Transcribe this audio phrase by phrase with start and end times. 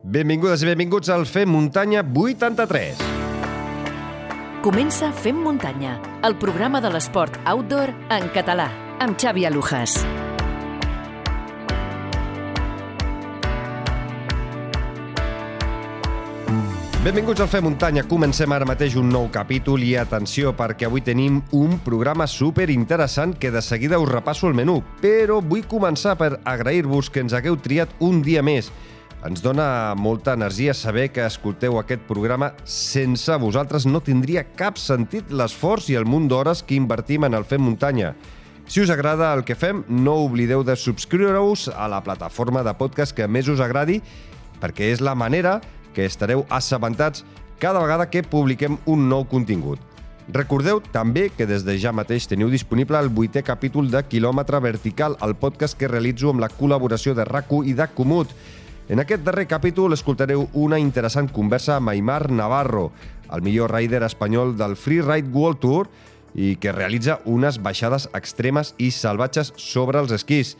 [0.00, 3.02] Benvingudes i benvinguts al Fem Muntanya 83.
[4.64, 9.98] Comença Fem Muntanya, el programa de l'esport outdoor en català, amb Xavi Alujas.
[17.04, 18.06] Benvinguts al Fem Muntanya.
[18.08, 23.36] Comencem ara mateix un nou capítol i atenció perquè avui tenim un programa super interessant
[23.36, 24.78] que de seguida us repasso el menú.
[25.04, 28.72] Però vull començar per agrair-vos que ens hagueu triat un dia més.
[29.20, 32.54] Ens dona molta energia saber que escolteu aquest programa.
[32.64, 37.44] Sense vosaltres no tindria cap sentit l'esforç i el munt d'hores que invertim en el
[37.44, 38.14] Fem Muntanya.
[38.64, 43.12] Si us agrada el que fem, no oblideu de subscriure-us a la plataforma de podcast
[43.12, 43.98] que més us agradi
[44.60, 45.58] perquè és la manera
[45.92, 47.24] que estareu assabentats
[47.60, 49.82] cada vegada que publiquem un nou contingut.
[50.32, 55.18] Recordeu també que des de ja mateix teniu disponible el vuitè capítol de Kilòmetre Vertical,
[55.20, 58.32] el podcast que realitzo amb la col·laboració de rac i de Comut.
[58.90, 62.88] En aquest darrer capítol escoltareu una interessant conversa amb Aymar Navarro,
[63.30, 65.86] el millor rider espanyol del Freeride World Tour
[66.34, 70.56] i que realitza unes baixades extremes i salvatges sobre els esquís.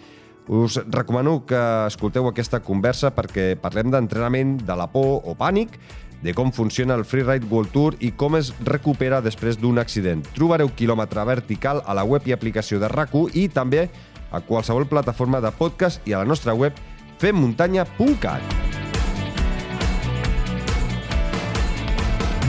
[0.47, 1.59] Us recomano que
[1.89, 5.75] escolteu aquesta conversa perquè parlem d'entrenament de la por o pànic,
[6.23, 10.23] de com funciona el Freeride World Tour i com es recupera després d'un accident.
[10.39, 13.89] Trobareu quilòmetre vertical a la web i aplicació de rac i també
[14.31, 16.79] a qualsevol plataforma de podcast i a la nostra web
[17.21, 18.61] femmuntanya.cat.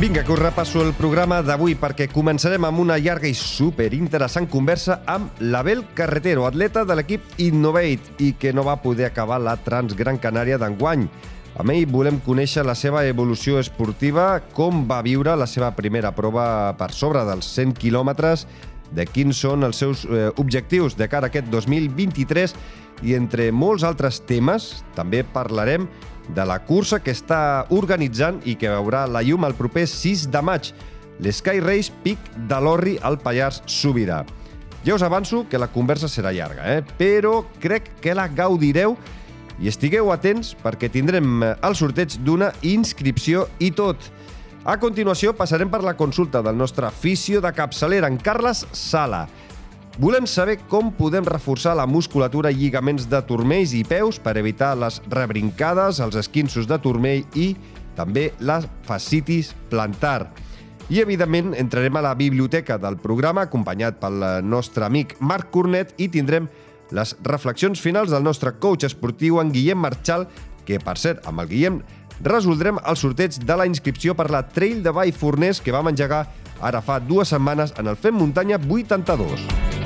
[0.01, 4.47] Vinga, que us repasso el programa d'avui perquè començarem amb una llarga i super interessant
[4.49, 9.53] conversa amb l'Abel Carretero, atleta de l'equip Innovate i que no va poder acabar la
[9.61, 11.05] Transgran Canària d'enguany.
[11.61, 16.73] Amb ell volem conèixer la seva evolució esportiva, com va viure la seva primera prova
[16.79, 18.47] per sobre dels 100 quilòmetres,
[18.91, 22.55] de quins són els seus eh, objectius de cara a aquest 2023
[23.01, 25.87] i entre molts altres temes també parlarem
[26.31, 30.41] de la cursa que està organitzant i que veurà la llum el proper 6 de
[30.45, 30.71] maig,
[31.21, 34.21] l'Sky Race Pic de l'Orri al Pallars Sobirà.
[34.85, 36.81] Ja us avanço que la conversa serà llarga, eh?
[36.97, 38.95] però crec que la gaudireu
[39.61, 44.09] i estigueu atents perquè tindrem eh, el sorteig d'una inscripció i tot.
[44.65, 49.27] A continuació passarem per la consulta del nostre aficio de capçalera, en Carles Sala,
[50.01, 54.71] Volem saber com podem reforçar la musculatura i lligaments de turmells i peus per evitar
[54.73, 57.51] les rebrincades, els esquinços de turmell i
[57.93, 58.55] també la
[58.87, 60.31] fascitis plantar.
[60.89, 66.09] I, evidentment, entrarem a la biblioteca del programa acompanyat pel nostre amic Marc Cornet i
[66.09, 66.49] tindrem
[66.89, 70.25] les reflexions finals del nostre coach esportiu, en Guillem Marchal,
[70.65, 71.77] que, per cert, amb el Guillem
[72.25, 76.25] resoldrem el sorteig de la inscripció per la Trail de Vall Forners que vam engegar
[76.57, 79.80] ara fa dues setmanes en el Fem Muntanya 82.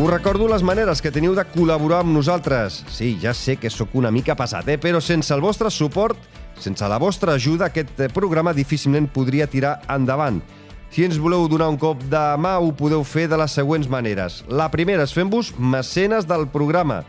[0.00, 2.78] Us recordo les maneres que teniu de col·laborar amb nosaltres.
[2.88, 4.78] Sí, ja sé que sóc una mica passat, eh?
[4.80, 6.16] però sense el vostre suport,
[6.56, 10.38] sense la vostra ajuda, aquest programa difícilment podria tirar endavant.
[10.88, 14.40] Si ens voleu donar un cop de mà, ho podeu fer de les següents maneres.
[14.48, 17.02] La primera és fent-vos mecenes del programa.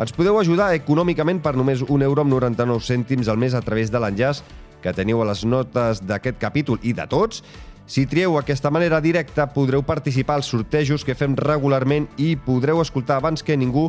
[0.00, 3.92] Ens podeu ajudar econòmicament per només 1 euro amb 99 cèntims al mes a través
[3.92, 4.40] de l'enllaç
[4.80, 7.42] que teniu a les notes d'aquest capítol i de tots
[7.88, 13.16] si trieu aquesta manera directa, podreu participar als sortejos que fem regularment i podreu escoltar
[13.16, 13.86] abans que ningú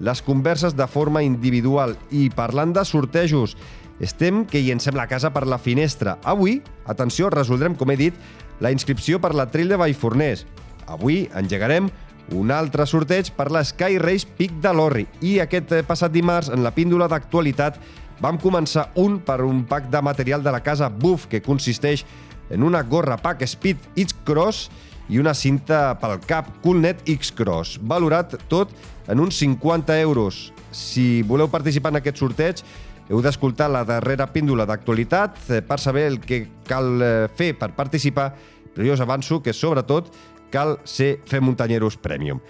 [0.00, 1.98] les converses de forma individual.
[2.08, 3.58] I parlant de sortejos,
[4.00, 6.16] estem que llancem la casa per la finestra.
[6.24, 8.16] Avui, atenció, resoldrem, com he dit,
[8.64, 10.46] la inscripció per la Trail de Vallforners.
[10.88, 11.92] Avui engegarem
[12.32, 15.04] un altre sorteig per la Sky Race Pic de l'Orri.
[15.20, 17.76] I aquest passat dimarts, en la píndola d'actualitat,
[18.22, 22.06] vam començar un per un pack de material de la casa Buff, que consisteix
[22.52, 24.68] en una gorra Pack Speed X-Cross
[25.10, 28.70] i una cinta pel cap Coolnet X-Cross, valorat tot
[29.10, 30.52] en uns 50 euros.
[30.72, 32.62] Si voleu participar en aquest sorteig,
[33.10, 37.72] heu d'escoltar la darrera píndola d'actualitat eh, per saber el que cal eh, fer per
[37.76, 38.30] participar,
[38.72, 40.12] però jo us avanço que, sobretot,
[40.52, 42.40] cal ser Fer Muntanyeros Premium.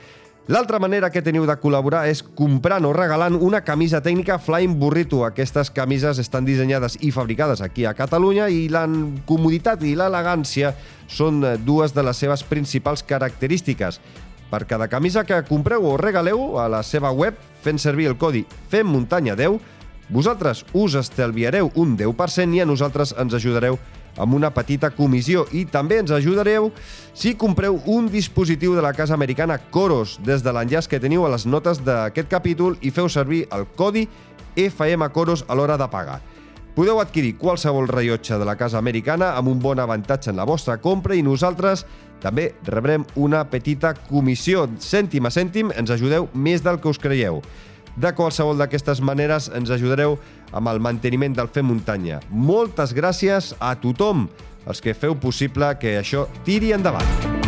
[0.51, 5.21] L'altra manera que teniu de col·laborar és comprant o regalant una camisa tècnica Flying Burrito.
[5.23, 8.83] Aquestes camises estan dissenyades i fabricades aquí a Catalunya i la
[9.29, 10.73] comoditat i l'elegància
[11.07, 14.01] són dues de les seves principals característiques.
[14.51, 18.43] Per cada camisa que compreu o regaleu a la seva web fent servir el codi
[18.73, 19.61] FEMMUNTANYA10,
[20.11, 23.79] vosaltres us estalviareu un 10% i a nosaltres ens ajudareu
[24.17, 26.71] amb una petita comissió i també ens ajudareu
[27.15, 31.33] si compreu un dispositiu de la casa americana Coros des de l'enllaç que teniu a
[31.33, 34.09] les notes d'aquest capítol i feu servir el codi
[34.57, 36.21] FM Coros a l'hora de pagar.
[36.73, 40.79] Podeu adquirir qualsevol rellotge de la casa americana amb un bon avantatge en la vostra
[40.81, 41.85] compra i nosaltres
[42.23, 44.65] també rebrem una petita comissió.
[44.81, 47.43] Cèntim a cèntim ens ajudeu més del que us creieu.
[47.97, 50.17] De qualsevol d'aquestes maneres ens ajudareu
[50.53, 52.23] amb el manteniment del Fer Muntanya.
[52.31, 54.29] Moltes gràcies a tothom,
[54.67, 57.41] els que feu possible que això tiri endavant.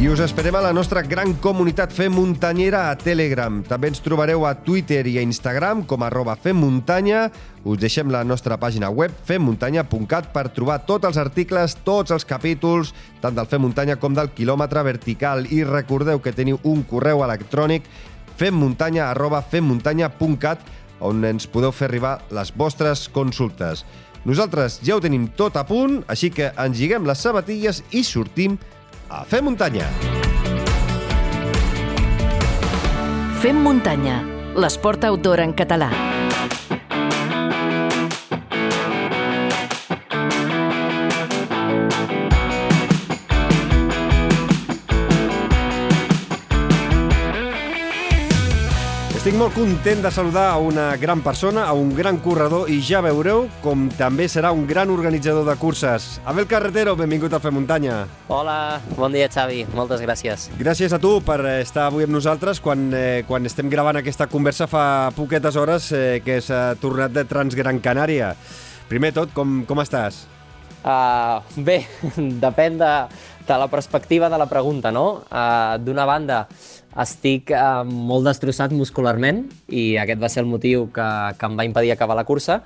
[0.00, 3.58] I us esperem a la nostra gran comunitat Fem Muntanyera a Telegram.
[3.68, 7.26] També ens trobareu a Twitter i a Instagram com arroba femmuntanya.
[7.68, 12.94] Us deixem la nostra pàgina web femmuntanya.cat per trobar tots els articles, tots els capítols,
[13.20, 15.44] tant del Fem Muntanya com del quilòmetre vertical.
[15.52, 17.84] I recordeu que teniu un correu electrònic
[18.40, 20.64] femmuntanya arroba femmuntanya.cat
[21.04, 23.84] on ens podeu fer arribar les vostres consultes.
[24.24, 28.58] Nosaltres ja ho tenim tot a punt, així que ens lliguem les sabatilles i sortim
[29.08, 29.88] a Fem Muntanya.
[33.40, 34.18] Fem muntanya,
[34.60, 35.88] l'esport outdoor en català.
[49.20, 53.02] Estic molt content de saludar a una gran persona, a un gran corredor i ja
[53.04, 56.06] veureu com també serà un gran organitzador de curses.
[56.24, 57.98] Abel Carretero, benvingut a Fer Muntanya.
[58.32, 60.48] Hola, bon dia Xavi, moltes gràcies.
[60.56, 64.64] Gràcies a tu per estar avui amb nosaltres quan, eh, quan estem gravant aquesta conversa
[64.64, 68.32] fa poquetes hores eh, que s'ha tornat de Transgran Canària.
[68.88, 70.24] Primer tot, com, com estàs?
[70.80, 71.82] Uh, bé,
[72.46, 72.92] depèn de,
[73.44, 75.26] de la perspectiva de la pregunta, no?
[75.28, 76.46] Uh, D'una banda,
[76.98, 81.06] estic uh, molt destrossat muscularment i aquest va ser el motiu que,
[81.38, 82.60] que em va impedir acabar la cursa.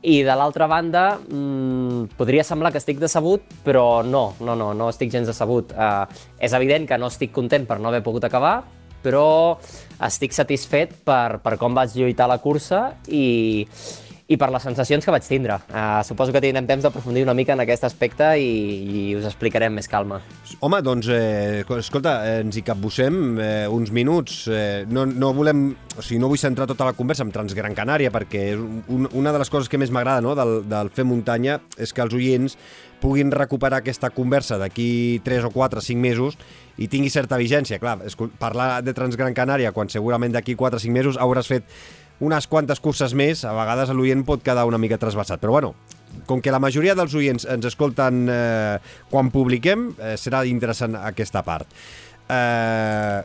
[0.00, 4.88] I de l'altra banda, mmm, podria semblar que estic decebut, però no, no, no, no
[4.88, 5.74] estic gens decebut.
[5.76, 6.08] Uh,
[6.40, 8.62] és evident que no estic content per no haver pogut acabar,
[9.04, 9.58] però
[10.04, 13.54] estic satisfet per, per com vaig lluitar la cursa i,
[14.30, 15.56] i per les sensacions que vaig tindre.
[15.72, 18.50] Uh, suposo que tindrem temps d'aprofundir una mica en aquest aspecte i,
[18.86, 20.20] i us explicaré amb més calma.
[20.62, 24.44] Home, doncs, eh, escolta, eh, ens hi capbussem eh, uns minuts.
[24.46, 25.70] Eh, no, no volem...
[25.98, 29.32] O sigui, no vull centrar tota la conversa en Transgran Canària perquè és un, una
[29.34, 32.54] de les coses que més m'agrada no, del, del fer muntanya és que els oients
[33.02, 36.38] puguin recuperar aquesta conversa d'aquí 3 o 4 o 5 mesos
[36.78, 37.80] i tingui certa vigència.
[37.82, 37.98] Clar,
[38.38, 41.66] parlar de Transgran Canària quan segurament d'aquí 4 o 5 mesos hauràs fet
[42.20, 45.40] unes quantes curses més, a vegades l'oient pot quedar una mica trasbalsat.
[45.40, 45.74] Però bueno,
[46.28, 48.76] com que la majoria dels oients ens escolten eh,
[49.10, 51.72] quan publiquem, eh, serà interessant aquesta part.
[52.30, 53.22] Eh,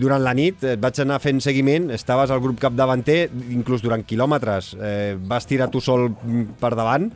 [0.00, 4.74] durant la nit et vaig anar fent seguiment, estaves al grup capdavanter, inclús durant quilòmetres,
[4.80, 6.08] eh, vas tirar tu sol
[6.58, 7.10] per davant,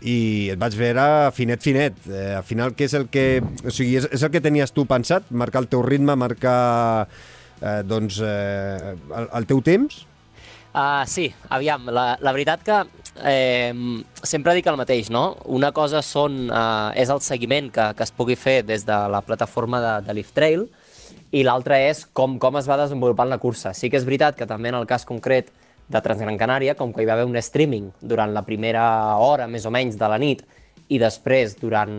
[0.00, 1.06] i et vaig veure
[1.36, 1.96] finet, finet.
[2.08, 3.26] Eh, al final, què és el que...
[3.64, 5.28] O sigui, és, és el que tenies tu pensat?
[5.30, 7.06] Marcar el teu ritme, marcar
[7.60, 10.06] eh, doncs, eh, el, el teu temps?
[10.70, 12.76] Uh, sí, aviam, la, la veritat que
[13.26, 13.72] eh,
[14.22, 15.36] sempre dic el mateix, no?
[15.50, 19.22] Una cosa són, uh, és el seguiment que, que es pugui fer des de la
[19.26, 20.68] plataforma de, de Lift Trail
[21.34, 23.74] i l'altra és com, com es va desenvolupant la cursa.
[23.74, 25.50] Sí que és veritat que també en el cas concret
[25.90, 28.84] de Transgran Canària, com que hi va haver un streaming durant la primera
[29.18, 30.44] hora, més o menys, de la nit,
[30.90, 31.90] i després, durant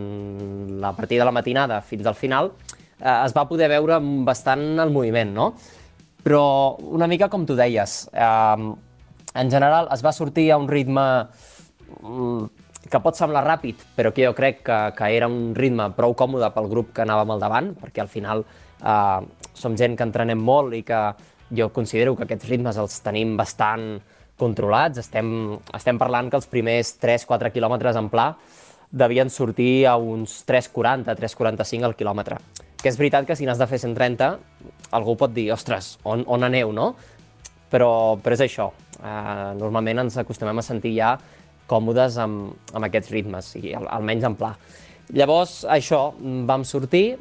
[0.80, 2.52] la partida de la matinada fins al final,
[2.98, 5.52] eh, es va poder veure bastant el moviment, no?
[6.22, 8.72] Però una mica com tu deies, eh,
[9.34, 11.04] en general es va sortir a un ritme
[12.00, 12.44] mm,
[12.90, 16.50] que pot semblar ràpid, però que jo crec que, que era un ritme prou còmode
[16.54, 19.20] pel grup que anàvem al davant, perquè al final eh,
[19.54, 21.02] som gent que entrenem molt i que
[21.52, 24.00] jo considero que aquests ritmes els tenim bastant
[24.40, 25.02] controlats.
[25.02, 28.32] Estem, estem parlant que els primers 3-4 quilòmetres en pla
[28.92, 32.38] devien sortir a uns 3,40, 3,45 al quilòmetre.
[32.82, 34.32] Que és veritat que si n'has de fer 130,
[34.98, 36.92] algú pot dir, ostres, on, on aneu, no?
[37.72, 38.72] Però, però és això.
[38.98, 41.16] Uh, normalment ens acostumem a sentir ja
[41.70, 44.52] còmodes amb, amb aquests ritmes, i al, almenys en pla.
[45.14, 46.08] Llavors, això,
[46.48, 47.16] vam sortir,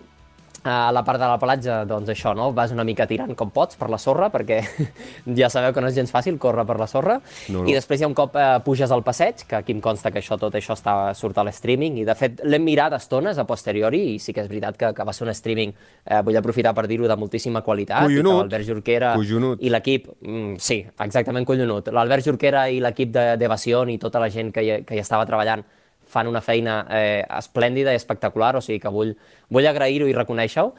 [0.64, 2.52] a la part de la platja, doncs això, no?
[2.54, 4.60] Vas una mica tirant com pots per la sorra, perquè
[5.40, 7.18] ja sabeu que no és gens fàcil córrer per la sorra.
[7.50, 7.70] No, no.
[7.70, 10.22] I després hi ha un cop eh, puges al passeig, que aquí em consta que
[10.22, 14.04] això tot això està, surt a l'streaming, i de fet l'hem mirat estones a posteriori,
[14.16, 15.74] i sí que és veritat que, que va ser un streaming,
[16.06, 18.06] eh, vull aprofitar per dir-ho, de moltíssima qualitat.
[18.06, 18.22] Collonut.
[18.22, 19.66] I que l'Albert Jorquera collonut.
[19.66, 20.10] i l'equip...
[20.22, 21.90] Mm, sí, exactament collonut.
[21.90, 25.66] L'Albert Jorquera i l'equip d'Evasió i tota la gent que hi, que hi estava treballant
[26.12, 29.16] fan una feina eh, esplèndida i espectacular, o sigui que vull,
[29.50, 30.74] vull agrair-ho i reconèixer-ho.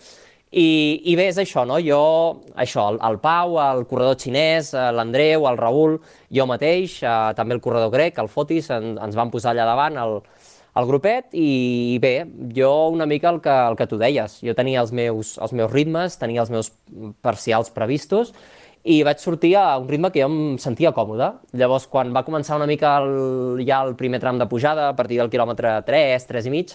[0.52, 1.78] I, I bé, és això, no?
[1.80, 2.02] Jo,
[2.60, 5.96] això, el, el Pau, el corredor xinès, eh, l'Andreu, el Raül,
[6.28, 9.96] jo mateix, eh, també el corredor grec, el Fotis, en, ens van posar allà davant
[10.02, 10.18] el,
[10.76, 11.48] el grupet i,
[11.94, 12.14] i bé,
[12.56, 15.72] jo una mica el que, el que tu deies, jo tenia els meus, els meus
[15.72, 16.72] ritmes, tenia els meus
[17.24, 18.34] parcials previstos
[18.82, 21.28] i vaig sortir a un ritme que jo em sentia còmode.
[21.58, 25.20] Llavors, quan va començar una mica el, ja el primer tram de pujada, a partir
[25.20, 26.74] del quilòmetre 3, 3 i mig,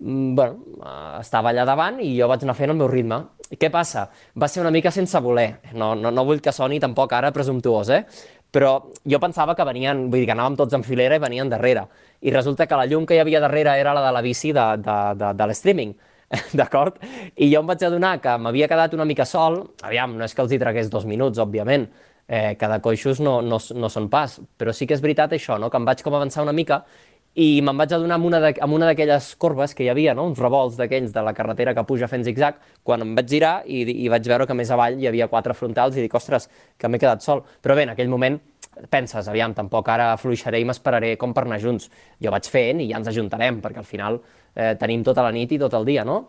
[0.00, 3.22] mm, bueno, eh, estava allà davant i jo vaig anar fent el meu ritme.
[3.48, 4.10] Què passa?
[4.36, 5.60] Va ser una mica sense voler.
[5.72, 8.04] No, no, no vull que soni tampoc ara presumptuós, eh?
[8.52, 11.86] Però jo pensava que venien, vull dir que anàvem tots en filera i venien darrere.
[12.20, 14.66] I resulta que la llum que hi havia darrere era la de la bici de,
[14.84, 15.94] de, de, de l'streaming.
[16.58, 16.98] D'acord?
[17.36, 19.62] I jo em vaig adonar que m'havia quedat una mica sol.
[19.82, 21.88] Aviam, no és que els hi tragués dos minuts, òbviament.
[22.28, 24.36] Eh, cada coixos no, no, no són pas.
[24.60, 25.70] Però sí que és veritat això, no?
[25.72, 26.82] que em vaig com avançar una mica
[27.38, 30.26] i me'n vaig adonar amb una, de, una d'aquelles corbes que hi havia, no?
[30.26, 33.84] uns revolts d'aquells de la carretera que puja fent zigzag, quan em vaig girar i,
[34.04, 36.98] i vaig veure que més avall hi havia quatre frontals i dic, ostres, que m'he
[36.98, 37.44] quedat sol.
[37.62, 38.40] Però bé, en aquell moment
[38.90, 41.88] penses, aviam, tampoc ara fluixaré i m'esperaré com per anar junts.
[42.22, 44.20] Jo vaig fent i ja ens ajuntarem, perquè al final
[44.54, 46.20] eh, tenim tota la nit i tot el dia, no?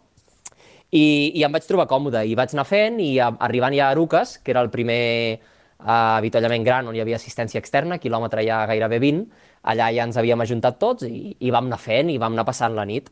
[0.90, 3.94] I, I em vaig trobar còmode, i vaig anar fent, i a, arribant ja a
[3.94, 5.02] Arucas, que era el primer
[5.38, 5.38] eh,
[5.86, 9.28] avituallament gran on hi havia assistència externa, quilòmetre ja gairebé 20,
[9.70, 12.76] allà ja ens havíem ajuntat tots i, i vam anar fent i vam anar passant
[12.78, 13.12] la nit.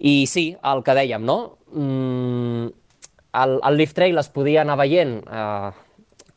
[0.00, 1.38] I sí, el que dèiem, no?
[1.76, 2.70] Mm,
[3.40, 5.70] el, el Lift Trail es podia anar veient eh,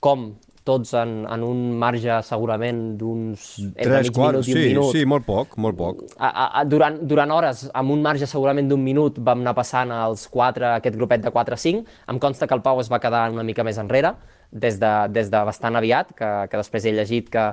[0.04, 0.34] com
[0.68, 4.96] tots en, en un marge segurament d'uns entre mig quarts, minut i un sí, minut.
[4.96, 6.04] Sí, molt poc, molt poc.
[6.18, 10.26] A, a, durant, durant hores, amb un marge segurament d'un minut, vam anar passant els
[10.32, 11.84] quatre, aquest grupet de 4-5.
[12.14, 14.16] Em consta que el Pau es va quedar una mica més enrere,
[14.52, 17.50] des de, des de bastant aviat, que, que després he llegit que,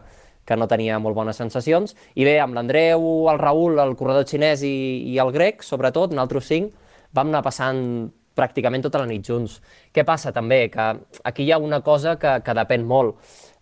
[0.47, 1.97] que no tenia molt bones sensacions.
[2.15, 4.77] I bé, amb l'Andreu, el Raül, el corredor xinès i,
[5.11, 6.75] i el grec, sobretot, nosaltres cinc,
[7.17, 9.59] vam anar passant pràcticament tota la nit junts.
[9.93, 10.67] Què passa també?
[10.73, 10.93] Que
[11.29, 13.17] aquí hi ha una cosa que, que depèn molt,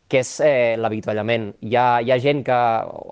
[0.09, 1.51] que és eh, l'avituallament.
[1.61, 2.59] Hi, ha, hi ha gent que,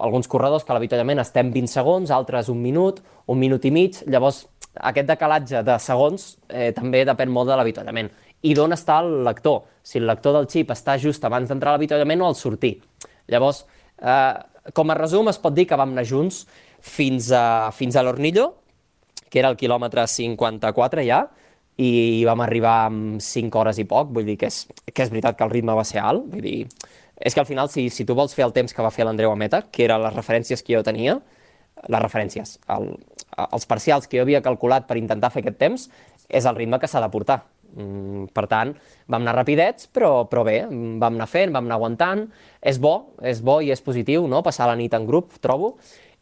[0.07, 4.47] alguns corredors, que l'avituallament estem 20 segons, altres un minut, un minut i mig, llavors
[4.77, 8.11] aquest decalatge de segons eh, també depèn molt de l'avituallament.
[8.45, 9.65] I d'on està el lector?
[9.83, 12.77] Si el lector del xip està just abans d'entrar a l'avituallament o al sortir.
[13.33, 13.65] Llavors,
[14.01, 14.35] eh,
[14.77, 16.45] com a resum, es pot dir que vam anar junts
[16.81, 18.53] fins a, fins a l'Ornillo,
[19.31, 21.27] que era el quilòmetre 54 ja,
[21.77, 25.37] i vam arribar amb 5 hores i poc, vull dir que és, que és veritat
[25.37, 26.61] que el ritme va ser alt, vull dir,
[27.17, 29.33] és que al final, si, si tu vols fer el temps que va fer l'Andreu
[29.33, 31.19] a meta, que eren les referències que jo tenia,
[31.89, 32.95] les referències, el,
[33.47, 35.91] els parcials que jo havia calculat per intentar fer aquest temps,
[36.29, 37.43] és el ritme que s'ha de portar.
[37.77, 38.73] Mm, per tant,
[39.11, 42.25] vam anar rapidets, però, però bé, vam anar fent, vam anar aguantant.
[42.65, 45.75] És bo, és bo i és positiu, no?, passar la nit en grup, trobo,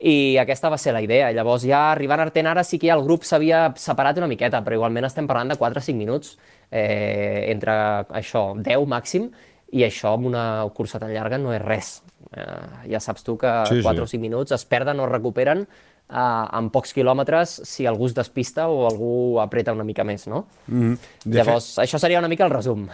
[0.04, 1.30] i aquesta va ser la idea.
[1.32, 4.60] Llavors ja arribant a Arten ara sí que ja el grup s'havia separat una miqueta,
[4.64, 6.34] però igualment estem parlant de 4 o 5 minuts
[6.70, 7.72] eh, entre
[8.20, 9.30] això, 10 màxim,
[9.72, 10.44] i això amb una
[10.76, 11.94] cursa tan llarga no és res.
[12.36, 14.04] Eh, ja saps tu que sí, 4 sí.
[14.04, 15.64] o 5 minuts es perden o recuperen
[16.10, 20.44] uh, en pocs quilòmetres si algú es despista o algú apreta una mica més, no?
[20.66, 20.98] Mm -hmm.
[21.32, 21.84] Llavors, fet...
[21.84, 22.88] això seria una mica el resum.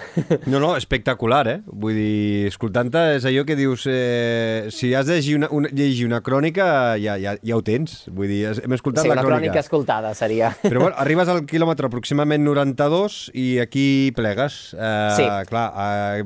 [0.46, 1.60] No, no, espectacular, eh?
[1.66, 6.06] Vull dir, escoltant-te és allò que dius, eh, si has de llegir una, una, llegir
[6.06, 9.22] una crònica ja, ja, ja ho tens, vull dir, hem escoltat sí, la crònica.
[9.22, 10.56] Sí, una crònica escoltada seria.
[10.62, 14.74] Però bueno, arribes al quilòmetre aproximadament 92 i aquí plegues.
[14.74, 15.24] Eh, sí.
[15.50, 16.24] Clar, eh,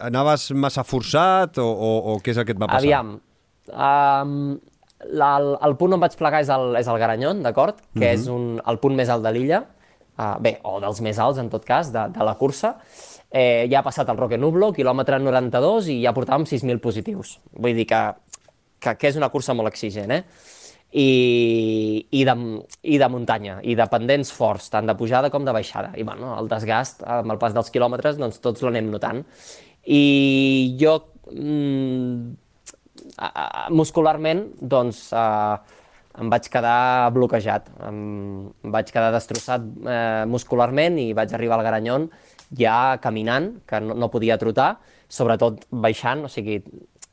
[0.00, 2.78] anaves massa forçat o, o, o què és el que et va passar?
[2.78, 3.20] Aviam,
[3.72, 4.58] um,
[5.06, 7.78] la, el, el punt on vaig plegar és el, és el Garanyon, d'acord?
[7.94, 8.14] Que mm -hmm.
[8.14, 9.64] és un, el punt més alt de l'illa,
[10.18, 12.76] uh, bé, o dels més alts, en tot cas, de, de la cursa.
[13.30, 17.38] Eh, ja ha passat el Roque Nublo, quilòmetre 92, i ja portàvem 6.000 positius.
[17.52, 18.14] Vull dir que,
[18.80, 20.22] que, que és una cursa molt exigent, eh?
[20.90, 22.34] I, i, de,
[22.82, 25.92] i de muntanya, i de pendents forts, tant de pujada com de baixada.
[26.00, 29.20] I bueno, el desgast, amb el pas dels quilòmetres, doncs tots l'anem notant.
[29.84, 30.96] I jo
[31.30, 32.32] mmm,
[33.74, 35.78] muscularment, doncs, eh,
[36.18, 42.08] em vaig quedar bloquejat, em, vaig quedar destrossat eh, muscularment i vaig arribar al Garanyon
[42.58, 46.58] ja caminant, que no, no podia trotar, sobretot baixant, o sigui,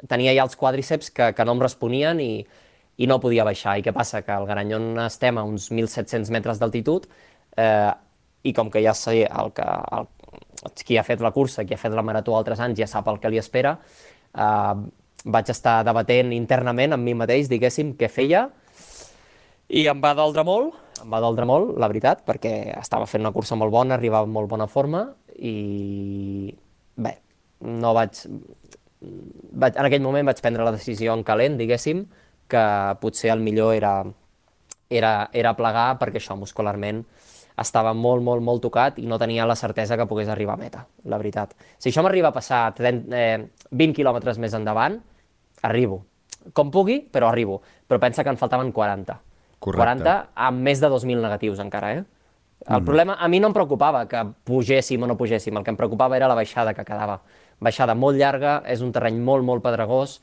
[0.10, 2.46] tenia ja els quàdriceps que, que no em responien i,
[2.98, 3.78] i no podia baixar.
[3.80, 4.24] I què passa?
[4.26, 7.08] Que al Garanyon estem a uns 1.700 metres d'altitud
[7.58, 7.92] eh,
[8.46, 10.10] i com que ja sé el que, el,
[10.86, 13.20] qui ha fet la cursa, qui ha fet la marató altres anys, ja sap el
[13.22, 13.76] que li espera,
[14.34, 14.76] eh,
[15.26, 18.46] vaig estar debatent internament amb mi mateix, diguéssim, què feia,
[19.74, 23.34] i em va doldre molt, em va doldre molt, la veritat, perquè estava fent una
[23.34, 26.54] cursa molt bona, arribava en molt bona forma, i
[26.96, 27.18] bé,
[27.66, 28.22] no vaig...
[29.66, 32.06] vaig en aquell moment vaig prendre la decisió en calent, diguéssim,
[32.48, 32.66] que
[33.02, 33.98] potser el millor era,
[34.94, 37.02] era, era plegar perquè això muscularment
[37.62, 40.86] estava molt, molt, molt tocat i no tenia la certesa que pogués arribar a meta,
[41.10, 41.56] la veritat.
[41.80, 45.00] Si això m'arriba a passar 30, eh, 20 quilòmetres més endavant,
[45.66, 46.04] arribo.
[46.54, 47.62] Com pugui, però arribo.
[47.88, 49.18] Però pensa que en faltaven 40.
[49.60, 50.04] Correcte.
[50.04, 50.16] 40
[50.48, 52.04] amb més de 2.000 negatius encara, eh?
[52.66, 52.86] El mm.
[52.86, 56.18] problema, a mi no em preocupava que pugéssim o no pugéssim, el que em preocupava
[56.18, 57.20] era la baixada que quedava.
[57.62, 60.20] Baixada molt llarga, és un terreny molt, molt pedregós,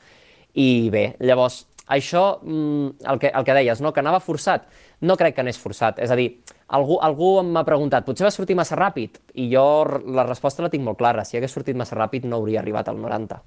[0.59, 3.93] i bé, llavors, això, mm, el que, el que deies, no?
[3.93, 4.67] que anava forçat,
[5.01, 5.99] no crec que anés forçat.
[6.03, 6.29] És a dir,
[6.69, 9.19] algú, algú m'ha preguntat, potser va sortir massa ràpid?
[9.35, 9.65] I jo
[10.07, 11.25] la resposta la tinc molt clara.
[11.25, 13.41] Si hagués sortit massa ràpid no hauria arribat al 90.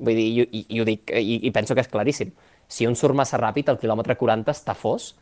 [0.00, 2.30] Vull dir, i, i, i ho dic, i, i penso que és claríssim.
[2.70, 5.12] Si un surt massa ràpid, el quilòmetre 40 està fos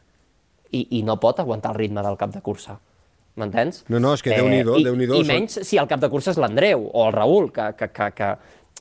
[0.71, 2.77] i, i no pot aguantar el ritme del cap de cursa.
[3.39, 3.85] M'entens?
[3.89, 6.33] No, no, és que Déu-n'hi-do, i, Déu-n'hi-do, I són- menys si el cap de cursa
[6.35, 8.31] és l'Andreu o el Raül, que, que, que, que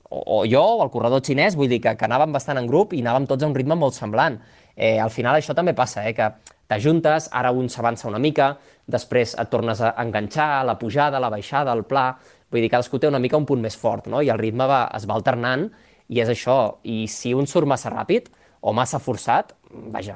[0.10, 2.94] o, o jo, o el corredor xinès, vull dir que, que anàvem bastant en grup
[2.98, 4.40] i anàvem tots a un ritme molt semblant.
[4.76, 6.30] Eh, al final això també passa, eh, que
[6.68, 11.74] t'ajuntes, ara un s'avança una mica, després et tornes a enganxar, la pujada, la baixada,
[11.74, 12.10] el pla...
[12.48, 14.22] Vull dir, cadascú té una mica un punt més fort, no?
[14.24, 15.66] I el ritme va, es va alternant,
[16.10, 16.78] i és això.
[16.84, 19.54] I si un surt massa ràpid o massa forçat,
[19.94, 20.16] vaja,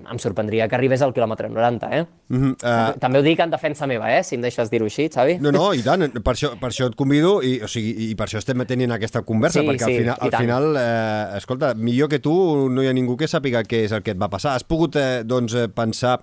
[0.00, 2.04] em sorprendria que arribés al quilòmetre 90, eh?
[2.28, 4.22] Mhm, eh, També ho dic en defensa meva, eh?
[4.24, 5.38] Si em deixes dir-ho així, Xavi.
[5.40, 8.26] No, no, i tant, per això, per això et convido i, o sigui, i per
[8.26, 12.08] això estem tenint aquesta conversa, Sí, perquè sí, al final, al final eh, escolta, millor
[12.08, 14.54] que tu no hi ha ningú que sàpiga què és el que et va passar.
[14.54, 16.20] Has pogut eh, doncs, eh, pensar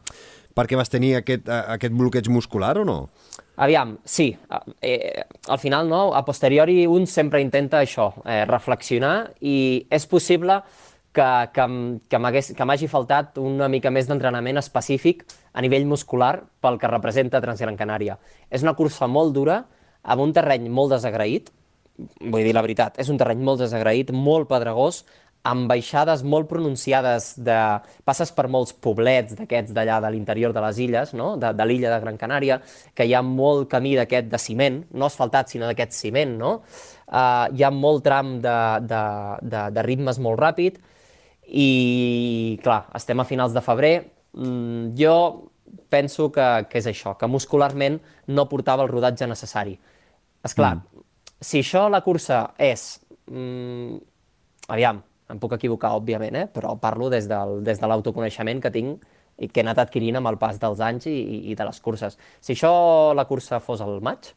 [0.57, 3.09] per què vas tenir aquest, eh, aquest bloqueig muscular o no?
[3.57, 4.37] Aviam, sí.
[4.81, 10.59] Eh, al final, no, a posteriori, un sempre intenta això, eh, reflexionar, i és possible
[11.11, 11.65] que, que,
[12.53, 15.25] que m'hagi faltat una mica més d'entrenament específic
[15.57, 18.19] a nivell muscular pel que representa Transgran Canària.
[18.53, 19.63] És una cursa molt dura,
[20.03, 21.49] amb un terreny molt desagraït,
[21.97, 25.01] vull dir la veritat, és un terreny molt desagraït, molt pedregós,
[25.47, 27.55] amb baixades molt pronunciades de...
[28.07, 31.35] passes per molts poblets d'aquests d'allà de l'interior de les illes, no?
[31.39, 32.59] de, de l'illa de Gran Canària,
[32.95, 36.57] que hi ha molt camí d'aquest de ciment, no asfaltat, sinó d'aquest ciment, no?
[37.07, 39.03] Uh, hi ha molt tram de, de,
[39.47, 40.81] de, de ritmes molt ràpid,
[41.47, 43.93] i, clar, estem a finals de febrer,
[44.35, 45.15] mm, jo
[45.91, 48.01] penso que, que és això, que muscularment
[48.35, 49.77] no portava el rodatge necessari.
[50.43, 51.05] És clar, mm.
[51.39, 52.89] si això la cursa és...
[53.31, 53.95] Mm,
[54.67, 56.45] aviam, em puc equivocar, òbviament, eh?
[56.47, 59.01] però parlo des, del, des de l'autoconeixement que tinc
[59.37, 61.79] i que he anat adquirint amb el pas dels anys i, i, i de les
[61.81, 62.17] curses.
[62.41, 64.31] Si això la cursa fos al maig,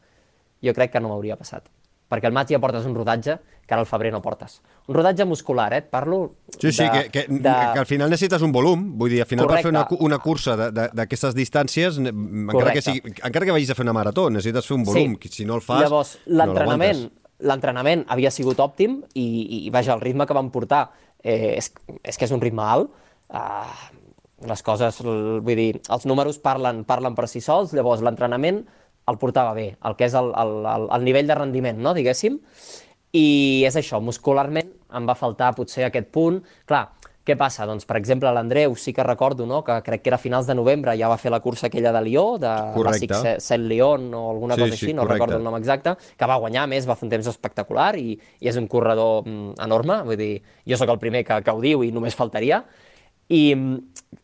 [0.61, 1.63] jo crec que no m'hauria passat.
[2.11, 4.57] Perquè al maig ja portes un rodatge que ara al febrer no portes.
[4.91, 5.77] Un rodatge muscular, eh?
[5.79, 7.39] Et parlo Sí, sí, de, que, que, de...
[7.73, 8.83] que al final necessites un volum.
[8.99, 10.03] Vull dir, al final per fer una, Correcte.
[10.05, 12.81] una cursa de- de- d'aquestes distàncies, encara que, Correcte.
[12.89, 15.15] sigui, encara que vagis a fer una marató, necessites fer un volum.
[15.15, 17.20] que Si no el fas, Llavors, no l'entrenament l'aguantes.
[17.47, 19.25] L'entrenament havia sigut òptim i,
[19.65, 20.85] i, vaja, el ritme que vam portar
[21.23, 21.71] eh, és,
[22.03, 22.91] és que és un ritme alt.
[23.31, 23.97] Uh,
[24.49, 28.63] les coses, vull dir, els números parlen, parlen per si sols, llavors l'entrenament
[29.09, 32.37] el portava bé, el que és el, el, el, el nivell de rendiment, no, diguéssim,
[33.17, 33.25] i
[33.67, 36.39] és això, muscularment em va faltar potser aquest punt.
[36.69, 36.85] Clar,
[37.25, 37.67] què passa?
[37.69, 40.95] Doncs, per exemple, l'Andreu sí que recordo, no?, que crec que era finals de novembre,
[40.97, 42.53] ja va fer la cursa aquella de Lió, de.
[42.87, 43.13] Bàsic
[43.45, 45.19] Saint-Leon o alguna Sí, cosa sí, així, no correcte.
[45.19, 48.49] recordo el nom exacte, que va guanyar, més, va fer un temps espectacular i, i
[48.49, 50.31] és un corredor mm, enorme, vull dir,
[50.65, 52.63] jo sóc el primer que, que ho diu i només faltaria,
[53.29, 53.77] i mm,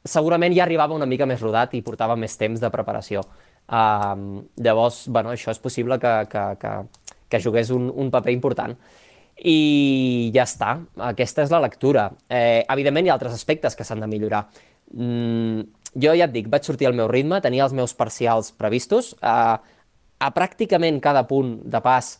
[0.03, 3.21] segurament ja arribava una mica més rodat i portava més temps de preparació.
[3.67, 6.71] Um, llavors, bueno, això és possible que, que, que,
[7.29, 8.73] que jugués un, un paper important.
[9.37, 10.79] I ja està,
[11.11, 12.09] aquesta és la lectura.
[12.29, 14.47] Eh, evidentment hi ha altres aspectes que s'han de millorar.
[14.93, 19.13] Mm, jo ja et dic, vaig sortir al meu ritme, tenia els meus parcials previstos,
[19.21, 19.57] eh,
[20.17, 22.15] a pràcticament cada punt de pas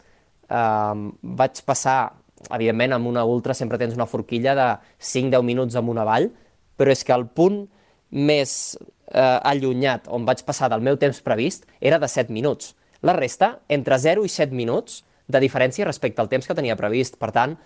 [0.49, 1.07] eh,
[1.41, 2.13] vaig passar,
[2.53, 4.67] evidentment amb una ultra sempre tens una forquilla de
[5.01, 6.29] 5-10 minuts amb una vall,
[6.77, 7.63] però és que el punt
[8.11, 12.75] més eh, allunyat on vaig passar del meu temps previst era de 7 minuts.
[13.01, 17.19] La resta, entre 0 i 7 minuts de diferència respecte al temps que tenia previst.
[17.19, 17.57] Per tant,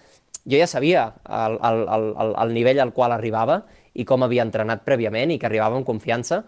[0.45, 3.61] jo ja sabia el, el, el, el, el nivell al qual arribava
[3.93, 6.41] i com havia entrenat prèviament i que arribava amb confiança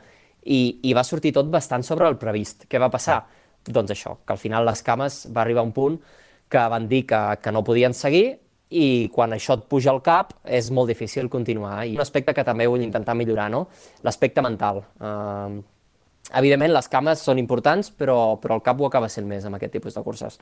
[0.43, 2.67] i, i va sortir tot bastant sobre el previst.
[2.69, 3.21] Què va passar?
[3.63, 5.99] Doncs això, que al final les cames va arribar a un punt
[6.51, 8.25] que van dir que, que no podien seguir
[8.73, 11.83] i quan això et puja al cap és molt difícil continuar.
[11.85, 13.67] I un aspecte que també vull intentar millorar, no?
[14.03, 14.81] l'aspecte mental.
[14.99, 15.61] Uh,
[16.33, 19.77] evidentment, les cames són importants, però, però el cap ho acaba sent més amb aquest
[19.77, 20.39] tipus de curses.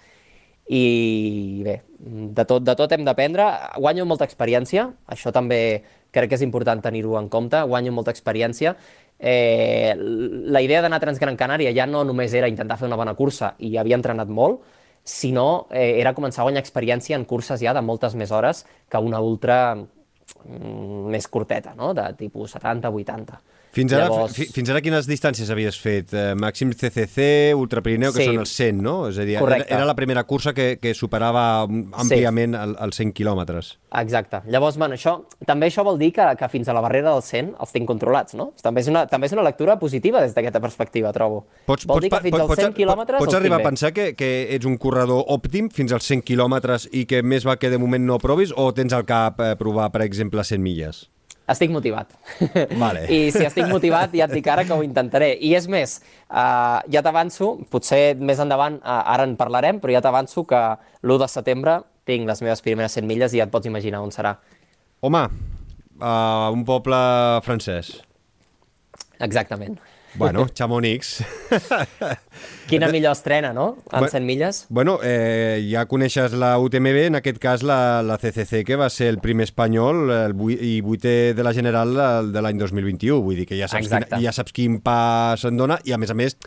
[0.69, 3.47] I bé, de tot, de tot hem d'aprendre.
[3.78, 8.76] Guanyo molta experiència, això també crec que és important tenir-ho en compte, guanyo molta experiència.
[9.19, 13.13] Eh, la idea d'anar a Transgran Canària ja no només era intentar fer una bona
[13.13, 14.63] cursa i havia entrenat molt,
[15.04, 19.02] sinó eh, era començar a guanyar experiència en curses ja de moltes més hores que
[19.02, 21.93] una ultra mm, més curteta, no?
[21.93, 23.39] de tipus 70-80.
[23.71, 26.12] Fins ara, Llavors- fi, fins ara quines distàncies havies fet?
[26.13, 28.25] Eh, màxim CCC, Ultra Pirineu, que Sí.
[28.25, 29.07] són els 100, no?
[29.07, 29.73] És a dir, era, Correcte.
[29.73, 33.77] era la primera cursa que, que superava àmpliament el, els 100 quilòmetres.
[34.01, 34.41] Exacte.
[34.47, 37.53] Llavors, bueno, això, també això vol dir que, que fins a la barrera del 100
[37.60, 38.53] els tinc controlats, no?
[38.62, 41.45] També és una, també és una lectura positiva des d'aquesta perspectiva, trobo.
[41.67, 44.77] vol dir que fins als 100 quilòmetres pots arribar a pensar que, que ets un
[44.77, 48.51] corredor òptim fins als 100 quilòmetres i que més va que de moment no provis
[48.55, 51.11] o tens al cap eh, provar, per exemple, 100 milles?
[51.52, 52.14] Estic motivat.
[52.84, 53.06] Vale.
[53.12, 55.34] I si estic motivat, ja et dic ara que ho intentaré.
[55.44, 55.98] I és més,
[56.30, 60.62] uh, ja t'avanço, potser més endavant, uh, ara en parlarem, però ja t'avanço que
[61.04, 64.14] l'1 de setembre tinc les meves primeres 100 milles i ja et pots imaginar on
[64.16, 64.36] serà.
[65.02, 65.26] Home,
[66.00, 67.02] uh, un poble
[67.46, 67.98] francès.
[69.22, 69.78] Exactament.
[70.15, 71.24] Bueno, Chamonix.
[72.67, 73.78] Quina millor estrena, no?
[73.91, 74.65] En 100 milles.
[74.69, 79.12] Bueno, eh, ja coneixes la UTMB, en aquest cas la, la CCC, que va ser
[79.12, 81.95] el primer espanyol el vui, i vuitè de la general
[82.32, 83.21] de l'any 2021.
[83.24, 86.12] Vull dir que ja saps, quin, ja saps quin pas se'n dona i, a més
[86.12, 86.38] a més,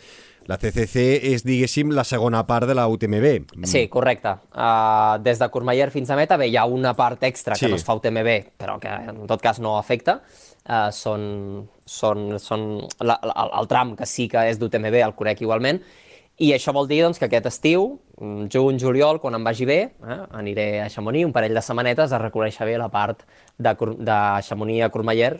[0.48, 3.64] la CCC és, diguéssim, la segona part de la UTMB.
[3.68, 4.36] Sí, correcte.
[4.52, 7.64] Uh, des de Courmayeur fins a Meta, bé, hi ha una part extra sí.
[7.64, 10.20] que no es fa UTMB, però que en tot cas no afecta.
[10.64, 11.24] Uh, són,
[11.84, 12.62] són, són
[13.04, 15.82] la, la, el tram que sí que és d'UTMB, el conec igualment,
[16.42, 17.84] i això vol dir doncs, que aquest estiu,
[18.18, 22.12] mm, juny, juliol, quan em vagi bé, eh, aniré a Chamonix un parell de setmanetes
[22.12, 23.22] a reconèixer bé la part
[23.58, 25.38] de, de Chamonix a Courmayeur,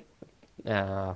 [0.65, 1.11] eh,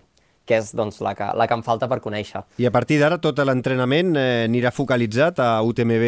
[0.48, 2.42] que és doncs, la, que, la que em falta per conèixer.
[2.58, 6.06] I a partir d'ara tot l'entrenament eh, anirà focalitzat a UTMB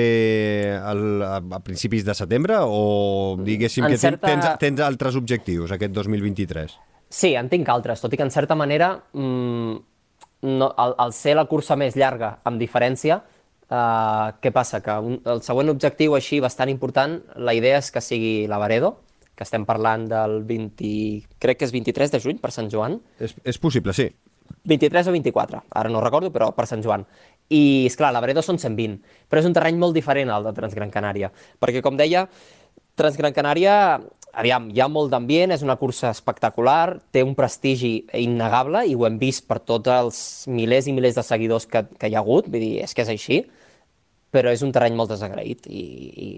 [0.80, 4.26] al, a, a principis de setembre o diguéssim en que certa...
[4.26, 6.80] tens, tens altres objectius aquest 2023?
[7.10, 9.74] Sí, en tinc altres, tot i que en certa manera mmm,
[10.42, 13.18] no, al, al ser la cursa més llarga, amb diferència,
[13.66, 14.80] eh, què passa?
[14.84, 18.94] Que un, el següent objectiu així bastant important, la idea és que sigui la Varedo,
[19.34, 20.90] que estem parlant del 20...
[21.40, 22.98] crec que és 23 de juny, per Sant Joan.
[23.18, 24.10] És, és possible, sí.
[24.68, 27.06] 23 o 24, ara no recordo, però per Sant Joan.
[27.48, 28.98] I, és clar, la Varedo són 120,
[29.30, 32.26] però és un terreny molt diferent al de Transgran Canària, perquè, com deia,
[33.00, 33.74] Transgran Canària
[34.32, 39.06] aviam, hi ha molt d'ambient, és una cursa espectacular, té un prestigi innegable i ho
[39.08, 42.48] hem vist per tots els milers i milers de seguidors que, que hi ha hagut,
[42.50, 43.42] vull dir, és que és així,
[44.30, 46.28] però és un terreny molt desagraït i, i,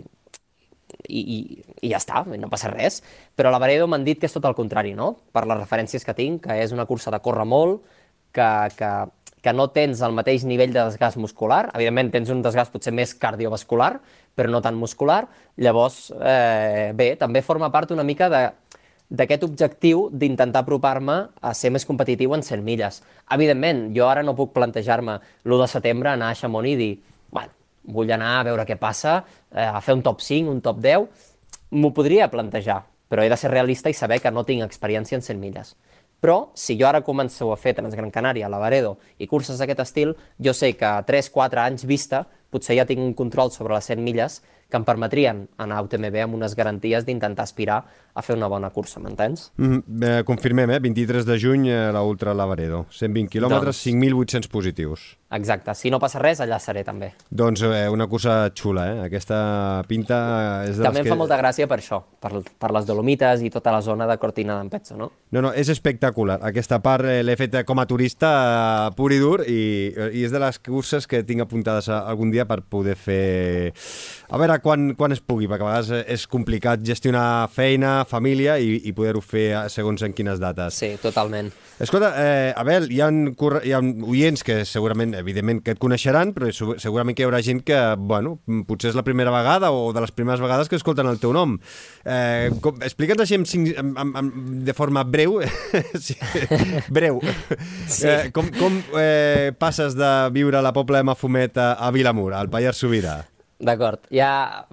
[1.08, 1.38] i, i,
[1.82, 3.02] i ja està, no passa res.
[3.36, 5.12] Però a la Varedo m'han dit que és tot el contrari, no?
[5.32, 7.84] Per les referències que tinc, que és una cursa de córrer molt,
[8.32, 8.92] que, que
[9.42, 13.14] que no tens el mateix nivell de desgast muscular, evidentment tens un desgast potser més
[13.18, 13.96] cardiovascular,
[14.38, 15.26] però no tan muscular,
[15.58, 18.44] llavors, eh, bé, també forma part una mica de
[19.12, 23.02] d'aquest objectiu d'intentar apropar-me a ser més competitiu en 100 milles.
[23.34, 26.94] Evidentment, jo ara no puc plantejar-me l'1 de setembre anar a Chamonix i dir,
[27.28, 27.52] bueno,
[27.84, 29.18] vull anar a veure què passa,
[29.52, 31.28] eh, a fer un top 5, un top 10,
[31.76, 35.22] m'ho podria plantejar, però he de ser realista i saber que no tinc experiència en
[35.22, 35.76] 100 milles.
[36.22, 40.54] Però, si jo ara començo a fer Transgran Canària, Lavaredo i curses d'aquest estil, jo
[40.54, 42.22] sé que a 3-4 anys vista
[42.52, 46.22] potser ja tinc un control sobre les 100 milles que em permetrien anar a UTMB
[46.24, 49.50] amb unes garanties d'intentar aspirar a fer una bona cursa, m'entens?
[49.56, 50.80] Mm, eh, confirmem, eh?
[50.80, 52.86] 23 de juny, eh, la Ultra Lavaredo.
[52.90, 53.84] 120 quilòmetres, doncs...
[53.88, 55.04] 5.800 positius.
[55.32, 55.72] Exacte.
[55.74, 57.12] Si no passa res, allà seré també.
[57.30, 58.98] Doncs eh, una cursa xula, eh?
[59.06, 59.38] Aquesta
[59.88, 60.18] pinta
[60.68, 61.12] és de També em que...
[61.14, 64.58] fa molta gràcia per això, per, per les Dolomites i tota la zona de Cortina
[64.58, 65.08] d'Ampezzo, no?
[65.32, 66.36] No, no, és espectacular.
[66.52, 69.62] Aquesta part eh, l'he fet com a turista eh, pur i dur i,
[70.12, 73.72] i és de les curses que tinc apuntades algun dia per poder fer...
[74.32, 78.78] A veure quan, quan es pugui, perquè a vegades és complicat gestionar feina, família i,
[78.88, 80.78] i poder-ho fer segons en quines dates.
[80.80, 81.50] Sí, totalment.
[81.82, 86.48] Escolta, eh, Abel, hi ha, hi ha oients que segurament evidentment, que et coneixeran, però
[86.52, 88.36] segurament que hi haurà gent que, bueno,
[88.68, 91.56] potser és la primera vegada o de les primeres vegades que escolten el teu nom.
[92.04, 92.50] Eh,
[92.86, 93.48] Explica'ns així amb,
[93.82, 95.40] amb, amb, amb, de forma breu,
[96.06, 96.16] sí,
[96.88, 97.20] breu,
[97.86, 98.08] sí.
[98.08, 102.31] eh, com, com eh, passes de viure a la Pobla de Mafumet a, a Vilamur,
[102.40, 103.20] al Pallars Sobirà?
[103.62, 104.00] D'acord.
[104.10, 104.66] Ja,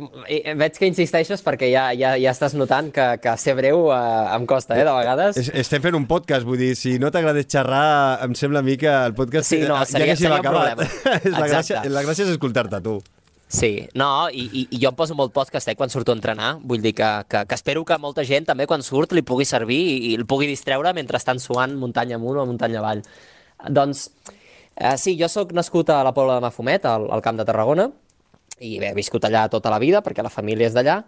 [0.57, 3.99] veig que insisteixes perquè ja, ja, ja estàs notant que, que ser breu eh,
[4.33, 5.37] em costa, eh, de vegades.
[5.61, 8.89] Estem fent un podcast, vull dir, si no t'agrada xerrar, em sembla a mi que
[8.89, 10.81] el podcast sí, no, seria, ja seria acabat.
[11.35, 12.97] la, gràcia, la gràcia és escoltar-te tu.
[13.49, 16.55] Sí, no, i, i, i jo em poso molt podcast eh, quan surto a entrenar,
[16.65, 19.79] vull dir que, que, que espero que molta gent també quan surt li pugui servir
[19.85, 23.05] i, i el pugui distreure mentre estan suant muntanya amunt o muntanya avall.
[23.69, 24.07] Doncs,
[24.79, 27.89] eh, sí, jo sóc nascut a la Pobla de Mafumet, al, al Camp de Tarragona,
[28.59, 30.99] i he viscut allà tota la vida perquè la família és d'allà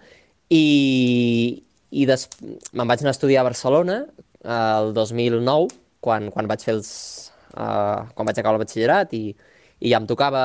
[0.51, 2.27] i, i des...
[2.71, 3.97] me'n vaig anar a estudiar a Barcelona
[4.41, 5.69] el 2009
[6.01, 6.91] quan, quan vaig fer els
[7.53, 9.25] uh, quan vaig acabar el batxillerat i,
[9.81, 10.43] i ja em tocava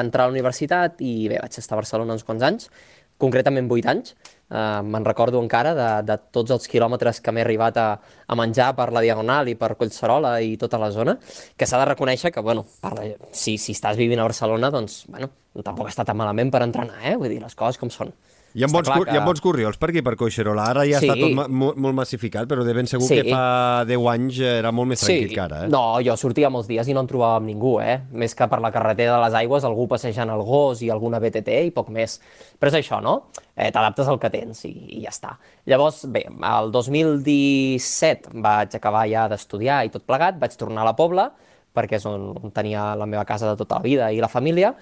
[0.00, 2.70] entrar a la universitat i bé, vaig estar a Barcelona uns quants anys
[3.22, 4.16] concretament 8 anys
[4.52, 7.86] Uh, Me'n recordo encara de, de tots els quilòmetres que m'he arribat a,
[8.28, 11.14] a menjar per la Diagonal i per Collserola i tota la zona,
[11.56, 12.92] que s'ha de reconèixer que, bueno, per,
[13.32, 15.30] si, si estàs vivint a Barcelona, doncs, bueno,
[15.64, 17.16] tampoc està tan malament per entrenar, eh?
[17.16, 18.12] Vull dir, les coses com són.
[18.54, 19.12] Hi ha, bons, que...
[19.12, 20.66] hi ha bons corriols per aquí, per Coixerola.
[20.74, 21.08] Ara ja Sí.
[21.08, 23.16] està tot ma mo- molt massificat, però de ben segur Sí.
[23.22, 25.62] que fa 10 anys era molt més tranquil que ara.
[25.64, 25.68] Eh?
[25.72, 28.02] No, jo sortia molts dies i no en trobava amb ningú, eh?
[28.12, 31.48] Més que per la carretera de les aigües, algú passejant el gos i alguna BTT
[31.64, 32.20] i poc més.
[32.60, 33.28] Però és això, no?
[33.56, 35.38] Eh, T'adaptes al que tens i, i ja està.
[35.66, 40.94] Llavors, bé, el 2017 vaig acabar ja d'estudiar i tot plegat, vaig tornar a la
[40.96, 41.30] Pobla,
[41.72, 44.74] perquè és on, on tenia la meva casa de tota la vida i la família.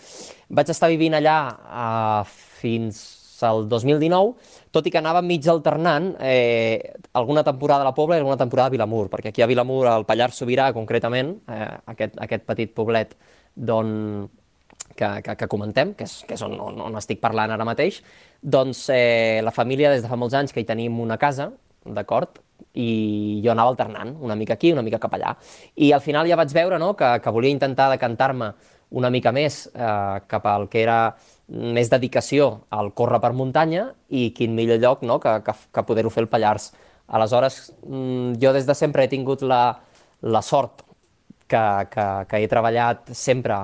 [0.51, 2.25] Vaig estar vivint allà eh,
[2.61, 4.35] fins al 2019,
[4.71, 8.69] tot i que anava mig alternant eh, alguna temporada a la Pobla i alguna temporada
[8.69, 13.17] a Vilamur, perquè aquí a Vilamur, al Pallars Sobirà concretament, eh, aquest, aquest petit poblet
[13.55, 14.29] d'on
[14.97, 18.03] que, que, que comentem, que és, que és on, on, on estic parlant ara mateix,
[18.43, 21.51] doncs eh, la família des de fa molts anys que hi tenim una casa,
[21.85, 22.41] d'acord?
[22.77, 25.33] I jo anava alternant, una mica aquí, una mica cap allà.
[25.81, 28.53] I al final ja vaig veure no, que, que volia intentar decantar-me
[28.91, 31.01] una mica més eh, cap al que era
[31.51, 36.13] més dedicació al córrer per muntanya i quin millor lloc no, que, que, que poder-ho
[36.15, 36.71] fer al Pallars.
[37.11, 39.81] Aleshores, mm, jo des de sempre he tingut la,
[40.23, 40.85] la sort
[41.51, 43.57] que, que, que he treballat sempre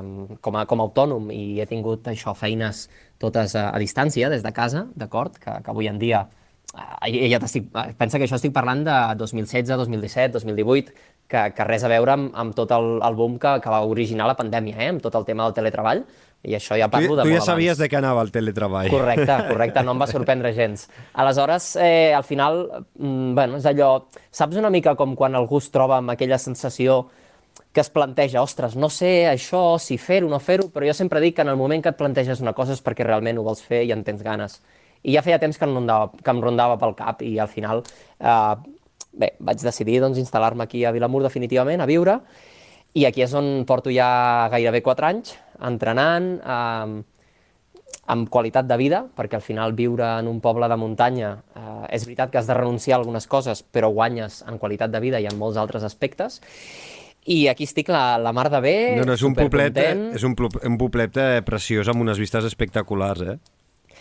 [0.43, 2.89] com a, com a autònom i he tingut això, feines
[3.23, 5.39] totes a, a distància, des de casa, d'acord?
[5.39, 6.27] Que, que avui en dia,
[6.75, 10.97] eh, ja t'estic, eh, pensa que això estic parlant de 2016, 2017, 2018,
[11.31, 14.29] que, que res a veure amb, amb tot el, el boom que, que va originar
[14.29, 14.91] la pandèmia, eh?
[14.97, 16.05] amb tot el tema del teletreball,
[16.47, 17.83] i això ja Tu, parlo de tu ja sabies abans.
[17.83, 18.89] de què anava el teletreball.
[18.93, 20.87] Correcte, correcte, no em va sorprendre gens.
[21.13, 22.65] Aleshores, eh, al final,
[22.99, 24.07] mm, bueno, és allò...
[24.31, 27.07] Saps una mica com quan algú es troba amb aquella sensació
[27.73, 31.37] que es planteja, ostres, no sé això, si fer-ho no fer-ho, però jo sempre dic
[31.37, 33.83] que en el moment que et planteges una cosa és perquè realment ho vols fer
[33.85, 34.61] i en tens ganes.
[35.05, 37.83] I ja feia temps que em rondava, que em rondava pel cap i al final,
[38.21, 38.55] eh,
[39.13, 42.21] bé, vaig decidir doncs, instal·lar-me aquí a Vilamur definitivament, a viure,
[42.95, 47.03] i aquí és on porto ja gairebé 4 anys, entrenant, eh,
[48.07, 52.05] amb qualitat de vida, perquè al final viure en un poble de muntanya eh, és
[52.07, 55.27] veritat que has de renunciar a algunes coses, però guanyes en qualitat de vida i
[55.27, 56.41] en molts altres aspectes.
[57.27, 60.15] I aquí estic la, la mar de bé, No, no, és un poblet, supercontent.
[60.15, 60.37] és un,
[60.71, 63.39] un poblet eh, preciós amb unes vistes espectaculars, eh?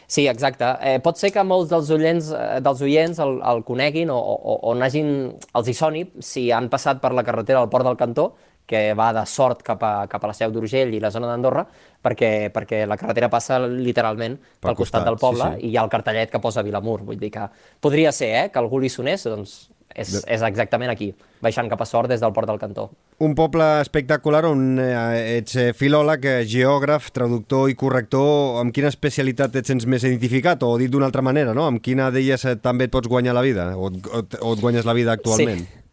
[0.05, 0.67] Sí, exacte.
[0.85, 4.59] Eh, pot ser que molts dels oients, eh, dels oients el, el coneguin o, o,
[4.69, 5.09] o n'hagin,
[5.57, 8.27] els hi soni si han passat per la carretera del Port del Cantó,
[8.65, 11.65] que va de Sort cap a, cap a la Seu d'Urgell i la zona d'Andorra,
[12.05, 15.67] perquè, perquè la carretera passa literalment pel, costat, costat, del poble sí, sí.
[15.67, 17.01] i hi ha el cartellet que posa Vilamur.
[17.05, 17.47] Vull dir que
[17.81, 19.57] podria ser eh, que algú li sonés, doncs
[19.95, 21.11] és, és exactament aquí,
[21.43, 22.89] baixant cap a Sort des del Port del Cantó.
[23.23, 28.59] Un poble espectacular on eh, ets eh, filòleg, eh, geògraf, traductor i corrector.
[28.59, 30.65] Amb quina especialitat et sents més identificat?
[30.67, 31.69] O dit d'una altra manera, no?
[31.69, 33.71] Amb quina d'elles també et pots guanyar la vida?
[33.77, 35.63] O, o, o et guanyes la vida actualment?
[35.63, 35.84] Sí.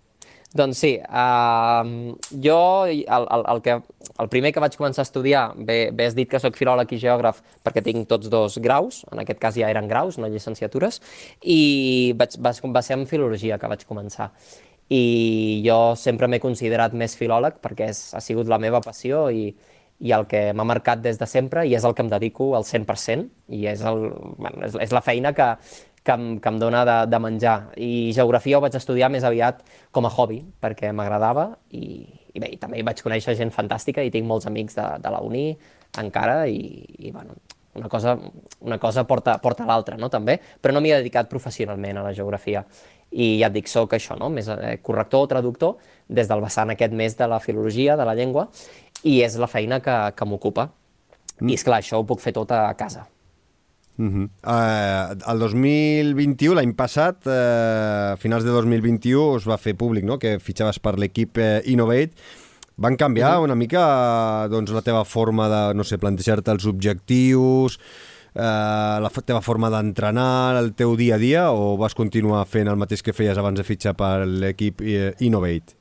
[0.52, 3.78] Doncs sí, uh, jo el, el, el, que,
[4.20, 6.98] el primer que vaig començar a estudiar, bé, bé has dit que sóc filòleg i
[7.00, 11.00] geògraf perquè tinc tots dos graus, en aquest cas ja eren graus, no llicenciatures,
[11.40, 14.28] i vaig, va, va ser amb filologia que vaig començar.
[14.92, 19.54] I jo sempre m'he considerat més filòleg perquè és, ha sigut la meva passió i,
[20.04, 22.68] i el que m'ha marcat des de sempre i és el que em dedico al
[22.68, 24.04] 100% i és, el,
[24.36, 25.48] bueno, és, és la feina que,
[26.04, 27.56] que em, que em dona de, de menjar.
[27.76, 29.62] I geografia ho vaig estudiar més aviat
[29.94, 32.02] com a hobby, perquè m'agradava i,
[32.34, 35.14] i bé, i també hi vaig conèixer gent fantàstica i tinc molts amics de, de
[35.14, 35.50] la uni
[36.00, 36.62] encara i,
[37.06, 37.36] i bueno,
[37.74, 38.18] una cosa,
[38.60, 42.12] una cosa porta, porta l'altra, no, també, però no m'hi he dedicat professionalment a la
[42.16, 42.64] geografia.
[43.12, 44.28] I ja et dic, soc això, no?
[44.32, 45.76] més eh, corrector o traductor,
[46.08, 48.48] des del vessant aquest més de la filologia, de la llengua,
[49.04, 50.68] i és la feina que, que m'ocupa.
[51.40, 53.06] I és clar, això ho puc fer tot a casa.
[53.98, 54.28] Uh -huh.
[54.46, 60.18] uh, el 2021, l'any passat, uh, a finals de 2021, es va fer públic no?
[60.18, 62.12] que fitxaves per l'equip uh, Innovate.
[62.76, 67.78] Van canviar una mica doncs, la teva forma de, no sé, plantejar-te els objectius,
[68.34, 72.68] eh, la f- teva forma d'entrenar, el teu dia a dia, o vas continuar fent
[72.68, 75.76] el mateix que feies abans de fitxar per l'equip eh, Innovate?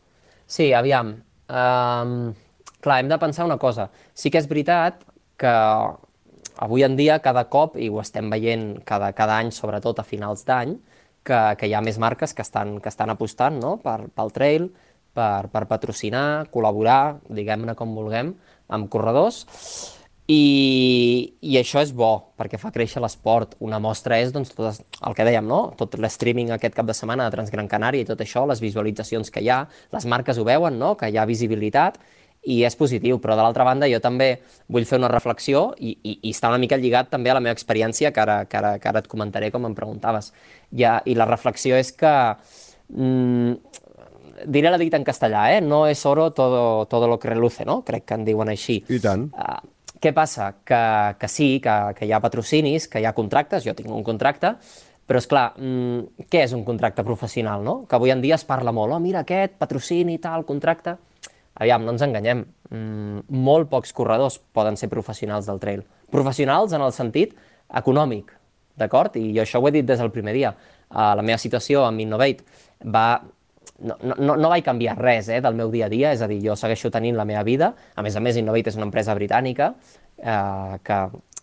[0.45, 1.15] Sí, aviam.
[1.47, 2.33] Um,
[2.81, 3.89] clar, hem de pensar una cosa.
[4.13, 4.95] Sí que és veritat
[5.37, 5.55] que
[6.61, 10.45] avui en dia cada cop, i ho estem veient cada, cada any, sobretot a finals
[10.47, 10.77] d'any,
[11.25, 13.75] que, que hi ha més marques que estan, que estan apostant no?
[13.81, 14.69] per, pel trail,
[15.17, 18.35] per, per patrocinar, col·laborar, diguem-ne com vulguem,
[18.71, 19.43] amb corredors,
[20.31, 23.57] i, i això és bo, perquè fa créixer l'esport.
[23.65, 25.73] Una mostra és doncs, tot el que dèiem, no?
[25.79, 29.43] tot l'streaming aquest cap de setmana de Transgran Canària i tot això, les visualitzacions que
[29.43, 30.93] hi ha, les marques ho veuen, no?
[30.99, 31.99] que hi ha visibilitat,
[32.41, 34.31] i és positiu, però de l'altra banda jo també
[34.71, 37.53] vull fer una reflexió i, i, i està una mica lligat també a la meva
[37.53, 40.31] experiència, que ara, que ara, que ara et comentaré com em preguntaves.
[40.73, 42.13] Ja, I la reflexió és que
[42.89, 43.53] mm,
[44.47, 45.61] diré la dita en castellà, eh?
[45.61, 47.83] No es oro todo, todo lo que reluce, no?
[47.85, 48.79] Crec que en diuen així.
[48.89, 49.27] I tant.
[49.37, 49.59] Uh,
[50.01, 50.55] què passa?
[50.65, 50.81] Que,
[51.21, 54.55] que sí, que, que hi ha patrocinis, que hi ha contractes, jo tinc un contracte,
[55.05, 57.83] però, és clar, mm, què és un contracte professional, no?
[57.85, 60.97] Que avui en dia es parla molt, oh, mira aquest, patrocini, tal, contracte...
[61.61, 65.83] Aviam, no ens enganyem, mm, molt pocs corredors poden ser professionals del trail.
[66.09, 67.35] Professionals en el sentit
[67.77, 68.31] econòmic,
[68.77, 69.15] d'acord?
[69.15, 70.55] I jo això ho he dit des del primer dia.
[70.89, 72.43] Uh, la meva situació amb Innovate
[72.85, 73.21] va...
[73.81, 76.37] No, no, no vaig canviar res eh, del meu dia a dia, és a dir,
[76.43, 77.71] jo segueixo tenint la meva vida.
[77.95, 80.99] A més a més, Innovate és una empresa britànica uh, que,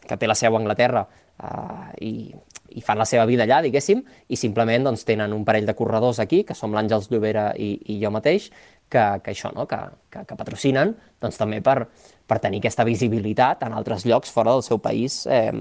[0.06, 2.30] que té la seu a Anglaterra uh, i
[2.76, 6.20] i fan la seva vida allà, diguéssim, i simplement doncs, tenen un parell de corredors
[6.20, 8.50] aquí, que som l'Àngels Llobera i, i jo mateix,
[8.88, 9.66] que, que això, no?
[9.68, 9.78] que,
[10.12, 11.82] que, que patrocinen doncs, també per,
[12.28, 15.52] per tenir aquesta visibilitat en altres llocs fora del seu país eh,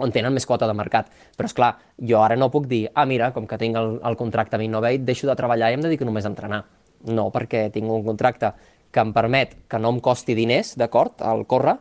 [0.00, 1.10] on tenen més quota de mercat.
[1.36, 4.16] Però, és clar, jo ara no puc dir, ah, mira, com que tinc el, el
[4.16, 6.62] contracte amb Innovate, deixo de treballar i em dedico només a entrenar.
[7.12, 8.52] No, perquè tinc un contracte
[8.90, 11.76] que em permet que no em costi diners, d'acord, al córrer,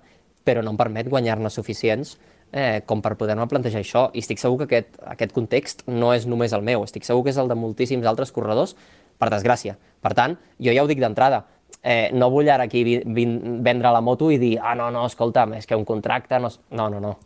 [0.46, 2.18] però no em permet guanyar-ne suficients
[2.52, 4.08] eh, com per poder-me plantejar això.
[4.14, 7.34] I estic segur que aquest, aquest context no és només el meu, estic segur que
[7.34, 8.76] és el de moltíssims altres corredors,
[9.20, 9.76] per desgràcia.
[10.02, 11.44] Per tant, jo ja ho dic d'entrada,
[11.84, 15.68] eh, no vull ara aquí vendre la moto i dir, ah, no, no, escolta'm, és
[15.68, 16.40] que un contracte...
[16.40, 17.00] No, no, no.
[17.04, 17.18] no.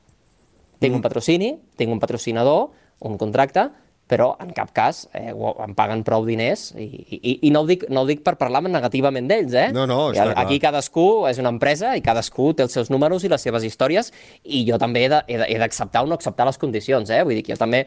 [0.80, 1.06] Tinc un mm.
[1.06, 2.72] patrocini, tinc un patrocinador,
[3.08, 3.70] un contracte,
[4.08, 6.86] però en cap cas eh, em paguen prou diners i,
[7.16, 9.68] i, i no, ho dic, no ho dic per parlar negativament d'ells, eh?
[9.76, 10.70] No, no, està Aquí clar.
[10.70, 14.12] cadascú és una empresa i cadascú té els seus números i les seves històries
[14.44, 17.24] i jo també he d'acceptar o no acceptar les condicions, eh?
[17.24, 17.86] Vull dir que jo també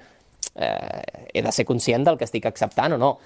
[0.57, 1.03] eh,
[1.35, 3.17] he de ser conscient del que estic acceptant o no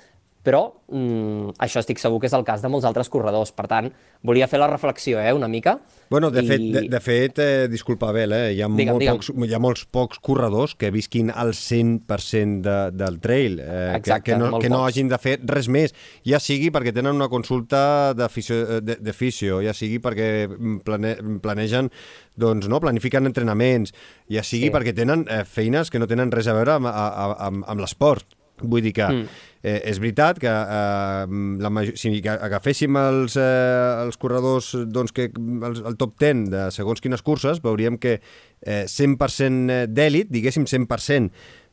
[0.43, 3.53] però mm, això estic segur que és el cas de molts altres corredors.
[3.53, 3.91] Per tant,
[4.25, 5.77] volia fer la reflexió eh, una mica.
[6.11, 6.49] Bueno, de i...
[6.49, 9.21] fet, de, de fet eh, disculpa, Abel, eh, hi, ha digue'm, molt digue'm.
[9.21, 14.31] Pocs, hi ha molts pocs corredors que visquin al 100% de, del trail, eh, Exacte,
[14.31, 15.95] que, que, no, que no hagin de fer res més,
[16.27, 20.49] ja sigui perquè tenen una consulta de fisio, de, de fisio ja sigui perquè
[20.85, 21.93] plane, planegen
[22.41, 23.93] doncs, no, planifiquen entrenaments,
[24.33, 24.75] ja sigui sí.
[24.75, 28.39] perquè tenen eh, feines que no tenen res a veure amb, amb, amb l'esport.
[28.61, 29.50] Vull dir que mm.
[29.63, 31.27] Eh, és veritat que, eh,
[31.61, 36.67] la major, si agaféssim els, eh, els corredors doncs, que, el, el top 10 de
[36.75, 41.31] segons quines curses, veuríem que eh, 100% d'èlit, diguéssim 100%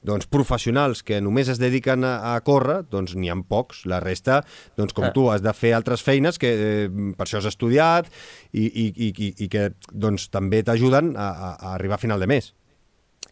[0.08, 3.86] doncs, professionals que només es dediquen a, a córrer, doncs n'hi ha pocs.
[3.89, 4.41] La resta,
[4.78, 5.13] doncs, com ah.
[5.15, 6.86] tu, has de fer altres feines que eh,
[7.17, 8.10] per això has estudiat
[8.54, 12.30] i, i, i, i que doncs, també t'ajuden a, a, a arribar a final de
[12.30, 12.54] mes.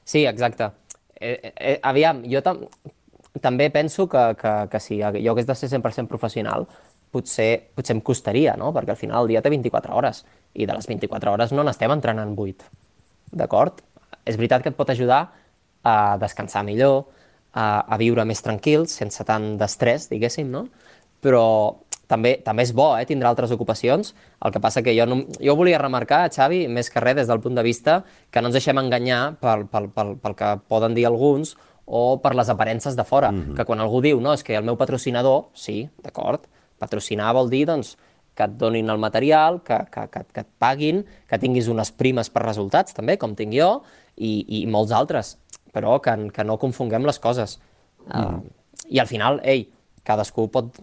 [0.04, 0.72] Sí, exacte.
[1.16, 2.66] Eh, eh, aviam, jo tam
[3.42, 6.68] també penso que, que, que si jo hagués de ser 100% professional,
[7.16, 8.72] potser, potser em costaria, no?
[8.76, 11.92] Perquè al final el dia té 24 hores i de les 24 hores no n'estem
[11.96, 12.70] entrenant 8.
[13.36, 13.82] D'acord?
[14.26, 15.28] És veritat que et pot ajudar
[15.86, 17.06] a descansar millor,
[17.56, 20.66] a, a viure més tranquil, sense tant d'estrès, diguéssim, no?
[21.24, 21.46] Però
[22.12, 24.12] també, també és bo eh, tindre altres ocupacions.
[24.44, 27.42] El que passa que jo, no, jo volia remarcar, Xavi, més que res des del
[27.42, 31.08] punt de vista que no ens deixem enganyar pel, pel, pel, pel que poden dir
[31.10, 33.56] alguns o per les aparences de fora, mm -hmm.
[33.56, 36.42] que quan algú diu, no, és que el meu patrocinador, sí, d'acord,
[36.80, 37.98] patrocinar vol dir, doncs,
[38.36, 42.30] que et donin el material, que, que, que, que et paguin, que tinguis unes primes
[42.30, 43.82] per resultats, també, com tinc jo,
[44.18, 45.38] i, i molts altres,
[45.72, 47.60] però que, que no confonguem les coses.
[48.08, 48.20] Mm.
[48.20, 48.44] Uh,
[48.90, 49.70] I al final, ei,
[50.04, 50.76] cadascú pot...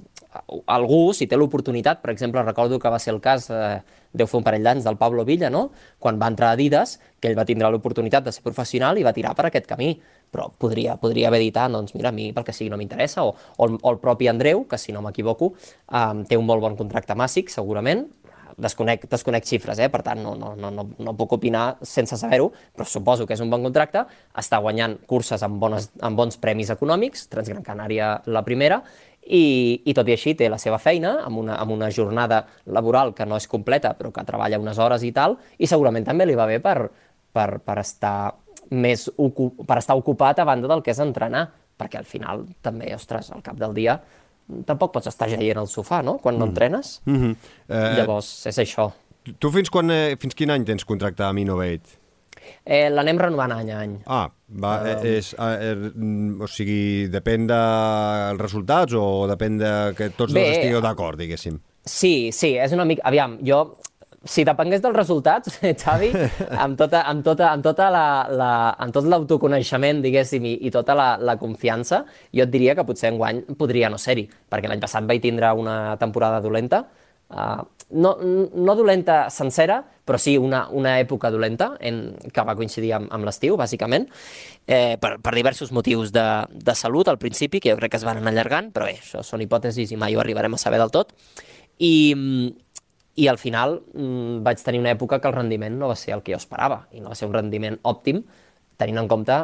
[0.73, 3.83] Algú, si té l'oportunitat, per exemple, recordo que va ser el cas, eh,
[4.17, 5.67] deu fer un parell d'anys, del Pablo Villa, no?
[6.01, 9.13] quan va entrar a Adidas, que ell va tindre l'oportunitat de ser professional i va
[9.13, 9.91] tirar per aquest camí
[10.33, 13.27] però podria, podria haver dit, ah, doncs mira, a mi pel que sigui no m'interessa,
[13.29, 15.53] o, o, el, o el propi Andreu, que si no m'equivoco,
[15.93, 18.07] um, té un molt bon contracte màssic, segurament,
[18.57, 19.89] desconec, desconec xifres, eh?
[19.93, 23.53] per tant no, no, no, no puc opinar sense saber-ho, però suposo que és un
[23.53, 24.05] bon contracte,
[24.39, 28.83] està guanyant curses amb, bones, amb bons premis econòmics, Transgran Canària la primera,
[29.23, 33.15] i, i tot i així té la seva feina, amb una, amb una jornada laboral
[33.15, 36.39] que no és completa, però que treballa unes hores i tal, i segurament també li
[36.39, 36.91] va bé per,
[37.33, 38.33] per, per estar
[38.73, 39.07] més
[39.69, 41.47] per estar ocupat a banda del que és entrenar,
[41.79, 44.01] perquè al final també, ostres, al cap del dia
[44.67, 46.51] tampoc pots estar jaient al sofà, no?, quan no mm.
[46.51, 47.01] entrenes.
[47.07, 47.37] Mm -hmm.
[47.69, 48.91] eh, Llavors, és això.
[49.39, 52.01] Tu fins, quan, eh, fins quin any tens contractat amb Innovate?
[52.65, 53.99] Eh, L'anem renovant any a any.
[54.07, 55.07] Ah, va, um...
[55.07, 55.77] és, eh,
[56.41, 61.61] o sigui, depèn dels resultats o depèn de que tots Bé, dos estigueu d'acord, diguéssim?
[61.85, 63.03] Sí, sí, és una mica...
[63.05, 63.77] Aviam, jo
[64.25, 66.13] si depengués dels resultats, Xavi,
[66.51, 70.97] amb, tota, amb, tota, amb, tota la, la, amb tot l'autoconeixement, diguéssim, i, i tota
[70.99, 72.05] la, la confiança,
[72.35, 75.97] jo et diria que potser enguany podria no ser-hi, perquè l'any passat vaig tindre una
[76.01, 76.85] temporada dolenta,
[77.35, 82.03] uh, no, no dolenta sencera, però sí una, una època dolenta en,
[82.33, 84.09] que va coincidir amb, amb l'estiu, bàsicament,
[84.67, 88.07] eh, per, per diversos motius de, de salut al principi, que jo crec que es
[88.09, 90.95] van anar allargant, però bé, això són hipòtesis i mai ho arribarem a saber del
[90.95, 91.15] tot.
[91.83, 91.93] I,
[93.17, 96.23] i al final mm, vaig tenir una època que el rendiment no va ser el
[96.25, 98.23] que jo esperava, i no va ser un rendiment òptim,
[98.81, 99.37] tenint en compte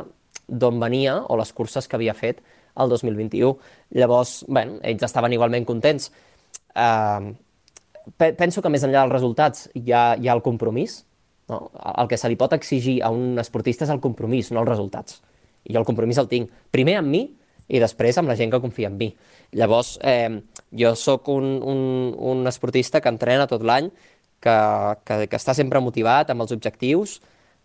[0.48, 2.40] d'on venia o les curses que havia fet
[2.78, 3.58] el 2021.
[3.98, 6.08] Llavors, bueno, ells estaven igualment contents.
[6.72, 7.34] Uh,
[8.16, 11.02] penso que més enllà dels resultats hi ha, hi ha el compromís.
[11.48, 11.68] No?
[11.96, 15.20] El que se li pot exigir a un esportista és el compromís, no els resultats.
[15.68, 17.26] I jo el compromís el tinc primer amb mi
[17.68, 19.10] i després amb la gent que confia en mi.
[19.56, 20.42] Llavors, eh,
[20.76, 21.80] jo sóc un, un,
[22.18, 23.88] un esportista que entrena tot l'any,
[24.44, 24.56] que,
[25.08, 27.18] que, que està sempre motivat amb els objectius,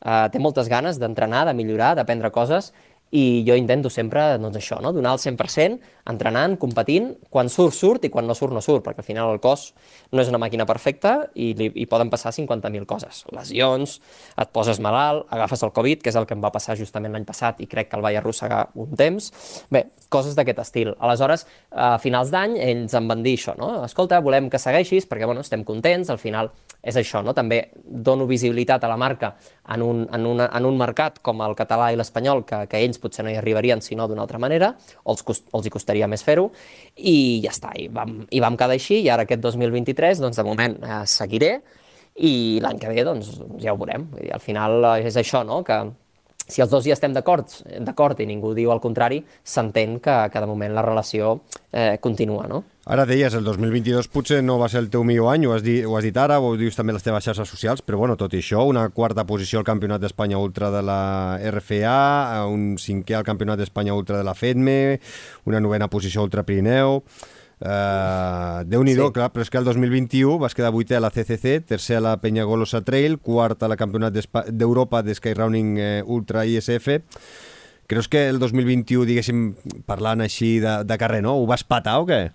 [0.05, 2.71] eh, té moltes ganes d'entrenar, de millorar, d'aprendre coses,
[3.13, 4.89] i jo intento sempre doncs, això, no?
[4.93, 5.77] donar el 100%,
[6.09, 9.41] entrenant, competint, quan surt, surt, i quan no surt, no surt, perquè al final el
[9.43, 9.67] cos
[10.11, 13.21] no és una màquina perfecta i li, hi poden passar 50.000 coses.
[13.35, 13.99] Lesions,
[14.33, 17.27] et poses malalt, agafes el Covid, que és el que em va passar justament l'any
[17.27, 19.29] passat i crec que el vaig arrossegar un temps.
[19.69, 20.95] Bé, coses d'aquest estil.
[20.97, 23.75] Aleshores, a finals d'any, ells em van dir això, no?
[23.85, 26.49] Escolta, volem que segueixis perquè, bueno, estem contents, al final
[26.83, 27.37] és això, no?
[27.37, 29.35] També dono visibilitat a la marca
[29.71, 32.99] en un, en una, en un mercat com el català i l'espanyol, que, que ells
[33.03, 34.73] potser no hi arribarien sinó d'una altra manera,
[35.03, 36.49] o els, cost, els hi costaria més fer-ho,
[36.97, 40.47] i ja està, i vam, i vam quedar així, i ara aquest 2023, doncs de
[40.47, 41.57] moment eh, seguiré,
[42.23, 44.05] i l'any que ve, doncs, ja ho veurem.
[44.21, 45.79] I al final eh, és això, no?, que
[46.47, 50.43] si els dos ja estem d'acord d'acord i ningú diu el contrari, s'entén que, que
[50.43, 51.39] de moment la relació
[51.71, 52.63] eh, continua, no?
[52.83, 55.85] Ara deies, el 2022 potser no va ser el teu millor any, ho has, dit,
[55.87, 58.33] ho has dit ara, ho dius també a les teves xarxes socials, però bueno, tot
[58.35, 61.03] i això, una quarta posició al Campionat d'Espanya Ultra de la
[61.53, 64.99] RFA, un cinquè al Campionat d'Espanya Ultra de la FEDME,
[65.47, 67.01] una novena posició Ultra Pirineu...
[67.63, 69.15] Uh, Déu-n'hi-do, sí.
[69.15, 72.17] clar, però és que el 2021 vas quedar vuitè a la CCC, tercer a la
[72.19, 74.17] Penyagolosa Trail, quart a la Campionat
[74.51, 76.89] d'Europa de Skyrunning eh, Ultra ISF.
[77.87, 79.45] Creus que el 2021, diguéssim,
[79.87, 81.37] parlant així de, de carrer, no?
[81.39, 82.25] Ho vas patar o què?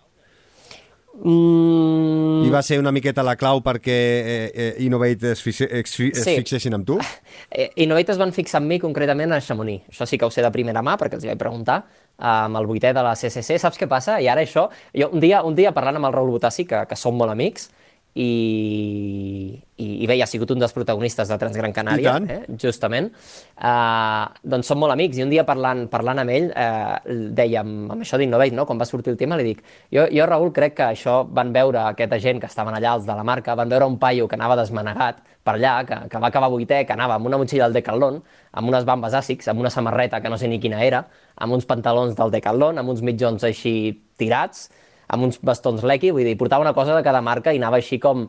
[1.18, 2.44] Mm...
[2.46, 6.22] I va ser una miqueta la clau perquè eh, eh, Innovate es, fixe, es, es
[6.22, 6.36] sí.
[6.38, 6.98] fixessin amb tu?
[7.48, 9.86] Eh, Innovate es van fixar amb mi concretament a Chamonix.
[9.88, 11.78] Això sí que ho sé de primera mà perquè els hi vaig preguntar
[12.18, 13.56] amb el vuitè de la CCC.
[13.62, 14.18] Saps què passa?
[14.20, 14.66] I ara això...
[14.92, 17.70] Jo un dia, un dia parlant amb el Raül Botassi, que, que som molt amics,
[18.18, 23.12] i, i, i bé, ja ha sigut un dels protagonistes de Transgran Canària, eh, justament.
[23.54, 26.98] Uh, doncs som molt amics, i un dia parlant, parlant amb ell, uh,
[27.38, 28.66] dèiem, amb això d'Innovate, no?
[28.66, 29.62] quan va sortir el tema, li dic,
[29.94, 33.14] jo, jo, Raül, crec que això van veure aquesta gent que estaven allà, els de
[33.20, 36.50] la marca, van veure un paio que anava desmanegat per allà, que, que va acabar
[36.52, 38.18] vuitè, que anava amb una motxilla del Decathlon,
[38.58, 41.04] amb unes bambes àsics, amb una samarreta que no sé ni quina era,
[41.38, 43.76] amb uns pantalons del Decathlon, amb uns mitjons així
[44.18, 44.66] tirats,
[45.08, 47.98] amb uns bastons Lecky, vull dir, portava una cosa de cada marca i anava així
[48.02, 48.26] com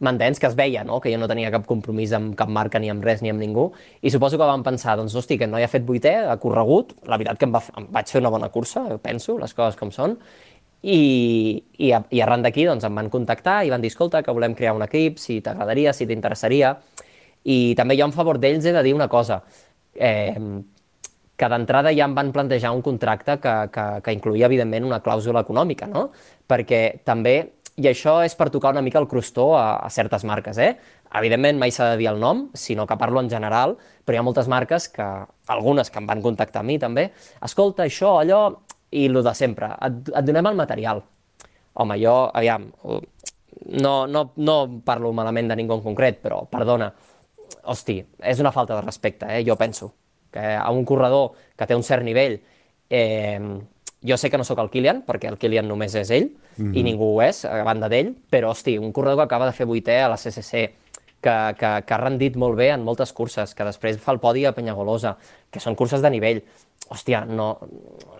[0.00, 0.98] m'entens, que es veia, no?
[1.00, 3.70] que jo no tenia cap compromís amb cap marca, ni amb res, ni amb ningú,
[4.02, 6.92] i suposo que vam pensar, doncs, hosti, que no hi ha fet vuitè, ha corregut,
[7.08, 9.92] la veritat que em, va, em vaig fer una bona cursa, penso, les coses com
[9.94, 10.18] són,
[10.82, 11.00] i,
[11.80, 14.76] i, i arran d'aquí doncs, em van contactar i van dir, escolta, que volem crear
[14.76, 16.76] un equip, si t'agradaria, si t'interessaria,
[17.46, 19.40] i també jo en favor d'ells he de dir una cosa,
[19.94, 20.36] eh,
[21.36, 25.42] que d'entrada ja em van plantejar un contracte que, que, que incluïa, evidentment, una clàusula
[25.44, 26.08] econòmica, no?
[26.48, 27.36] Perquè també,
[27.76, 30.72] i això és per tocar una mica el crostó a, a certes marques, eh?
[31.16, 34.24] Evidentment, mai s'ha de dir el nom, sinó que parlo en general, però hi ha
[34.24, 35.08] moltes marques que,
[35.52, 37.10] algunes que em van contactar a mi també,
[37.44, 38.40] escolta, això, allò,
[38.96, 41.04] i el de sempre, et, et donem el material.
[41.76, 42.70] Home, jo, aviam,
[43.84, 44.56] no, no, no
[44.86, 46.88] parlo malament de ningú en concret, però, perdona,
[47.68, 49.44] hosti, és una falta de respecte, eh?
[49.44, 49.92] jo penso
[50.32, 52.40] que a un corredor que té un cert nivell,
[52.90, 53.40] eh,
[54.06, 56.76] jo sé que no sóc el Kilian, perquè el Kilian només és ell, mm -hmm.
[56.76, 59.66] i ningú ho és, a banda d'ell, però, hosti, un corredor que acaba de fer
[59.66, 60.74] vuitè a la CCC,
[61.20, 64.44] que, que, que ha rendit molt bé en moltes curses, que després fa el podi
[64.46, 65.16] a Penyagolosa,
[65.50, 66.42] que són curses de nivell.
[66.88, 67.58] Hòstia, no,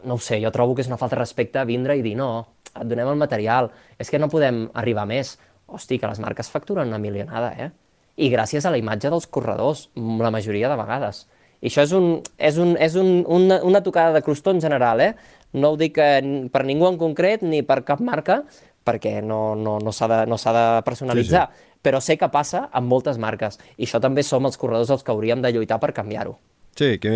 [0.04, 2.46] no ho sé, jo trobo que és una falta de respecte vindre i dir no,
[2.74, 5.38] et donem el material, és que no podem arribar més.
[5.66, 7.70] Hosti, que les marques facturen una milionada, eh?
[8.16, 11.26] I gràcies a la imatge dels corredors, la majoria de vegades.
[11.66, 15.02] I això és, un, és, un, és un, una, una tocada de crostó en general,
[15.02, 15.12] eh?
[15.58, 16.20] No ho dic eh,
[16.52, 18.44] per ningú en concret ni per cap marca,
[18.86, 21.78] perquè no, no, no s'ha de, no de personalitzar, sí, sí.
[21.82, 25.10] però sé que passa amb moltes marques, i això també som els corredors els que
[25.10, 26.36] hauríem de lluitar per canviar-ho.
[26.76, 27.10] Sí, que,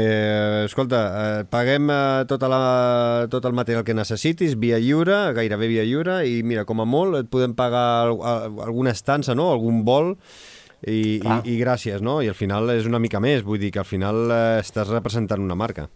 [0.64, 2.60] escolta, eh, paguem eh, tota la,
[3.30, 7.20] tot el material que necessitis via lliure, gairebé via lliure, i mira, com a molt
[7.20, 10.16] et podem pagar alguna estança, no?, algun vol,
[10.86, 12.20] i, i, i gràcies, no?
[12.24, 15.42] I al final és una mica més, vull dir que al final eh, estàs representant
[15.44, 15.88] una marca.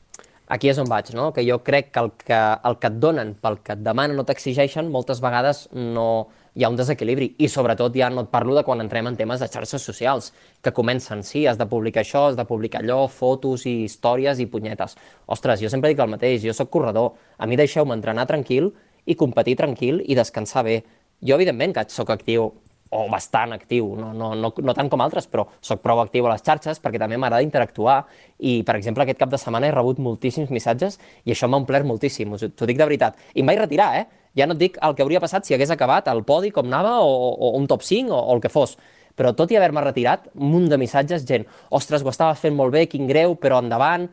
[0.54, 1.30] Aquí és on vaig, no?
[1.32, 4.26] Que jo crec que el que, el que et donen pel que et demanen o
[4.28, 7.30] t'exigeixen, moltes vegades no hi ha un desequilibri.
[7.40, 10.74] I sobretot ja no et parlo de quan entrem en temes de xarxes socials, que
[10.76, 14.98] comencen, sí, has de publicar això, has de publicar allò, fotos i històries i punyetes.
[15.32, 18.68] Ostres, jo sempre dic el mateix, jo sóc corredor, a mi deixeu-me entrenar tranquil
[19.08, 20.82] i competir tranquil i descansar bé.
[21.24, 22.52] Jo, evidentment, que sóc actiu
[22.90, 26.34] o bastant actiu, no, no, no, no tant com altres, però sóc prou actiu a
[26.34, 28.02] les xarxes perquè també m'agrada interactuar
[28.38, 31.88] i, per exemple, aquest cap de setmana he rebut moltíssims missatges i això m'ha omplert
[31.88, 33.18] moltíssim, t'ho dic de veritat.
[33.34, 34.04] I em vaig retirar, eh?
[34.34, 37.00] Ja no et dic el que hauria passat si hagués acabat el podi com anava
[37.06, 38.76] o, o un top 5 o, o el que fos,
[39.14, 42.74] però tot i haver-me retirat, un munt de missatges, gent, ostres, ho estaves fent molt
[42.74, 44.08] bé, quin greu, però endavant,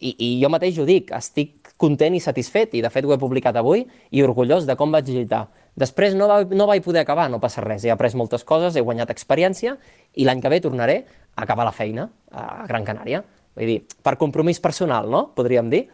[0.00, 3.20] i, i jo mateix ho dic, estic content i satisfet, i de fet ho he
[3.20, 5.46] publicat avui, i orgullós de com vaig lluitar.
[5.74, 8.84] Després no, va, no vaig poder acabar, no passa res, he après moltes coses, he
[8.84, 9.74] guanyat experiència
[10.14, 11.00] i l'any que ve tornaré
[11.34, 13.24] a acabar la feina a Gran Canària.
[13.54, 15.86] Vull dir, per compromís personal, no?, podríem dir.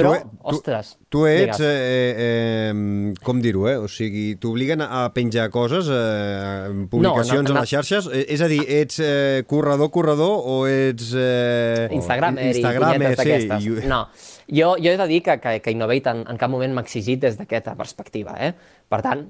[0.00, 0.92] Però, tu, ostres...
[1.10, 2.14] Tu, tu ets, eh,
[2.70, 3.76] eh, com dir-ho, eh?
[3.82, 7.58] O sigui, t'obliguen a penjar coses, eh, publicacions no, no, no.
[7.58, 8.06] a les xarxes?
[8.14, 11.10] Eh, és a dir, ets eh, corredor, corredor o ets...
[11.18, 13.40] Eh, Instagramer, Instagramer i.
[13.58, 13.88] Sí, i...
[13.90, 14.04] No,
[14.50, 17.22] jo, jo he de dir que, que, que Innovate en, en cap moment m'ha exigit
[17.22, 18.34] des d'aquesta perspectiva.
[18.42, 18.52] Eh?
[18.90, 19.24] Per tant,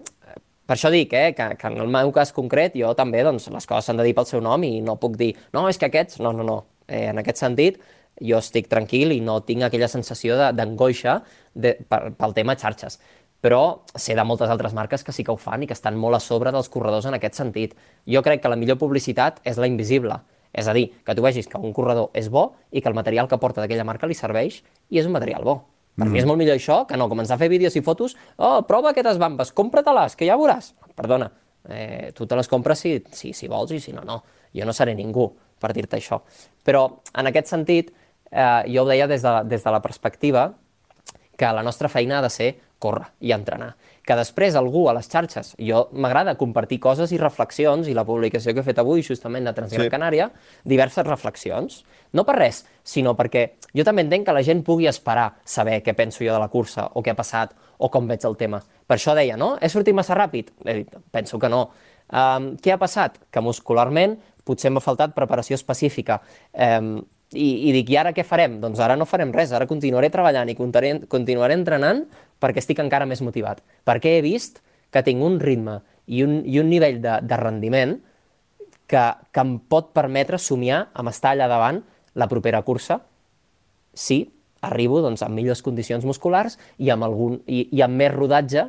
[0.71, 3.67] per això dic eh, que, que en el meu cas concret jo també doncs, les
[3.67, 6.21] coses s'han de dir pel seu nom i no puc dir no, és que aquests...
[6.23, 6.59] No, no, no.
[6.87, 7.81] Eh, en aquest sentit,
[8.21, 11.21] jo estic tranquil i no tinc aquella sensació d'angoixa
[11.57, 13.01] pel tema xarxes.
[13.41, 16.19] Però sé de moltes altres marques que sí que ho fan i que estan molt
[16.19, 17.75] a sobre dels corredors en aquest sentit.
[18.07, 20.21] Jo crec que la millor publicitat és la invisible.
[20.53, 23.29] És a dir, que tu vegis que un corredor és bo i que el material
[23.31, 25.61] que porta d'aquella marca li serveix i és un material bo.
[25.97, 26.13] Per mm.
[26.15, 28.91] mi és molt millor això que no començar a fer vídeos i fotos oh, prova
[28.91, 30.73] aquestes bambes, compra-te-les, que ja veuràs.
[30.99, 31.31] Perdona,
[31.69, 34.23] eh, tu te les compres si, si, si vols i si no, no.
[34.57, 35.29] Jo no seré ningú
[35.61, 36.23] per dir-te això.
[36.67, 37.93] Però en aquest sentit,
[38.31, 40.51] eh, jo ho deia des de, des de la perspectiva
[41.37, 43.75] que la nostra feina ha de ser córrer i entrenar.
[44.11, 48.51] Que després algú a les xarxes, jo m'agrada compartir coses i reflexions, i la publicació
[48.51, 49.93] que he fet avui justament de Transgran sí.
[49.93, 50.27] Canària,
[50.67, 51.85] diverses reflexions.
[52.19, 55.95] No per res, sinó perquè jo també entenc que la gent pugui esperar saber què
[55.95, 58.59] penso jo de la cursa, o què ha passat, o com veig el tema.
[58.91, 59.53] Per això deia, no?
[59.63, 60.51] He sortit massa ràpid?
[60.67, 61.69] He dit, penso que no.
[62.11, 63.21] Um, què ha passat?
[63.31, 66.19] Que muscularment potser m'ha faltat preparació específica.
[66.51, 66.97] Um,
[67.31, 68.59] i, I dic, i ara què farem?
[68.59, 72.03] Doncs ara no farem res, ara continuaré treballant i continuaré, continuaré entrenant
[72.41, 73.63] perquè estic encara més motivat.
[73.85, 75.81] Perquè he vist que tinc un ritme
[76.11, 77.97] i un, i un nivell de, de rendiment
[78.91, 81.81] que, que em pot permetre somiar amb estar allà davant
[82.19, 82.99] la propera cursa
[83.95, 84.25] si
[84.67, 88.67] arribo doncs, amb millors condicions musculars i amb, algun, i, i amb més rodatge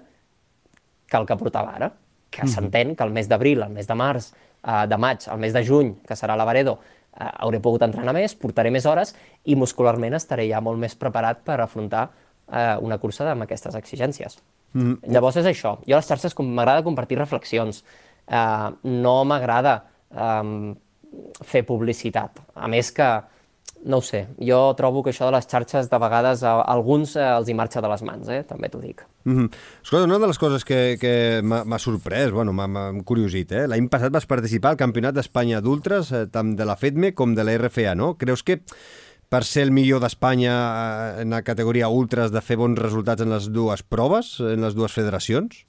[1.12, 1.92] que el que portava ara.
[2.32, 2.54] Que mm -hmm.
[2.54, 4.32] s'entén que el mes d'abril, el mes de març,
[4.64, 6.80] eh, de maig, el mes de juny, que serà la Varedo,
[7.20, 11.44] eh, hauré pogut entrenar més, portaré més hores i muscularment estaré ja molt més preparat
[11.44, 12.10] per afrontar
[12.52, 14.38] eh, una cursa amb aquestes exigències.
[14.74, 15.12] Mm.
[15.12, 15.78] Llavors és això.
[15.88, 17.84] Jo a les xarxes m'agrada compartir reflexions.
[18.28, 19.78] Eh, no m'agrada
[20.12, 20.74] eh,
[21.48, 22.44] fer publicitat.
[22.56, 23.12] A més que
[23.84, 27.26] no ho sé, jo trobo que això de les xarxes de vegades a alguns eh,
[27.26, 28.44] els hi marxa de les mans, eh?
[28.48, 29.02] també t'ho dic.
[29.24, 29.50] Mm -hmm.
[29.84, 33.68] Escolta, una de les coses que, que m'ha sorprès, bueno, m'ha curiosit, eh?
[33.68, 37.44] l'any passat vas participar al Campionat d'Espanya d'Ultres, eh, tant de la FEDME com de
[37.44, 38.18] la RFA, no?
[38.18, 38.62] Creus que
[39.32, 43.32] per ser el millor d'Espanya eh, en la categoria Ultres de fer bons resultats en
[43.32, 45.64] les dues proves, en les dues federacions?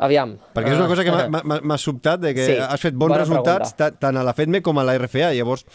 [0.00, 0.30] Aviam.
[0.56, 4.16] Perquè és una cosa que m'ha sobtat, de que sí, has fet bons resultats tant
[4.16, 5.28] a la FEDME com a la RFA.
[5.36, 5.66] Llavors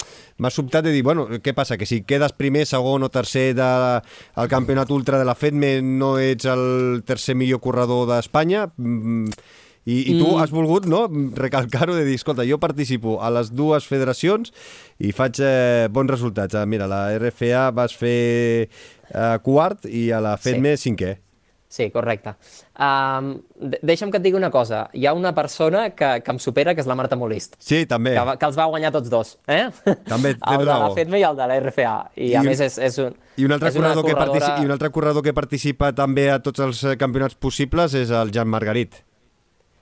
[0.42, 1.78] m'ha sobtat de dir, bueno, què passa?
[1.78, 6.16] Que si quedes primer, segon o tercer del de, campionat ultra de la FEDME no
[6.18, 8.66] ets el tercer millor corredor d'Espanya?
[8.82, 9.30] Mm,
[9.86, 10.40] I, I tu mm.
[10.42, 11.04] has volgut no,
[11.38, 14.50] recalcar-ho de dir, escolta, jo participo a les dues federacions
[14.98, 16.58] i faig eh, bons resultats.
[16.58, 18.18] Ah, mira, la RFA vas fer
[18.66, 20.90] eh, quart i a la FEDME sí.
[20.90, 21.14] cinquè.
[21.76, 22.32] Sí, correcte.
[22.80, 23.34] Um,
[23.84, 24.86] deixa'm que et digui una cosa.
[24.96, 27.58] Hi ha una persona que, que em supera, que és la Marta Molist.
[27.60, 28.14] Sí, també.
[28.16, 29.34] Que, que els va guanyar tots dos.
[29.52, 29.66] Eh?
[30.08, 30.62] També tens raó.
[30.62, 31.96] El de la FEDME i el de la RFA.
[32.16, 33.18] I, I a un, més és, és un...
[33.36, 34.14] I un, altre corredor corredora...
[34.14, 37.98] que participa, I un altre corredor que participa també a tots els eh, campionats possibles
[37.98, 39.02] és el Jan Margarit.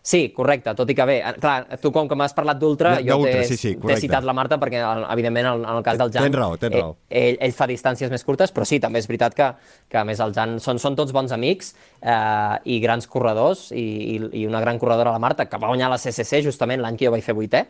[0.03, 3.21] Sí, correcte, tot i que bé, eh, clar, tu com que m'has parlat d'ultra, jo
[3.23, 3.69] t'he sí, sí,
[4.01, 4.81] citat la Marta perquè,
[5.13, 6.27] evidentment, en, en el cas del Jan...
[6.27, 6.97] Tens raó, tens raó.
[7.07, 9.47] Ell, ell, ell fa distàncies més curtes, però sí, també és veritat que,
[9.87, 13.87] que a més el Jan són, són tots bons amics eh, i grans corredors, i,
[14.17, 17.07] i, i una gran corredora, la Marta, que va guanyar la CCC justament l'any que
[17.07, 17.63] jo vaig fer vuitè,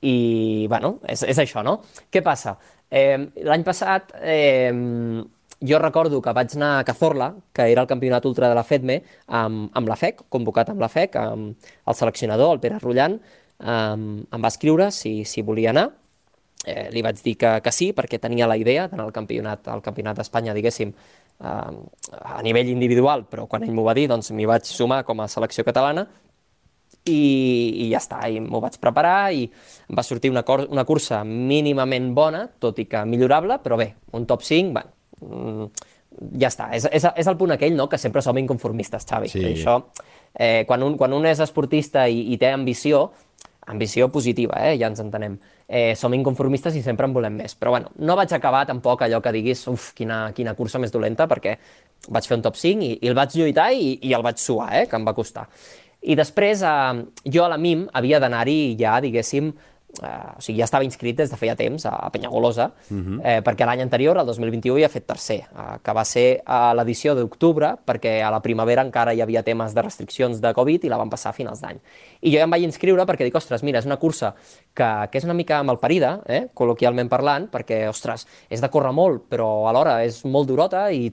[0.00, 0.16] i,
[0.72, 1.82] bueno, és, és això, no?
[2.08, 2.56] Què passa?
[2.88, 4.16] Eh, L'any passat...
[4.22, 4.72] Eh,
[5.60, 9.00] jo recordo que vaig anar a Cazorla, que era el campionat ultra de la FEDME,
[9.26, 13.18] amb, amb la FEC, convocat amb la FEC, amb el seleccionador, el Pere Rullant,
[13.58, 15.88] um, em va escriure si, si volia anar,
[16.64, 19.82] eh, li vaig dir que, que sí, perquè tenia la idea d'anar al campionat, al
[19.82, 20.94] campionat d'Espanya, diguéssim,
[21.38, 25.28] a nivell individual, però quan ell m'ho va dir, doncs m'hi vaig sumar com a
[25.30, 26.08] selecció catalana,
[27.06, 29.46] i, i ja està, i m'ho vaig preparar i
[29.94, 34.26] va sortir una, cor una cursa mínimament bona, tot i que millorable, però bé, un
[34.28, 35.68] top 5, bueno, Mm,
[36.40, 36.70] ja està.
[36.76, 37.88] És, és, és el punt aquell no?
[37.88, 39.30] que sempre som inconformistes, Xavi.
[39.32, 39.42] Sí.
[39.44, 39.78] I això,
[40.34, 43.08] eh, quan, un, quan un és esportista i, i té ambició,
[43.68, 44.76] ambició positiva, eh?
[44.80, 45.36] ja ens entenem,
[45.68, 47.54] eh, som inconformistes i sempre en volem més.
[47.58, 51.28] Però bueno, no vaig acabar tampoc allò que diguis uf, quina, quina cursa més dolenta,
[51.28, 51.58] perquè
[52.08, 54.70] vaig fer un top 5 i, i el vaig lluitar i, i el vaig suar,
[54.80, 54.86] eh?
[54.88, 55.48] que em va costar.
[56.08, 59.52] I després, eh, jo a la MIM havia d'anar-hi ja, diguéssim,
[59.88, 63.20] Uh, o sigui, ja estava inscrit des de feia temps a, a Penyagolosa, uh -huh.
[63.24, 67.14] eh, perquè l'any anterior, el 2021, havia fet tercer, uh, que va ser a l'edició
[67.14, 70.98] d'octubre, perquè a la primavera encara hi havia temes de restriccions de Covid i la
[70.98, 71.80] van passar a finals d'any.
[72.20, 74.34] I jo ja em vaig inscriure perquè dic, ostres, mira, és una cursa
[74.74, 79.22] que, que és una mica malparida, eh, col·loquialment parlant, perquè, ostres, és de córrer molt,
[79.30, 81.12] però alhora és molt durota i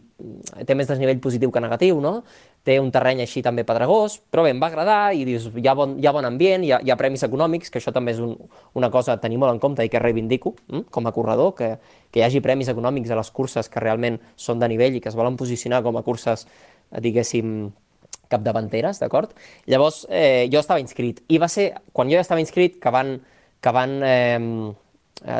[0.65, 2.23] té més desnivell positiu que negatiu, no?
[2.65, 5.75] Té un terreny així també pedregós, però bé, em va agradar i dius, hi ha
[5.77, 8.21] bon, hi ha bon ambient, hi ha, hi ha premis econòmics, que això també és
[8.25, 8.33] un,
[8.73, 11.75] una cosa a tenir molt en compte i que reivindico hm, com a corredor, que,
[12.09, 15.13] que hi hagi premis econòmics a les curses que realment són de nivell i que
[15.13, 16.47] es volen posicionar com a curses,
[17.05, 17.69] diguéssim,
[18.33, 19.35] capdavanteres, d'acord?
[19.69, 21.21] Llavors, eh, jo estava inscrit.
[21.29, 23.19] I va ser, quan jo ja estava inscrit, que van,
[23.61, 24.39] que van eh,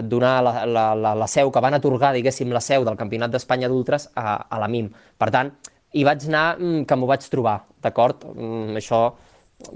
[0.04, 3.70] donar la, la, la, la seu, que van atorgar, diguéssim, la seu del Campionat d'Espanya
[3.70, 4.90] d'Ultres a, a la MIM.
[5.18, 5.52] Per tant,
[5.96, 8.28] i vaig anar mm, que m'ho vaig trobar, d'acord?
[8.36, 9.06] Mm, això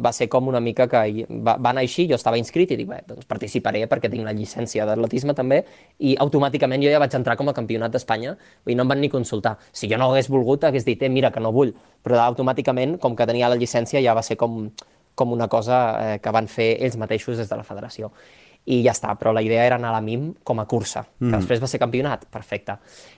[0.04, 2.90] va ser com una mica que va, va anar així, jo estava inscrit i dic,
[2.90, 5.62] bé, doncs participaré perquè tinc la llicència d'atletisme també
[6.04, 8.36] i automàticament jo ja vaig entrar com a campionat d'Espanya
[8.68, 9.56] i no em van ni consultar.
[9.72, 13.16] Si jo no hagués volgut, hagués dit, eh, mira, que no vull, però automàticament, com
[13.16, 14.66] que tenia la llicència, ja va ser com,
[15.16, 18.12] com una cosa eh, que van fer ells mateixos des de la federació
[18.70, 21.26] i ja està, però la idea era anar a la MIM com a cursa, que
[21.26, 21.38] mm.
[21.40, 22.76] després va ser campionat, perfecte.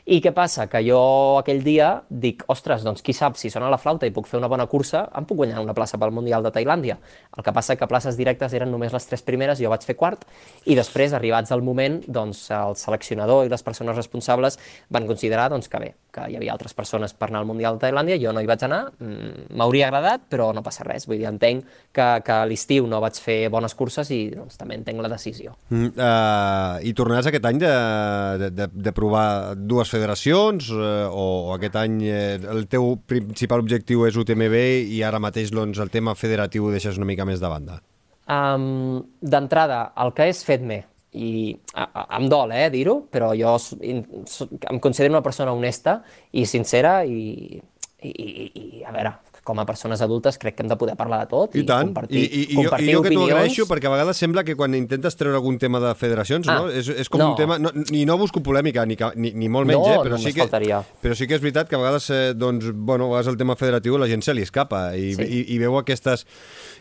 [0.07, 0.67] I què passa?
[0.71, 1.01] Que jo
[1.41, 4.49] aquell dia dic, ostres, doncs qui sap, si sona la flauta i puc fer una
[4.51, 6.97] bona cursa, em puc guanyar una plaça pel Mundial de Tailàndia.
[7.35, 10.23] El que passa que places directes eren només les tres primeres, jo vaig fer quart,
[10.65, 15.67] i després, arribats al moment, doncs el seleccionador i les persones responsables van considerar doncs,
[15.67, 18.43] que bé, que hi havia altres persones per anar al Mundial de Tailàndia, jo no
[18.43, 22.35] hi vaig anar, mm, m'hauria agradat, però no passa res, vull dir, entenc que, que
[22.35, 25.55] a l'estiu no vaig fer bones curses i doncs, també entenc la decisió.
[25.69, 27.73] Mm, uh, I tornaràs aquest any de,
[28.43, 33.63] de, de, de provar dues federacions uh, o, o aquest any eh, el teu principal
[33.63, 34.57] objectiu és UTMB
[34.91, 37.81] i ara mateix doncs, el tema federatiu ho deixes una mica més de banda?
[38.31, 40.83] Um, D'entrada, el que és FEDME,
[41.13, 46.01] i a, a, em dol eh, dir-ho, però jo em considero una persona honesta
[46.31, 47.59] i sincera i,
[48.01, 48.45] i, i,
[48.79, 49.11] i a veure,
[49.43, 51.87] com a persones adultes crec que hem de poder parlar de tot i, i tant.
[51.89, 54.43] compartir, I, i, i compartir jo, i jo que t'ho agraeixo perquè a vegades sembla
[54.45, 56.67] que quan intentes treure algun tema de federacions Ah, no?
[56.69, 57.31] és, és com no.
[57.31, 57.57] un tema...
[57.59, 60.05] No, I no busco polèmica, ni, ni, ni molt menys, No, eh?
[60.05, 60.83] però, sí que, faltaria.
[61.01, 63.57] però sí que és veritat que a vegades, eh, doncs, bueno, a vegades el tema
[63.57, 65.25] federatiu la gent se li escapa i, Sí.
[65.25, 66.27] i, i veu aquestes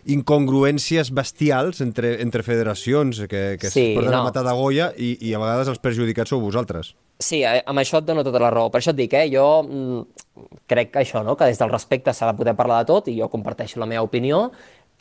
[0.07, 4.23] incongruències bestials entre, entre federacions que, que Sí, es porten no.
[4.23, 6.95] a matar de Goya i, i a vegades els perjudicats sou vosaltres.
[7.21, 8.71] Sí, eh, amb això et dono tota la raó.
[8.73, 10.01] Per això et dic, eh, jo mm,
[10.71, 11.37] crec que això, no?
[11.37, 14.07] que des del respecte s'ha de poder parlar de tot i jo comparteixo la meva
[14.07, 14.47] opinió.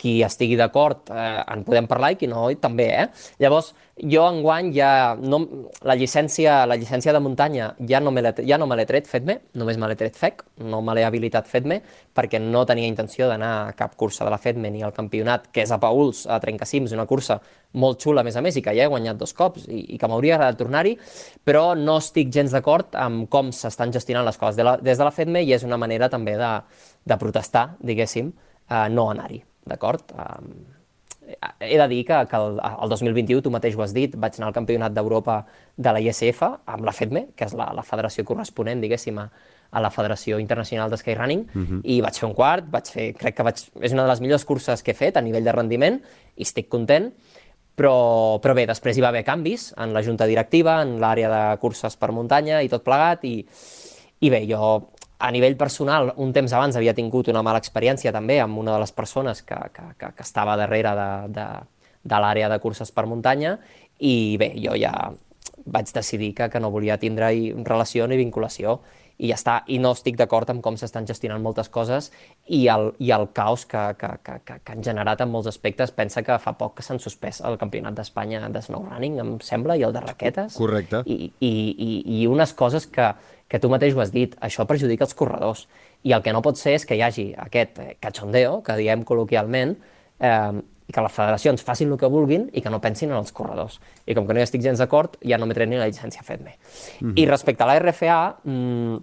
[0.00, 2.88] Qui estigui d'acord eh, en podem parlar i qui no i també.
[3.02, 3.06] Eh?
[3.44, 5.14] Llavors, jo enguany ja...
[5.20, 5.40] No,
[5.84, 9.36] la, llicència, la llicència de muntanya ja no me l'he ja no me tret FEDME,
[9.60, 11.80] només me l'he tret FEC, no me l'he habilitat FEDME
[12.16, 15.64] perquè no tenia intenció d'anar a cap cursa de la FEDME ni al campionat, que
[15.64, 17.40] és a Pauls, a Trencacims, una cursa
[17.72, 19.98] molt xula, a més a més, i que ja he guanyat dos cops i, i
[20.00, 20.96] que m'hauria agradat tornar-hi,
[21.44, 25.06] però no estic gens d'acord amb com s'estan gestionant les coses de la, des de
[25.06, 26.56] la FEDME i és una manera també de,
[27.04, 28.32] de protestar, diguéssim,
[28.66, 30.14] eh, no anar-hi, d'acord?
[31.62, 34.50] He de dir que, que el, el 2021, tu mateix ho has dit, vaig anar
[34.50, 35.44] al Campionat d'Europa
[35.76, 39.28] de la ISF amb la FEDME, que és la, la federació corresponent, diguéssim, a,
[39.70, 41.80] a la Federació Internacional de Skyrunning, uh -huh.
[41.84, 44.44] i vaig fer un quart, vaig fer, crec que vaig, és una de les millors
[44.44, 46.00] curses que he fet a nivell de rendiment,
[46.36, 47.12] i estic content,
[47.76, 51.58] però, però bé, després hi va haver canvis en la junta directiva, en l'àrea de
[51.58, 53.46] curses per muntanya i tot plegat, i,
[54.20, 54.90] i bé, jo
[55.20, 58.80] a nivell personal, un temps abans havia tingut una mala experiència també amb una de
[58.80, 61.48] les persones que, que, que, que estava darrere de, de,
[62.08, 63.58] de l'àrea de curses per muntanya
[64.00, 64.94] i bé, jo ja
[65.66, 67.28] vaig decidir que, que no volia tindre
[67.68, 68.78] relació ni vinculació
[69.20, 72.08] i ja està, i no estic d'acord amb com s'estan gestionant moltes coses
[72.48, 75.92] i el, i el caos que, que, que, que, que han generat en molts aspectes.
[75.92, 79.84] Pensa que fa poc que s'han suspès el Campionat d'Espanya de snowrunning, em sembla, i
[79.84, 80.56] el de raquetes.
[80.56, 81.02] Correcte.
[81.04, 81.90] I, i, i,
[82.20, 83.12] i unes coses que,
[83.50, 85.66] que tu mateix ho has dit, això perjudica els corredors.
[86.06, 89.04] I el que no pot ser és que hi hagi aquest eh, cachondeo, que diem
[89.04, 89.76] col·loquialment,
[90.16, 90.60] eh,
[90.90, 93.78] i que les federacions facin el que vulguin i que no pensin en els corredors.
[94.06, 96.56] I com que no hi estic gens d'acord, ja no m'he ni la llicència FEDME.
[97.00, 97.18] Mm -hmm.
[97.22, 98.98] I respecte a la RFA, mmm,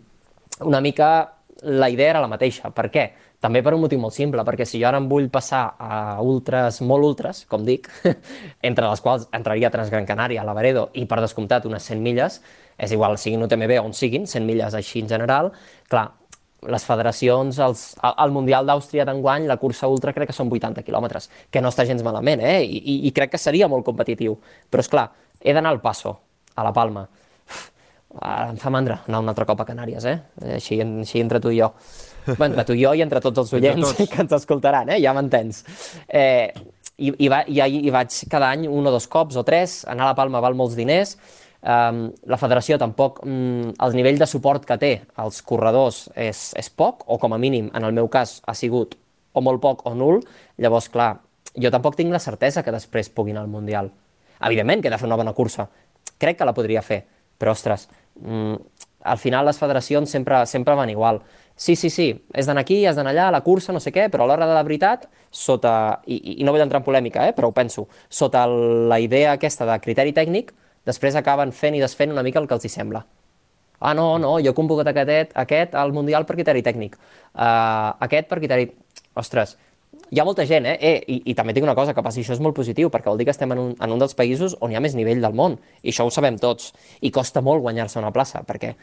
[0.67, 2.69] una mica la idea era la mateixa.
[2.69, 3.11] Per què?
[3.39, 6.81] També per un motiu molt simple, perquè si jo ara em vull passar a ultres,
[6.81, 7.89] molt ultres, com dic,
[8.69, 12.41] entre les quals entraria Transgran Canària, Lavaredo i per descomptat unes 100 milles,
[12.77, 15.51] és igual, siguin UTMB o on siguin, 100 milles així en general,
[15.89, 16.11] clar,
[16.65, 21.29] les federacions, els, al Mundial d'Àustria d'enguany, la cursa ultra crec que són 80 quilòmetres,
[21.53, 22.63] que no està gens malament, eh?
[22.65, 24.37] I, i, i crec que seria molt competitiu.
[24.69, 25.07] Però, és clar,
[25.39, 26.15] he d'anar al Passo,
[26.57, 27.05] a la Palma.
[27.47, 27.67] Uf,
[28.17, 30.17] ara em fa mandra anar un altre cop a Canàries, eh?
[30.57, 31.69] Així, així entre tu i jo.
[32.27, 34.09] Bé, entre tu i jo i entre tots els oients tots.
[34.11, 35.01] que ens escoltaran, eh?
[35.03, 35.61] Ja m'entens.
[36.09, 36.49] Eh,
[36.97, 40.07] i, i, va, i, i vaig cada any un o dos cops o tres, anar
[40.07, 41.15] a la Palma val molts diners,
[41.67, 46.69] Um, la federació tampoc, um, el nivell de suport que té als corredors és, és
[46.71, 48.95] poc, o com a mínim, en el meu cas, ha sigut
[49.35, 50.21] o molt poc o nul,
[50.63, 51.17] llavors, clar,
[51.59, 53.89] jo tampoc tinc la certesa que després pugui anar al Mundial.
[54.47, 55.65] Evidentment que he de fer una bona cursa,
[56.17, 57.01] crec que la podria fer,
[57.35, 57.89] però, ostres,
[58.21, 58.55] um,
[59.03, 61.19] al final les federacions sempre, sempre van igual.
[61.57, 62.07] Sí, sí, sí,
[62.37, 64.55] és d'anar aquí, has d'anar allà, la cursa, no sé què, però a l'hora de
[64.55, 68.45] la veritat, sota, i, i no vull entrar en polèmica, eh, però ho penso, sota
[68.47, 70.53] la idea aquesta de criteri tècnic,
[70.87, 73.03] després acaben fent i desfent una mica el que els hi sembla.
[73.79, 76.97] Ah, no, no, jo he convocat aquest, aquest al Mundial per criteri tècnic.
[77.35, 78.71] Uh, aquest per criteri...
[79.17, 79.55] Ostres,
[80.09, 80.77] hi ha molta gent, eh?
[80.81, 83.21] eh i, I també tinc una cosa, que passi això és molt positiu, perquè vol
[83.21, 85.35] dir que estem en un, en un dels països on hi ha més nivell del
[85.37, 86.71] món, i això ho sabem tots.
[87.01, 88.73] I costa molt guanyar-se una plaça, perquè,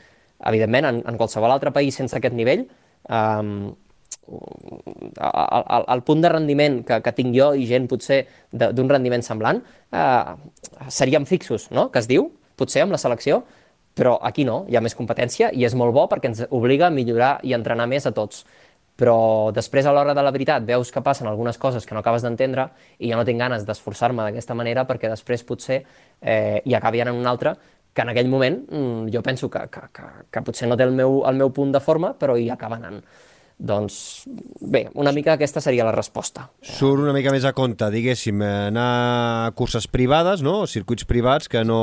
[0.51, 2.67] evidentment, en, en qualsevol altre país sense aquest nivell,
[3.09, 3.73] um,
[4.29, 9.61] el, el punt de rendiment que, que tinc jo i gent potser d'un rendiment semblant
[9.93, 10.35] eh,
[10.89, 13.43] seríem fixos, no?, que es diu, potser amb la selecció,
[13.95, 16.95] però aquí no, hi ha més competència i és molt bo perquè ens obliga a
[16.95, 18.45] millorar i entrenar més a tots.
[18.95, 22.23] Però després, a l'hora de la veritat, veus que passen algunes coses que no acabes
[22.23, 25.81] d'entendre i jo no tinc ganes d'esforçar-me d'aquesta manera perquè després potser
[26.21, 27.57] eh, hi acabi anant un altre
[27.95, 30.95] que en aquell moment mm, jo penso que, que, que, que potser no té el
[30.95, 33.03] meu, el meu punt de forma, però hi acaba anant.
[33.59, 34.25] Doncs
[34.61, 36.49] bé, una mica aquesta seria la resposta.
[36.61, 38.89] Surt una mica més a compte, diguéssim, anar
[39.47, 40.65] a curses privades, no?
[40.67, 41.81] circuits privats, que no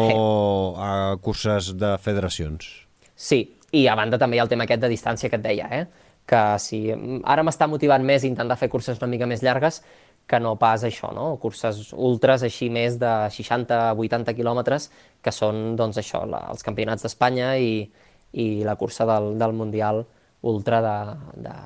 [0.75, 2.67] a curses de federacions.
[3.15, 3.41] Sí,
[3.71, 5.85] i a banda també hi ha el tema aquest de distància que et deia, eh?
[6.27, 9.81] que si ara m'està motivant més intentar fer curses una mica més llargues
[10.27, 11.33] que no pas això, no?
[11.41, 14.89] curses ultres així més de 60-80 quilòmetres,
[15.23, 17.73] que són doncs això, la, els campionats d'Espanya i,
[18.39, 20.05] i la cursa del, del Mundial
[20.41, 20.81] ultra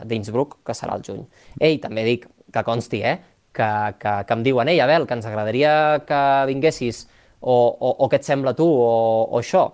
[0.03, 1.23] d'Innsbruck, que serà el juny.
[1.59, 3.17] Ei, també dic que consti, eh,
[3.55, 3.69] que,
[3.99, 7.05] que, que em diuen, ei, Abel, que ens agradaria que vinguessis,
[7.39, 9.67] o, o, o què et sembla tu, o, o això.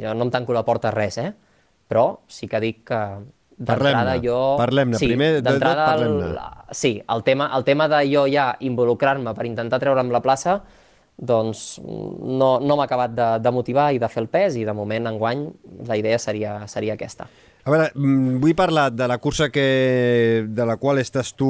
[0.00, 1.30] Jo no em tanco la porta a res, eh?
[1.88, 3.00] Però sí que dic que
[3.54, 4.38] d'entrada jo...
[4.58, 6.32] Parlem-ne, sí, primer de tot parlem-ne.
[6.74, 10.58] Sí, el tema, el tema de jo ja involucrar-me per intentar treure'm la plaça,
[11.14, 14.74] doncs no, no m'ha acabat de, de motivar i de fer el pes i de
[14.74, 15.44] moment enguany
[15.86, 17.28] la idea seria, seria aquesta.
[17.64, 21.48] A veure, mm, vull parlar de la cursa que, de la qual estàs tu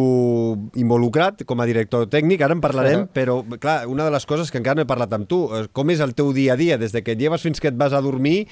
[0.78, 3.10] involucrat com a director tècnic, ara en parlarem, uh -huh.
[3.10, 5.90] però clar, una de les coses que encara no he parlat amb tu, eh, com
[5.90, 7.92] és el teu dia a dia, des de que et lleves fins que et vas
[7.92, 8.46] a dormir,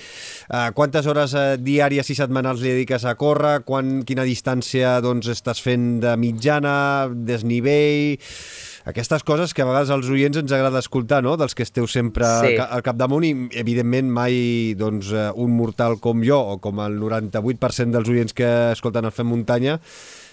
[0.51, 5.29] eh, quantes hores eh, diàries i setmanals li dediques a córrer, quan, quina distància doncs,
[5.29, 8.19] estàs fent de mitjana, desnivell
[8.85, 12.27] aquestes coses que a vegades als oients ens agrada escoltar, no?, dels que esteu sempre
[12.43, 12.57] sí.
[12.63, 17.95] al capdamunt i, evidentment, mai doncs, eh, un mortal com jo o com el 98%
[17.95, 19.79] dels oients que escolten el Fem Muntanya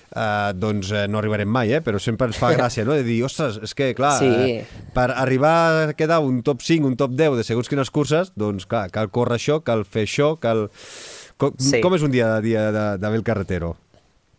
[0.10, 1.84] Uh, doncs uh, no arribarem mai, eh?
[1.86, 4.26] però sempre ens fa gràcia, no?, de dir, ostres, és que, clar, sí.
[4.26, 5.52] uh, per arribar
[5.84, 9.12] a quedar un top 5, un top 10 de segons quines curses, doncs, clar, cal
[9.14, 10.66] córrer això, cal fer això, cal...
[11.38, 11.78] Com, sí.
[11.86, 12.66] com és un dia a dia
[12.98, 13.76] d'Abel Carretero?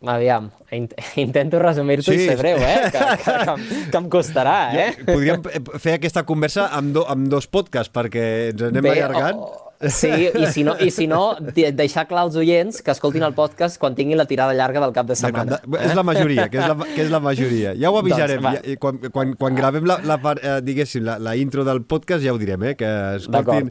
[0.01, 0.49] Aviam,
[1.21, 2.23] intento resumir-t'ho sí.
[2.23, 2.89] i ser breu, eh?
[2.93, 4.93] Que, que, que, que em costarà, eh?
[5.05, 5.45] Podríem
[5.77, 8.25] fer aquesta conversa amb, do, amb dos podcasts, perquè
[8.55, 9.43] ens anem Bé, allargant.
[9.45, 13.33] Oh, Sí, i si no, i si no deixar clar als oients que escoltin el
[13.33, 15.57] podcast quan tinguin la tirada llarga del cap de setmana.
[15.64, 17.72] De, és la majoria, que és la, que és la majoria.
[17.81, 18.45] Ja ho doncs, avisarem.
[18.45, 22.20] Doncs, ja, quan, quan, quan gravem la, la, eh, diguéssim, la, la intro del podcast
[22.26, 22.74] ja ho direm, eh?
[22.76, 23.70] que escoltin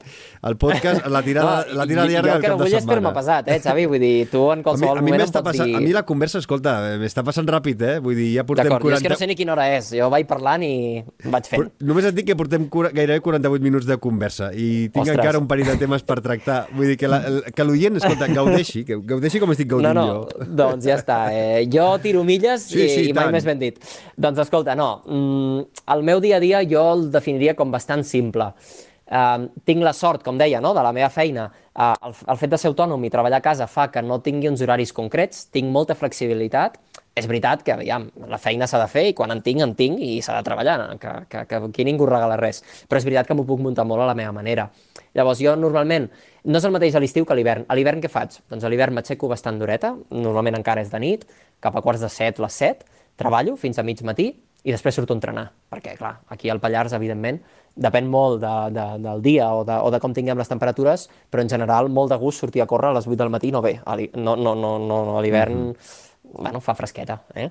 [0.49, 2.41] el podcast, la tirada, no, la tirada llarga del cap de setmana.
[2.41, 3.85] Jo que no vull és fer-me pesat, eh, Xavi?
[3.93, 5.77] Vull dir, tu en qualsevol a mi, a mi moment em pots passant, dir...
[5.77, 7.95] A mi la conversa, escolta, m'està passant ràpid, eh?
[8.01, 8.79] Vull dir, ja portem 40...
[8.79, 9.93] D'acord, és que no sé ni quina hora és.
[10.01, 10.73] Jo vaig parlant i
[11.29, 11.69] vaig fent.
[11.69, 12.65] Però només et dic que portem
[12.97, 15.19] gairebé 48 minuts de conversa i tinc Ostres.
[15.19, 16.59] encara un parell de temes per tractar.
[16.75, 20.49] Vull dir que l'oient, escolta, gaudeixi, que gaudeixi com estic gaudint no, no, jo.
[20.61, 21.19] Doncs ja està.
[21.35, 23.79] Eh, jo tiro milles sí, sí, i, i mai més ben dit.
[24.17, 28.51] Doncs escolta, no, mm, el meu dia a dia jo el definiria com bastant simple.
[29.09, 30.69] Uh, tinc la sort, com deia, no?
[30.77, 33.65] de la meva feina, uh, el, el fet de ser autònom i treballar a casa
[33.65, 36.77] fa que no tingui uns horaris concrets, tinc molta flexibilitat,
[37.15, 39.99] és veritat que, aviam, la feina s'ha de fer i quan en tinc, en tinc
[40.03, 42.61] i s'ha de treballar, que, que, que aquí ningú regala res.
[42.87, 44.69] Però és veritat que m'ho puc muntar molt a la meva manera.
[45.17, 46.07] Llavors, jo normalment,
[46.45, 47.65] no és el mateix a l'estiu que a l'hivern.
[47.67, 48.39] A l'hivern què faig?
[48.51, 51.25] Doncs a l'hivern m'aixeco bastant d'horeta, normalment encara és de nit,
[51.59, 52.85] cap a quarts de set, les set,
[53.19, 54.31] treballo fins a mig matí
[54.63, 57.39] i després surto a entrenar, perquè, clar, aquí al Pallars, evidentment,
[57.79, 61.43] depèn molt de, de, del dia o de, o de com tinguem les temperatures, però
[61.45, 63.77] en general molt de gust sortir a córrer a les 8 del matí no ve,
[64.15, 66.07] no, no, no, no, a l'hivern mm -hmm.
[66.33, 67.21] Bueno, fa fresqueta.
[67.35, 67.49] Eh?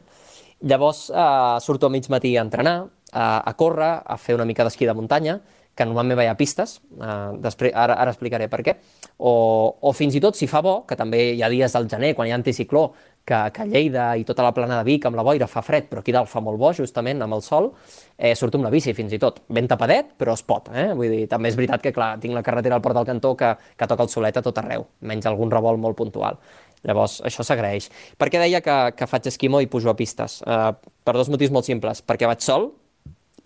[0.68, 2.80] Llavors eh, surto a mig matí a entrenar,
[3.12, 5.38] a, a córrer, a fer una mica d'esquí de muntanya,
[5.78, 8.74] que normalment veia pistes, eh, després, ara, ara explicaré per què,
[9.18, 9.32] o,
[9.78, 12.26] o fins i tot, si fa bo, que també hi ha dies del gener, quan
[12.28, 12.88] hi ha anticicló,
[13.28, 16.00] que, que Lleida i tota la plana de Vic amb la boira fa fred, però
[16.02, 17.70] aquí dalt fa molt bo, justament, amb el sol,
[18.16, 19.42] eh, surto amb la bici fins i tot.
[19.52, 20.88] Ben tapadet, però es pot, eh?
[20.96, 23.52] Vull dir, també és veritat que, clar, tinc la carretera al Port del Cantó que,
[23.76, 26.40] que toca el solet a tot arreu, menys algun revolt molt puntual.
[26.86, 27.88] Llavors, això s'agraeix.
[28.18, 30.40] Per què deia que, que faig esquimo i pujo a pistes?
[30.46, 30.72] Eh,
[31.04, 32.04] per dos motius molt simples.
[32.06, 32.70] Perquè vaig sol,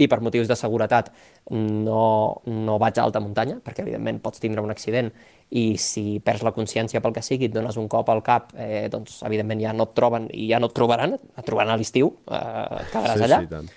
[0.01, 1.11] i per motius de seguretat
[1.53, 5.11] no, no vaig a alta muntanya, perquè evidentment pots tindre un accident
[5.53, 8.89] i si perds la consciència pel que sigui, et dones un cop al cap, eh,
[8.93, 12.09] doncs evidentment ja no et troben i ja no et trobaran, et trobaran a l'estiu,
[12.25, 13.41] eh, quedaràs sí, allà.
[13.45, 13.71] Sí, tant.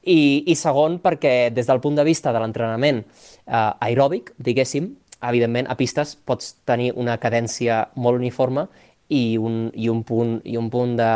[0.00, 4.92] I, I segon, perquè des del punt de vista de l'entrenament eh, aeròbic, diguéssim,
[5.28, 8.66] evidentment a pistes pots tenir una cadència molt uniforme
[9.08, 11.12] i un, i un punt, i un punt de,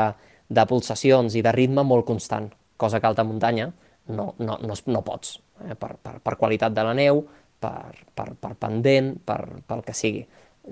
[0.48, 3.70] de pulsacions i de ritme molt constant, cosa que alta muntanya
[4.08, 7.22] no, no, no, no pots, eh, per, per, per qualitat de la neu,
[7.60, 10.24] per, per, per pendent, per, pel que sigui.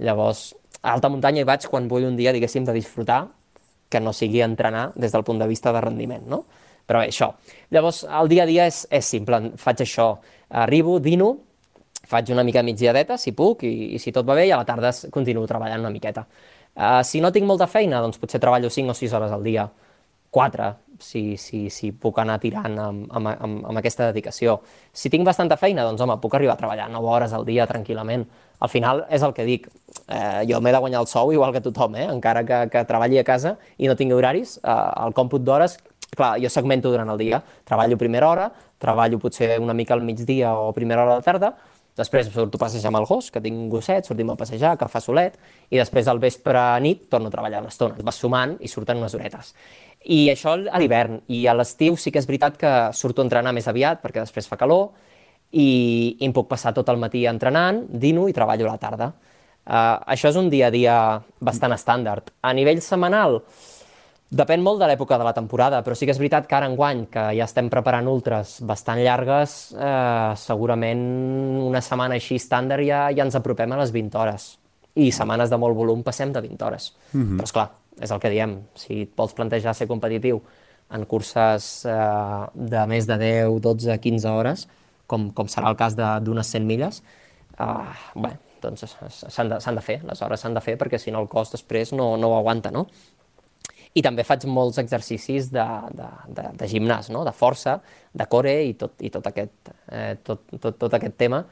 [0.02, 0.50] Llavors,
[0.82, 3.24] a alta muntanya hi vaig quan vull un dia, diguéssim, de disfrutar,
[3.92, 6.44] que no sigui entrenar des del punt de vista de rendiment, no?
[6.88, 7.30] Però bé, això.
[7.72, 10.08] Llavors, el dia a dia és, és simple, faig això.
[10.62, 11.34] Arribo, dino,
[12.12, 14.68] faig una mica migdiadeta, si puc, i, i si tot va bé, i a la
[14.68, 16.26] tarda continuo treballant una miqueta.
[16.72, 19.66] Uh, si no tinc molta feina, doncs potser treballo 5 o 6 hores al dia,
[20.32, 20.68] 4,
[21.02, 24.56] si, si, si puc anar tirant amb, amb, amb, amb aquesta dedicació.
[24.96, 28.24] Si tinc bastanta feina, doncs home, puc arribar a treballar 9 hores al dia tranquil·lament.
[28.64, 29.68] Al final és el que dic,
[30.06, 32.06] eh, jo m'he de guanyar el sou igual que tothom, eh?
[32.08, 35.76] encara que, que treballi a casa i no tingui horaris, eh, el còmput d'hores,
[36.16, 38.48] clar, jo segmento durant el dia, treballo primera hora,
[38.80, 41.52] treballo potser una mica al migdia o primera hora de tarda,
[41.98, 44.88] Després surto a passejar amb el gos, que tinc un gosset, sortim a passejar, que
[44.88, 45.34] fa solet,
[45.68, 47.96] i després al vespre a nit torno a treballar una estona.
[48.02, 49.52] vas sumant i surten unes horetes.
[50.04, 51.20] I això a l'hivern.
[51.28, 54.48] I a l'estiu sí que és veritat que surto a entrenar més aviat, perquè després
[54.48, 54.90] fa calor,
[55.52, 59.12] i, i em puc passar tot el matí entrenant, dino i treballo a la tarda.
[59.62, 60.96] Uh, això és un dia a dia
[61.40, 62.32] bastant estàndard.
[62.42, 63.42] A nivell setmanal,
[64.32, 67.04] depèn molt de l'època de la temporada, però sí que és veritat que ara enguany,
[67.12, 71.02] que ja estem preparant ultres bastant llargues, eh, segurament
[71.66, 74.48] una setmana així estàndard ja, ja ens apropem a les 20 hores.
[74.96, 76.92] I setmanes de molt volum passem de 20 hores.
[77.12, 77.36] Mm -hmm.
[77.36, 77.70] Però, és clar,
[78.00, 80.40] és el que diem, si et vols plantejar ser competitiu
[80.90, 84.68] en curses eh, de més de 10, 12, 15 hores,
[85.06, 87.02] com, com serà el cas d'unes 100 milles,
[87.58, 87.64] eh,
[88.14, 88.96] bé, doncs
[89.28, 91.92] s'han de, de fer, les hores s'han de fer perquè si no el cos després
[91.92, 92.86] no, no ho aguanta, no?
[93.94, 97.26] I també faig molts exercicis de, de, de, de gimnàs, no?
[97.28, 97.76] de força,
[98.12, 101.42] de core i tot, i tot, aquest, eh, tot, tot, tot aquest tema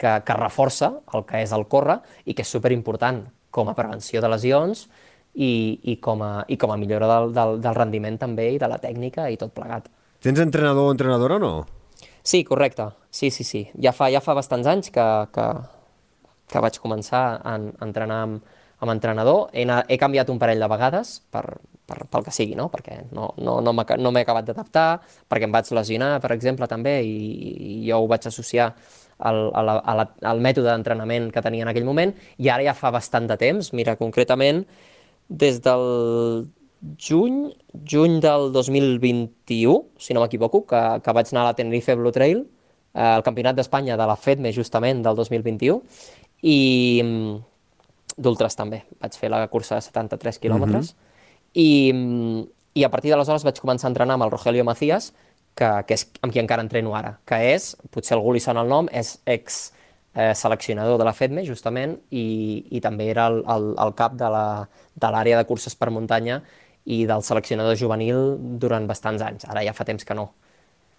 [0.00, 4.22] que, que reforça el que és el córrer i que és superimportant com a prevenció
[4.22, 4.86] de lesions,
[5.34, 8.68] i, i, com, a, i com a millora del, del, del rendiment també i de
[8.70, 9.88] la tècnica i tot plegat.
[10.20, 11.52] Tens entrenador o entrenadora o no?
[12.22, 12.90] Sí, correcte.
[13.10, 13.64] Sí, sí, sí.
[13.80, 15.46] Ja fa, ja fa bastants anys que, que,
[16.50, 19.48] que vaig començar a, a entrenar amb, amb entrenador.
[19.54, 21.44] He, he canviat un parell de vegades per,
[21.90, 22.68] per, pel que sigui, no?
[22.70, 24.88] perquè no, no, no m'he no acabat d'adaptar,
[25.30, 27.16] perquè em vaig lesionar, per exemple, també, i,
[27.72, 28.70] i jo ho vaig associar
[29.18, 32.64] al, a la, a la, al mètode d'entrenament que tenia en aquell moment, i ara
[32.70, 34.64] ja fa bastant de temps, mira, concretament,
[35.28, 35.84] des del
[36.98, 37.42] juny,
[37.84, 42.46] juny del 2021, si no m'equivoco, que, que vaig anar a la Tenerife Blue Trail,
[42.94, 45.82] eh, al Campionat d'Espanya de la FEDME justament del 2021,
[46.42, 46.58] i
[47.04, 47.36] mm,
[48.16, 48.82] d'ultres també.
[49.00, 51.09] Vaig fer la cursa de 73 quilòmetres, mm -hmm.
[51.54, 51.70] I,
[52.74, 55.12] i a partir d'aleshores vaig començar a entrenar amb el Rogelio Macías,
[55.58, 58.70] que, que és amb qui encara entreno ara, que és, potser algú li sona el
[58.70, 59.60] nom, és ex
[60.14, 64.30] eh, seleccionador de la FEDME, justament, i, i també era el, el, el cap de
[64.30, 66.40] l'àrea de, de curses per muntanya
[66.90, 69.46] i del seleccionador juvenil durant bastants anys.
[69.50, 70.30] Ara ja fa temps que no.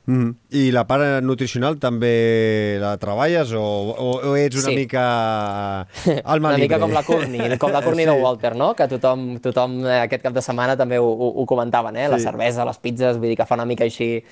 [0.05, 0.35] Mm -hmm.
[0.49, 4.75] I la part nutricional també la treballes o, o, o ets una sí.
[4.75, 5.87] mica
[6.23, 8.11] alma una mica com la Courtney, com la Courtney sí.
[8.11, 8.73] de Walter, no?
[8.73, 12.05] Que tothom, tothom eh, aquest cap de setmana també ho, ho comentaven, eh?
[12.05, 12.11] Sí.
[12.11, 14.23] La cervesa, les pizzas, vull dir que fa una mica així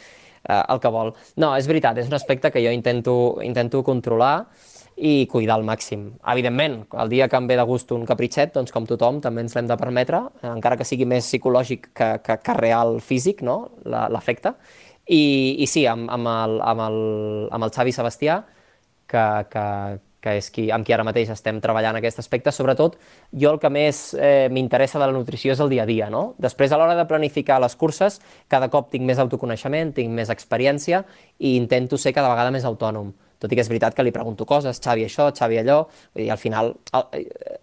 [0.47, 1.13] eh, el que vol.
[1.35, 4.47] No, és veritat, és un aspecte que jo intento, intento controlar
[4.99, 6.09] i cuidar al màxim.
[6.27, 9.55] Evidentment, el dia que em ve de gust un capritxet, doncs com tothom també ens
[9.55, 13.71] l'hem de permetre, encara que sigui més psicològic que, que, que real físic, no?
[13.85, 14.53] l'efecte.
[15.09, 15.23] I,
[15.63, 16.99] I sí, amb, amb, el, amb, el,
[17.55, 18.43] amb el Xavi Sebastià,
[19.09, 19.65] que, que,
[20.21, 22.53] que és qui, amb qui ara mateix estem treballant aquest aspecte.
[22.53, 22.99] Sobretot,
[23.41, 26.35] jo el que més eh, m'interessa de la nutrició és el dia a dia, no?
[26.41, 28.19] Després, a l'hora de planificar les curses,
[28.51, 31.03] cada cop tinc més autoconeixement, tinc més experiència
[31.39, 33.13] i intento ser cada vegada més autònom.
[33.39, 35.79] Tot i que és veritat que li pregunto coses, Xavi això, Xavi allò,
[36.13, 37.59] vull dir, al final, el, eh,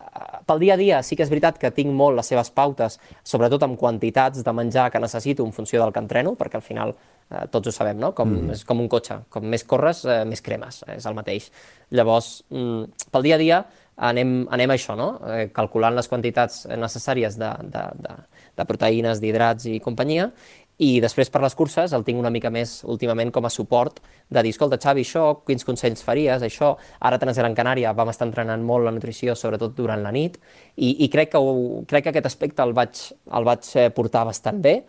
[0.49, 3.67] pel dia a dia sí que és veritat que tinc molt les seves pautes, sobretot
[3.67, 7.45] amb quantitats de menjar que necessito en funció del que entreno, perquè al final eh,
[7.53, 8.15] tots ho sabem, no?
[8.17, 8.55] Com, mm.
[8.57, 11.51] És com un cotxe, com més corres, eh, més cremes, és el mateix.
[11.93, 13.65] Llavors, mm, pel dia a dia
[13.97, 15.11] anem, anem a això, no?
[15.33, 18.17] Eh, calculant les quantitats necessàries de, de, de,
[18.57, 20.31] de proteïnes, d'hidrats i companyia,
[20.79, 24.43] i després per les curses el tinc una mica més últimament com a suport de
[24.43, 28.65] dir, escolta Xavi, això, quins consells faries, això, ara tenes Gran Canària vam estar entrenant
[28.67, 30.37] molt la nutrició, sobretot durant la nit,
[30.77, 33.07] i, i crec, que ho, crec que aquest aspecte el vaig,
[33.39, 34.81] el vaig eh, portar bastant bé,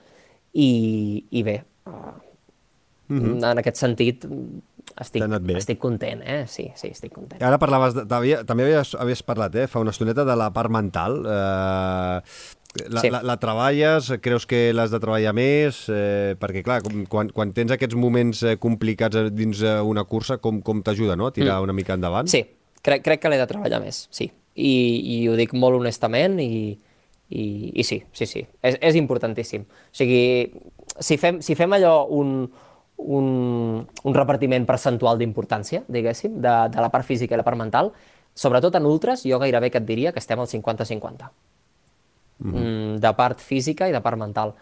[0.58, 0.72] i,
[1.30, 3.52] i bé, mm -hmm.
[3.52, 4.26] en aquest sentit
[4.96, 5.24] estic,
[5.56, 6.46] estic content, eh?
[6.48, 7.42] Sí, sí, estic content.
[7.44, 8.06] Ara parlaves, de,
[8.48, 11.22] també havies, havies parlat, eh, fa una estoneta, de la part mental.
[11.26, 12.22] Eh,
[12.90, 13.10] la, sí.
[13.10, 14.10] la, la treballes?
[14.24, 15.84] Creus que l'has de treballar més?
[15.92, 16.80] Eh, perquè, clar,
[17.12, 21.30] quan, quan tens aquests moments eh, complicats dins eh, una cursa, com, com t'ajuda no?
[21.30, 21.68] a tirar mm.
[21.68, 22.30] una mica endavant?
[22.32, 22.44] Sí,
[22.86, 24.30] crec, crec que l'he de treballar més, sí.
[24.58, 24.74] I,
[25.14, 26.78] I ho dic molt honestament i,
[27.30, 27.44] i,
[27.78, 29.68] i sí, sí, sí, és, és importantíssim.
[29.68, 30.22] O sigui,
[31.00, 32.40] si fem, si fem allò un,
[32.98, 33.28] un,
[33.86, 37.92] un repartiment percentual d'importància, diguéssim, de, de la part física i la part mental,
[38.38, 41.30] sobretot en ultres, jo gairebé que et diria que estem al 50-50
[42.40, 43.00] mm -hmm.
[43.00, 44.54] de part física i de part mental.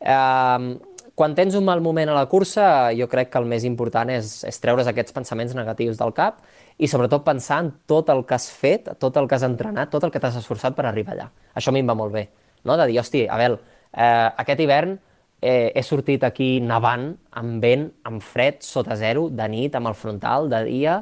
[0.00, 0.78] Eh,
[1.14, 4.42] quan tens un mal moment a la cursa, jo crec que el més important és,
[4.44, 6.40] és treure's aquests pensaments negatius del cap
[6.76, 10.02] i sobretot pensar en tot el que has fet, tot el que has entrenat, tot
[10.02, 11.28] el que t'has esforçat per arribar allà.
[11.54, 12.28] Això a mi em va molt bé,
[12.64, 12.76] no?
[12.76, 13.60] de dir, hosti, a veure,
[13.92, 14.98] eh, aquest hivern
[15.40, 19.94] eh, he sortit aquí nevant, amb vent, amb fred, sota zero, de nit, amb el
[19.94, 20.98] frontal, de dia,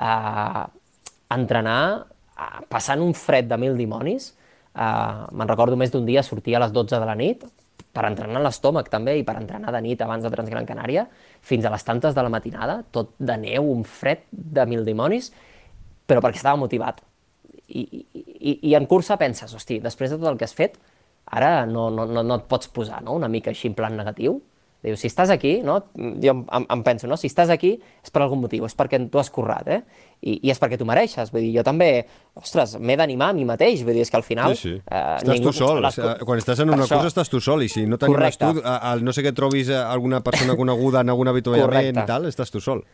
[0.00, 0.64] eh,
[1.30, 4.32] entrenar, eh, passant un fred de mil dimonis,
[4.74, 7.44] Uh, Me'n recordo més d'un dia sortir a les 12 de la nit
[7.94, 11.06] per entrenar l'estómac també i per entrenar de nit abans de Transgran Canària
[11.46, 15.30] fins a les tantes de la matinada, tot de neu, un fred de mil dimonis,
[16.06, 16.98] però perquè estava motivat.
[17.68, 20.74] I, i, i en cursa penses, hosti, després de tot el que has fet,
[21.24, 23.14] ara no, no, no, no et pots posar no?
[23.16, 24.40] una mica així en plan negatiu,
[24.84, 25.78] Diu, si estàs aquí, no?
[26.20, 27.16] jo em, em penso, no?
[27.16, 29.78] si estàs aquí és per algun motiu, és perquè tu has currat, eh?
[30.20, 31.32] I, i és perquè tu mereixes.
[31.32, 31.88] Vull dir, jo també,
[32.36, 34.56] ostres, m'he d'animar a mi mateix, vull dir, és que al final...
[34.60, 34.82] Sí, sí.
[34.84, 35.96] Eh, estàs ningú, tu sol, les...
[36.24, 39.16] quan estàs en una cosa estàs tu sol, i si no t'animes tu, al no
[39.16, 42.84] sé que trobis alguna persona coneguda en algun avituallament i tal, estàs tu sol.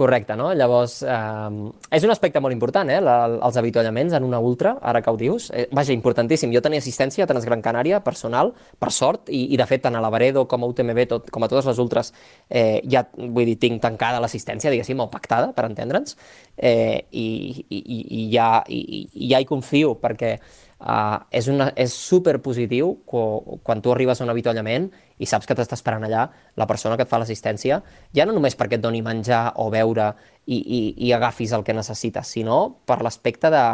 [0.00, 0.46] Correcte, no?
[0.56, 5.02] Llavors, eh, és un aspecte molt important, eh, la, els avituallaments en una ultra, ara
[5.04, 5.50] que ho dius.
[5.52, 6.54] Eh, vaja, importantíssim.
[6.54, 10.00] Jo tenia assistència a Transgran Canària, personal, per sort, i, i de fet, tant a
[10.00, 12.14] l'Avaredo com a UTMB, tot, com a totes les ultres,
[12.48, 16.16] eh, ja, vull dir, tinc tancada l'assistència, diguéssim, o pactada, per entendre'ns,
[16.56, 17.26] eh, i,
[17.68, 20.38] i, i, ja, i, i ja hi confio, perquè
[20.80, 24.86] Uh, és, una, és super positiu quan tu arribes a un avituallament
[25.20, 27.80] i saps que t'està esperant allà la persona que et fa l'assistència,
[28.16, 30.10] ja no només perquè et doni menjar o beure
[30.46, 33.64] i, i, i agafis el que necessites, sinó per l'aspecte de,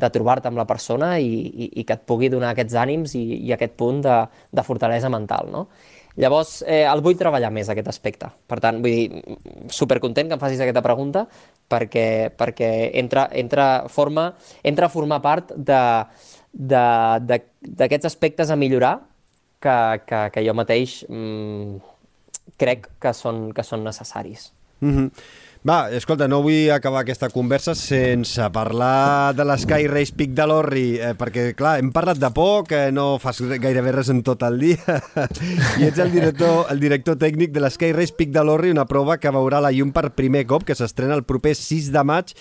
[0.00, 3.24] de trobar-te amb la persona i, i, i que et pugui donar aquests ànims i,
[3.44, 4.16] i aquest punt de,
[4.50, 5.68] de fortalesa mental, no?
[6.16, 8.28] Llavors, eh, el vull treballar més, aquest aspecte.
[8.46, 9.22] Per tant, vull dir,
[9.74, 11.24] supercontent que em facis aquesta pregunta
[11.70, 12.68] perquè, perquè
[13.00, 14.28] entra, entra, forma,
[14.62, 15.50] entra a formar part
[16.54, 19.00] d'aquests aspectes a millorar
[19.64, 21.80] que, que, que jo mateix mm,
[22.60, 24.52] crec que són, que són necessaris.
[24.80, 25.10] Mm -hmm.
[25.64, 30.98] Va, escolta, no vull acabar aquesta conversa sense parlar de l'Sky Race Peak de l'Orri,
[31.00, 34.58] eh, perquè, clar, hem parlat de poc, eh, no fas gairebé res en tot el
[34.60, 34.98] dia,
[35.80, 39.16] i ets el director, el director tècnic de l'Sky Race Peak de l'Orri, una prova
[39.16, 42.36] que veurà la llum per primer cop, que s'estrena el proper 6 de maig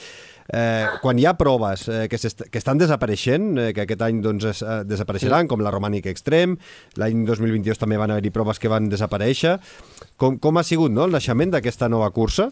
[0.51, 4.19] Eh, quan hi ha proves eh, que, est que estan desapareixent, eh, que aquest any
[4.23, 5.51] doncs, es, eh, desapareixeran, sí.
[5.53, 6.57] com la Romànica Extrem,
[6.99, 9.55] l'any 2022 també van haver-hi proves que van desaparèixer.
[10.19, 12.49] Com, com ha sigut no, el naixement d'aquesta nova cursa?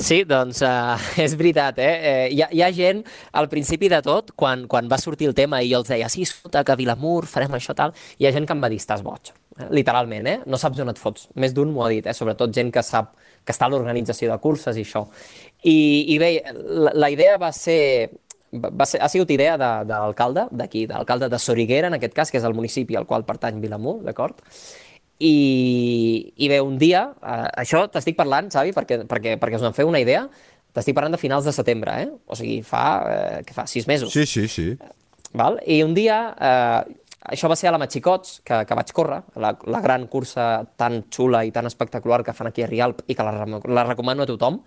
[0.00, 1.92] Sí, doncs uh, és veritat, eh?
[2.08, 3.02] eh hi, ha, hi ha gent,
[3.36, 6.24] al principi de tot, quan, quan va sortir el tema i jo els deia, sí,
[6.24, 9.34] escolta, que Vilamur farem això, tal, hi ha gent que em va dir, estàs boig,
[9.76, 10.38] literalment, eh?
[10.48, 11.28] No saps on et fots.
[11.36, 12.16] Més d'un m'ho ha dit, eh?
[12.16, 13.12] Sobretot gent que sap
[13.44, 15.04] que està a l'organització de curses i això.
[15.64, 15.76] I,
[16.12, 18.10] i bé, la, la idea va ser,
[18.52, 22.16] va ser, ha sigut idea de, de l'alcalde d'aquí, de l'alcalde de Soriguera, en aquest
[22.16, 24.42] cas, que és el municipi al qual pertany Vilamur, d'acord?
[25.24, 29.76] I, i bé, un dia, eh, això t'estic parlant, Xavi, perquè, perquè, perquè us en
[29.76, 30.26] feu una idea,
[30.74, 32.10] t'estic parlant de finals de setembre, eh?
[32.26, 34.12] O sigui, fa, eh, que fa sis mesos.
[34.12, 34.74] Sí, sí, sí.
[35.32, 35.60] Val?
[35.70, 36.98] I un dia, eh,
[37.32, 41.06] això va ser a la Matxicots, que, que vaig córrer, la, la gran cursa tan
[41.08, 44.28] xula i tan espectacular que fan aquí a Rialp i que la, la recomano a
[44.28, 44.60] tothom,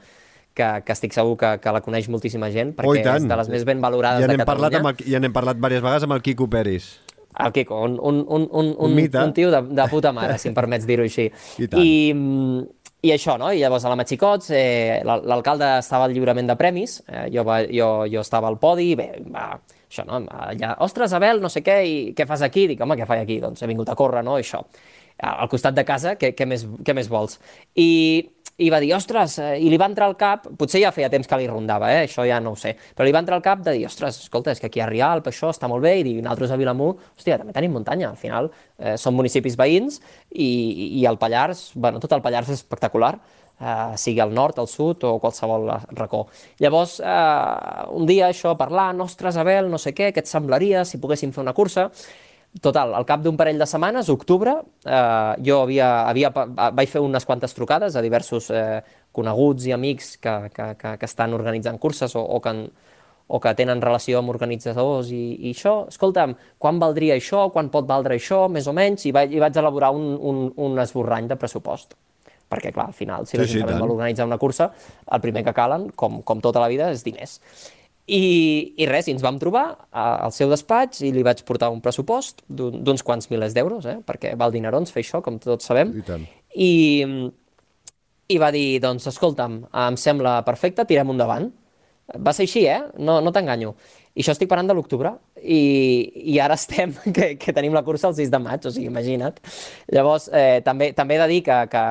[0.58, 3.22] que, que estic segur que, que la coneix moltíssima gent, perquè Oh, i tant.
[3.22, 4.96] és de les més ben valorades Ja de n'hem parlat, Catalunya.
[4.98, 6.90] amb el, ja n'hem parlat diverses vegades amb el Quico Peris.
[7.38, 9.20] El Quico, un, un, un, un, Un mite.
[9.22, 11.28] un tio de, de puta mare, si em permets dir-ho així.
[11.62, 11.80] I tant.
[11.84, 12.64] I, mm,
[13.06, 13.52] I això, no?
[13.54, 17.44] I llavors a la Matxicots eh, l'al- l'alcalde estava al lliurament de premis, eh, jo,
[17.46, 19.52] va, jo, jo estava al podi, bé, va,
[19.86, 20.24] això, no?
[20.34, 22.66] Allà, ostres, Abel, no sé què, i què fas aquí?
[22.74, 23.38] Dic, home, què faig aquí?
[23.44, 24.40] Doncs he vingut a córrer, no?
[24.42, 24.64] I això.
[25.22, 27.38] Al costat de casa, què, què, més, què més vols?
[27.78, 27.88] I,
[28.58, 31.30] i va dir, ostres, eh, i li va entrar al cap, potser ja feia temps
[31.30, 32.08] que li rondava, eh?
[32.08, 34.52] això ja no ho sé, però li va entrar al cap de dir, ostres, escolta,
[34.52, 37.38] és que aquí a Rialp això està molt bé, i dir, nosaltres a Vilamur, hòstia,
[37.38, 40.02] també tenim muntanya, al final eh, són municipis veïns,
[40.34, 40.50] i,
[40.98, 43.14] i el Pallars, bueno, tot el Pallars és espectacular,
[43.62, 46.26] eh, sigui al nord, al sud o qualsevol racó.
[46.58, 50.98] Llavors, eh, un dia això parlant, ostres, Abel, no sé què, què et semblaria si
[50.98, 51.92] poguéssim fer una cursa?
[52.64, 54.54] Total, al cap d'un parell de setmanes, octubre,
[54.86, 58.80] eh, jo havia, havia, vaig fer unes quantes trucades a diversos eh,
[59.14, 62.56] coneguts i amics que, que, que, que estan organitzant curses o, o, que,
[63.28, 65.76] o que tenen relació amb organitzadors i, i això.
[65.92, 67.46] Escolta'm, quan valdria això?
[67.54, 68.48] Quan pot valdre això?
[68.50, 69.06] Més o menys?
[69.06, 71.94] I vaig, i vaig elaborar un, un, un esborrany de pressupost.
[72.48, 73.84] Perquè, clar, al final, si Sí, sí, l'Ajuntament tant.
[73.84, 74.70] vol organitzar una cursa,
[75.12, 77.42] el primer que calen, com, com tota la vida, és diners.
[78.08, 81.82] I, i res, i ens vam trobar al seu despatx i li vaig portar un
[81.84, 83.98] pressupost d'un- d'uns quants milers d'euros, eh?
[84.08, 85.92] perquè val dinerons fer això, com tots sabem.
[86.00, 86.24] I tant.
[86.56, 86.72] I,
[88.32, 91.50] I va dir, doncs, escolta'm, em sembla perfecte, tirem endavant.
[92.24, 92.80] Va ser així, eh?
[93.04, 93.74] No, no t'enganyo.
[94.16, 95.12] I això estic parlant de l'octubre
[95.44, 95.60] i,
[96.32, 99.42] i ara estem, que, que tenim la cursa el 6 de maig, o sigui, imagina't.
[99.92, 101.84] Llavors, eh, també, també he de dir que, que,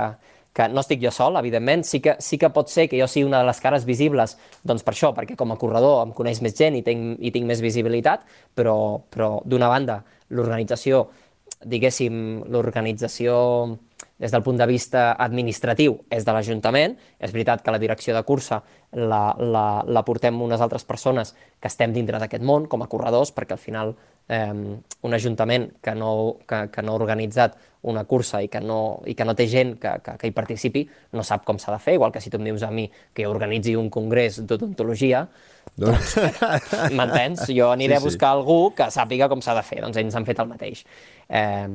[0.56, 3.26] que no estic jo sol, evidentment, sí que, sí que pot ser que jo sigui
[3.28, 6.56] una de les cares visibles, doncs per això, perquè com a corredor em coneix més
[6.56, 8.24] gent i tinc, i tinc més visibilitat,
[8.56, 8.76] però,
[9.12, 10.00] però d'una banda,
[10.32, 11.04] l'organització,
[11.68, 13.36] diguéssim, l'organització
[14.18, 16.96] des del punt de vista administratiu és de l'Ajuntament.
[17.20, 18.62] És veritat que la direcció de cursa
[18.92, 23.32] la, la, la portem unes altres persones que estem dintre d'aquest món com a corredors,
[23.36, 23.94] perquè al final
[24.28, 24.52] eh,
[25.02, 29.14] un ajuntament que no, que, que no ha organitzat una cursa i que no, i
[29.14, 30.80] que no té gent que, que, que hi participi,
[31.14, 33.22] no sap com s'ha de fer, igual que si tu em dius a mi que
[33.22, 35.20] jo organitzi un congrés d'odontologia,
[35.76, 36.16] doncs,
[36.96, 37.44] m'entens?
[37.54, 38.02] Jo aniré Sí, sí.
[38.02, 40.82] a buscar algú que sàpiga com s'ha de fer, doncs ells han fet el mateix.
[41.28, 41.68] Eh,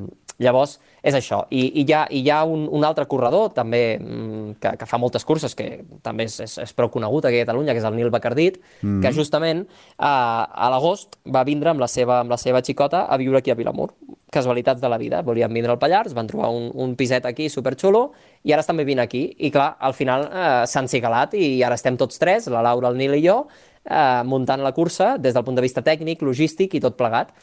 [0.44, 1.42] llavors, és això.
[1.50, 4.86] I, i hi ha, i hi ha un, un altre corredor també mm, que, que
[4.86, 7.88] fa moltes curses, que també és, és, és prou conegut aquí a Catalunya, que és
[7.88, 9.00] el Nil Bacardit, mm.
[9.02, 13.18] que justament eh, a l'agost va vindre amb la, seva, amb la seva xicota a
[13.18, 13.90] viure aquí a Vilamur.
[14.32, 15.24] Casualitats de la vida.
[15.26, 18.06] Volien vindre al Pallars, van trobar un, un piset aquí superxulo
[18.46, 19.26] i ara estan vivint aquí.
[19.42, 23.02] I clar, al final eh, s'han cigalat i ara estem tots tres, la Laura, el
[23.02, 23.42] Nil i jo,
[23.84, 27.34] eh, muntant la cursa des del punt de vista tècnic, logístic i tot plegat.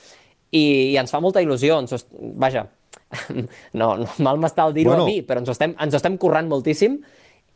[0.50, 1.78] I, i ens fa molta il·lusió.
[1.84, 2.08] Ens,
[2.42, 2.66] vaja,
[3.80, 5.08] no, no mal m'està el dir-ho Bueno.
[5.08, 7.00] a mi, però ens estem, ens estem currant moltíssim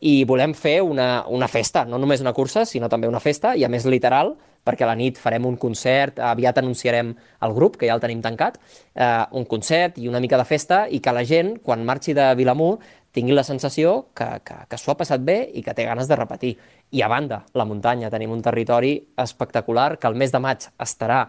[0.04, 3.64] i volem fer una, una festa, no només una cursa, sinó també una festa, i
[3.64, 7.12] a més literal, perquè a la nit farem un concert, aviat anunciarem
[7.46, 8.58] el grup, que ja el tenim tancat,
[8.94, 12.26] eh, un concert i una mica de festa, i que la gent, quan marxi de
[12.36, 12.78] Vilamur,
[13.14, 16.18] tingui la sensació que, que, que s'ho ha passat bé i que té ganes de
[16.18, 16.56] repetir.
[16.92, 21.22] I a banda, la muntanya, tenim un territori espectacular que el mes de maig estarà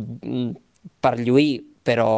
[0.00, 0.48] mm,
[1.04, 2.08] per lluir, però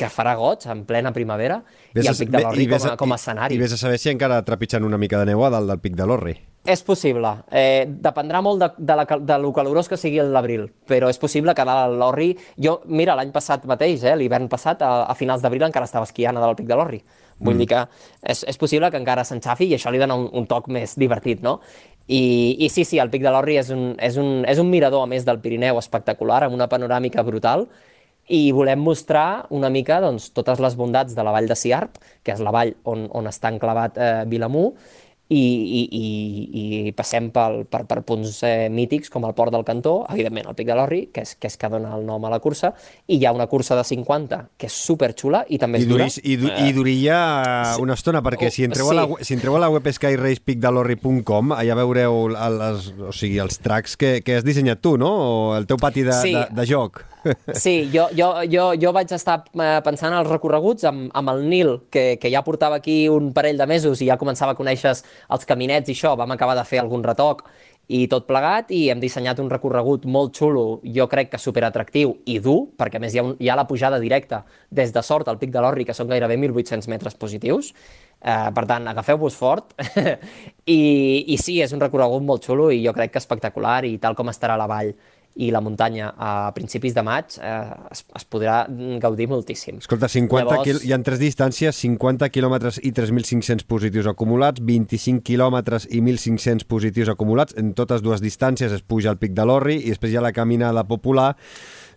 [0.00, 1.60] que farà goig en plena primavera,
[1.92, 3.58] i el Pic de l'Orri com, a, com a escenari.
[3.58, 5.98] I vés a saber si encara trepitjant una mica de neu a dalt del Pic
[5.98, 6.34] de l'Orri.
[6.68, 7.30] És possible.
[7.56, 11.54] Eh, dependrà molt de, de, la, de lo calorós que sigui l'abril, però és possible
[11.56, 12.34] que a l'Orri...
[12.60, 16.36] Jo, mira, l'any passat mateix, eh, l'hivern passat, a, a finals d'abril encara estava esquiant
[16.36, 17.00] a dalt del Pic de l'Orri.
[17.40, 17.78] Vull dir que
[18.20, 21.40] és, és possible que encara s'enxafi i això li dona un, un toc més divertit,
[21.40, 21.58] no?
[22.10, 25.06] I, I sí, sí, el Pic de l'Orri és, un, és, un, és un mirador,
[25.06, 27.68] a més del Pirineu, espectacular, amb una panoràmica brutal,
[28.30, 32.32] i volem mostrar una mica doncs, totes les bondats de la vall de Siarp, que
[32.36, 34.70] és la vall on, on està enclavat eh, Vilamur,
[35.30, 36.06] i, i, i,
[36.88, 40.56] i passem pel, per, per punts eh, mítics com el Port del Cantó, evidentment el
[40.58, 42.72] Pic de l'Orri, que és, que és que dona el nom a la cursa,
[43.06, 46.08] i hi ha una cursa de 50 que és superxula i també I, és dura.
[46.08, 47.20] duris, i, du, I duriria
[47.78, 49.28] una estona, perquè Oh, si entreu, a la, sí.
[49.30, 54.16] si entreu a la web skyracepicdelorri.com, allà veureu el, les, o sigui, els tracks que,
[54.26, 55.10] que has dissenyat tu, no?
[55.14, 56.34] O el teu pati de, Sí.
[56.34, 57.04] de, de joc.
[57.52, 61.74] Sí, jo, jo, jo, jo vaig estar eh, pensant als recorreguts amb, amb el Nil,
[61.92, 65.48] que, que ja portava aquí un parell de mesos i ja començava a conèixer els
[65.48, 67.46] caminets i això, vam acabar de fer algun retoc
[67.90, 72.36] i tot plegat, i hem dissenyat un recorregut molt xulo, jo crec que superatractiu i
[72.38, 75.40] dur, perquè més hi ha, un, hi ha la pujada directa des de Sort al
[75.40, 77.74] Pic de l'Orri, que són gairebé 1.800 metres positius,
[78.20, 79.72] Eh, per tant, agafeu-vos fort.
[80.68, 80.80] I,
[81.32, 84.28] i sí, és un recorregut molt xulo i jo crec que espectacular i tal com
[84.32, 84.92] estarà la vall
[85.36, 87.50] i la muntanya a principis de maig eh,
[87.92, 88.64] es, es podrà
[89.02, 89.78] gaudir moltíssim.
[89.78, 90.84] Escolta, 50 Llavors...
[90.84, 97.12] hi ha tres distàncies, 50 quilòmetres i 3.500 positius acumulats, 25 quilòmetres i 1.500 positius
[97.14, 97.56] acumulats.
[97.60, 100.34] En totes dues distàncies es puja al Pic de l'Orri i després hi ha la
[100.36, 101.34] caminada popular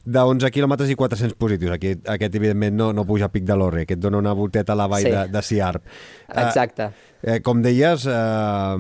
[0.04, 1.74] de 11 quilòmetres i 400 positius.
[1.78, 4.80] Aquest, aquest evidentment, no, no puja a Pic de l'Orre, aquest dona una volteta a
[4.80, 5.14] la vall sí.
[5.14, 5.88] de, de Siarp.
[6.30, 6.92] Exacte.
[6.92, 8.78] Uh, eh, com deies, uh,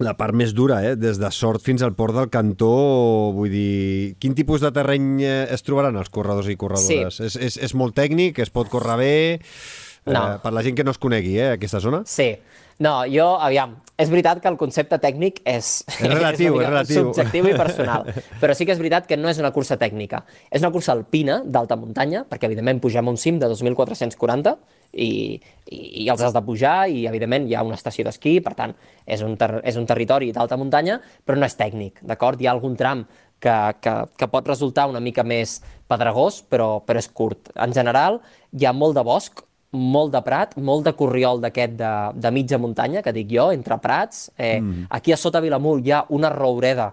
[0.00, 0.94] la part més dura, eh?
[0.96, 2.72] des de Sort fins al port del Cantó,
[3.36, 7.20] vull dir, quin tipus de terreny eh, es trobaran els corredors i corredores?
[7.20, 7.28] Sí.
[7.28, 9.14] És, és, és molt tècnic, es pot córrer bé...
[10.08, 10.16] No.
[10.16, 12.00] Eh, per la gent que no es conegui, eh, aquesta zona?
[12.08, 12.32] Sí.
[12.80, 17.02] No, jo, aviam, és veritat que el concepte tècnic és, és relatiu, és, és relatiu.
[17.10, 18.08] subjectiu i personal,
[18.40, 20.22] però sí que és veritat que no és una cursa tècnica.
[20.48, 24.56] És una cursa alpina d'alta muntanya, perquè evidentment pugem un cim de 2.440
[24.92, 25.40] i,
[25.70, 28.74] i, i els has de pujar i evidentment hi ha una estació d'esquí, per tant
[29.06, 32.40] és un, ter és un territori d'alta muntanya, però no és tècnic, d'acord?
[32.40, 33.04] Hi ha algun tram
[33.40, 35.60] que, que, que pot resultar una mica més
[35.90, 37.52] pedregós, però, però és curt.
[37.56, 38.20] En general,
[38.52, 42.58] hi ha molt de bosc, molt de prat, molt de corriol d'aquest de, de mitja
[42.58, 44.28] muntanya, que dic jo, entre prats.
[44.36, 44.88] Eh, mm.
[44.98, 46.90] Aquí a sota Vilamur hi ha una roureda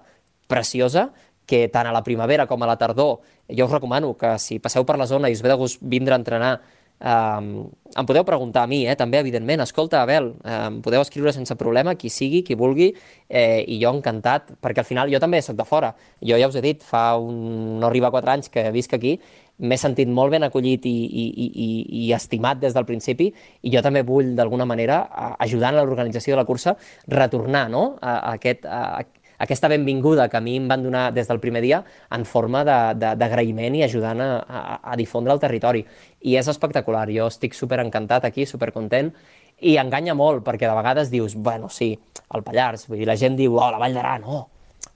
[0.48, 1.10] preciosa,
[1.48, 4.84] que tant a la primavera com a la tardor, jo us recomano que si passeu
[4.86, 6.58] per la zona i us ve de gust vindre a entrenar,
[6.98, 9.62] Um, em podeu preguntar a mi, eh, també, evidentment.
[9.62, 12.92] Escolta, Abel, em podeu escriure sense problema, qui sigui, qui vulgui,
[13.30, 15.94] eh, i jo encantat, perquè al final jo també sóc de fora.
[16.22, 17.80] Jo ja us he dit, fa un...
[17.80, 19.18] no arriba a 4 anys que visc aquí,
[19.58, 21.68] m'he sentit molt ben acollit i, i, i,
[22.04, 25.00] i estimat des del principi, i jo també vull, d'alguna manera,
[25.40, 26.76] ajudant a l'organització de la cursa,
[27.10, 27.88] retornar no?
[28.02, 29.02] a, a, aquest, a,
[29.38, 33.78] aquesta benvinguda que a mi em van donar des del primer dia en forma d'agraïment
[33.78, 34.62] i ajudant a, a,
[34.94, 35.84] a difondre el territori.
[36.26, 39.14] I és espectacular, jo estic super encantat aquí, super content,
[39.62, 41.94] i enganya molt, perquè de vegades dius, bueno, sí,
[42.34, 44.42] el Pallars, vull dir, la gent diu, oh, la Vall d'Aran, no,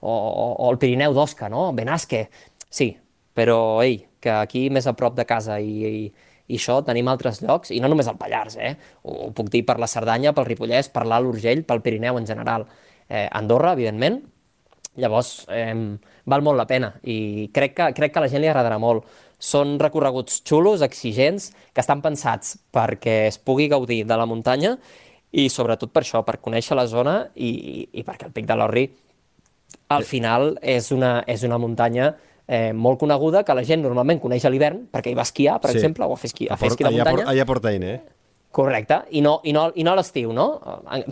[0.01, 2.27] o, o, o el Pirineu d'Osca, no, Benasque,
[2.69, 2.91] sí,
[3.33, 6.03] però, ei, que aquí més a prop de casa i, i,
[6.51, 8.75] i això tenim altres llocs, i no només el Pallars, eh?
[9.01, 12.29] Ho, ho puc dir per la Cerdanya, pel Ripollès, per l'Alt Urgell, pel Pirineu en
[12.29, 12.67] general.
[13.09, 14.21] Eh, Andorra, evidentment,
[14.99, 15.75] Llavors, eh,
[16.27, 19.05] val molt la pena i crec que, crec que a la gent li agradarà molt.
[19.41, 24.75] Són recorreguts xulos, exigents, que estan pensats perquè es pugui gaudir de la muntanya
[25.31, 28.59] i sobretot per això, per conèixer la zona i, i, i perquè el Pic de
[28.59, 28.85] l'Orri
[29.95, 32.11] al final és una, és una muntanya
[32.47, 35.71] eh, molt coneguda que la gent normalment coneix a l'hivern perquè hi va esquiar, per
[35.71, 35.79] sí.
[35.79, 37.23] exemple, o a fer esquí, a fer esquí de muntanya.
[37.23, 37.99] Allà, allà porta eh?
[38.51, 40.45] Correcte, i no, i no, i no a l'estiu, no?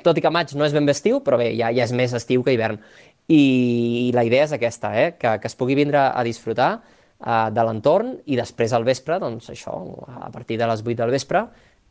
[0.03, 2.11] Tot i que maig no és ben bé estiu, però bé, ja, ja és més
[2.17, 2.81] estiu que hivern.
[3.29, 5.09] I la idea és aquesta, eh?
[5.21, 9.51] que, que es pugui vindre a disfrutar uh, de l'entorn i després al vespre, doncs
[9.53, 9.75] això,
[10.09, 11.45] a partir de les 8 del vespre,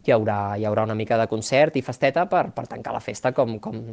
[0.06, 3.32] hi haurà, hi haurà una mica de concert i festeta per, per tancar la festa
[3.36, 3.84] com, com,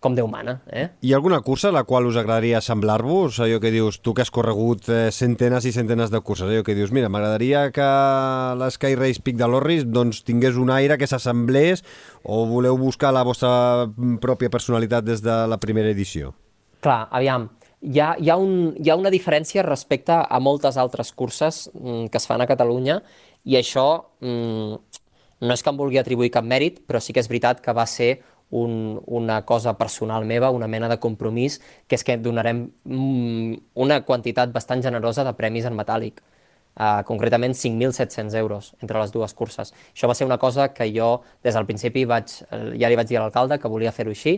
[0.00, 0.60] com Déu mana.
[0.68, 0.86] Eh?
[1.02, 3.40] Hi ha alguna cursa a la qual us agradaria assemblar-vos?
[3.42, 6.76] Allò que dius, tu que has corregut eh, centenes i centenes de curses, allò que
[6.78, 7.90] dius, mira, m'agradaria que
[8.60, 11.84] l'Sky Race Pic de l'Orris doncs, tingués un aire que s'assemblés
[12.22, 13.86] o voleu buscar la vostra
[14.22, 16.34] pròpia personalitat des de la primera edició?
[16.86, 17.48] Clar, aviam,
[17.82, 22.04] hi ha, hi, ha un, hi ha una diferència respecte a moltes altres curses mm,
[22.14, 23.00] que es fan a Catalunya
[23.42, 23.86] i això
[24.22, 25.00] mm,
[25.42, 27.88] no és que em vulgui atribuir cap mèrit, però sí que és veritat que va
[27.90, 28.20] ser
[28.54, 31.58] un, una cosa personal meva, una mena de compromís,
[31.90, 36.22] que és que donarem mm, una quantitat bastant generosa de premis en metàl·lic.
[36.76, 39.72] Uh, concretament 5.700 euros entre les dues curses.
[39.90, 43.18] Això va ser una cosa que jo des del principi vaig, ja li vaig dir
[43.18, 44.36] a l'alcalde que volia fer-ho així.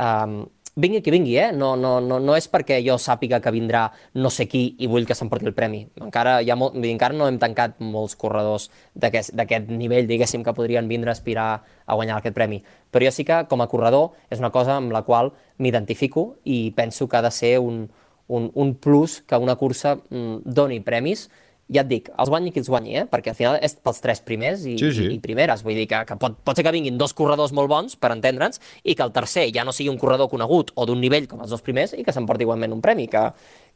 [0.00, 0.46] Um,
[0.80, 1.50] vingui qui vingui, eh?
[1.52, 3.84] No, no, no, no és perquè jo sàpiga que vindrà
[4.16, 5.82] no sé qui i vull que s'emporti el premi.
[6.00, 10.88] Encara, hi ha molt, encara no hem tancat molts corredors d'aquest nivell, diguéssim, que podrien
[10.90, 12.62] vindre a aspirar a guanyar aquest premi.
[12.90, 16.72] Però jo sí que, com a corredor, és una cosa amb la qual m'identifico i
[16.76, 17.84] penso que ha de ser un,
[18.28, 21.28] un, un plus que una cursa mm, doni premis
[21.70, 23.04] ja et dic, els guanyi qui els guanyi, eh?
[23.10, 25.06] perquè al final és pels tres primers i, sí, sí.
[25.06, 25.62] i, i primeres.
[25.66, 28.60] Vull dir que, que pot, pot ser que vinguin dos corredors molt bons, per entendre'ns,
[28.82, 31.54] i que el tercer ja no sigui un corredor conegut o d'un nivell com els
[31.54, 33.22] dos primers i que s'emporti igualment un premi, que,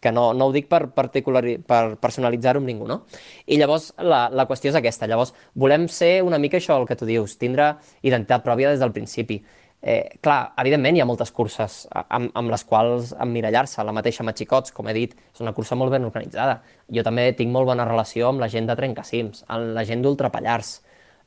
[0.03, 3.05] que no, no ho dic per, particular, per personalitzar-ho amb ningú, no?
[3.47, 5.09] I llavors la, la qüestió és aquesta.
[5.11, 8.93] Llavors volem ser una mica això el que tu dius, tindre identitat pròpia des del
[8.97, 9.39] principi.
[9.85, 14.73] Eh, clar, evidentment hi ha moltes curses amb, amb les quals emmirallar-se, la mateixa Matxicots,
[14.73, 16.63] com he dit, és una cursa molt ben organitzada.
[16.89, 20.79] Jo també tinc molt bona relació amb la gent de Trencacims, amb la gent d'Ultrapallars.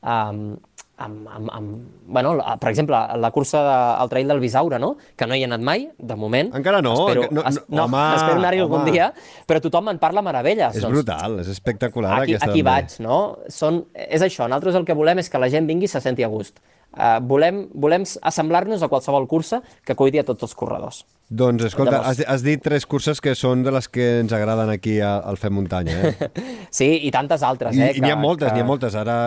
[0.02, 0.56] Um,
[0.98, 1.76] amb, amb, amb,
[2.10, 4.96] bueno, per exemple, la cursa de, al trail del Bisaure, no?
[5.16, 6.50] que no hi he anat mai, de moment.
[6.58, 6.94] Encara no.
[7.04, 9.12] Espero, enca- no, es, no, no, home, espero anar-hi algun dia,
[9.46, 10.74] però tothom en parla meravelles.
[10.74, 12.70] És doncs, brutal, és espectacular aquí, aquesta aquí també.
[12.72, 13.20] vaig, no?
[13.54, 16.26] Són, és això, nosaltres el que volem és que la gent vingui i se senti
[16.26, 16.58] a gust.
[16.98, 21.04] Uh, volem, volem assemblar-nos a qualsevol cursa que cuidi a tots els corredors.
[21.28, 24.94] Doncs escolta, has, has dit tres curses que són de les que ens agraden aquí
[25.04, 26.30] a- al Fem Muntanya, eh?
[26.78, 27.90] Sí, i tantes altres, eh?
[27.96, 28.96] i n'hi ha moltes, que- n'hi ha moltes.
[28.96, 29.18] Ara,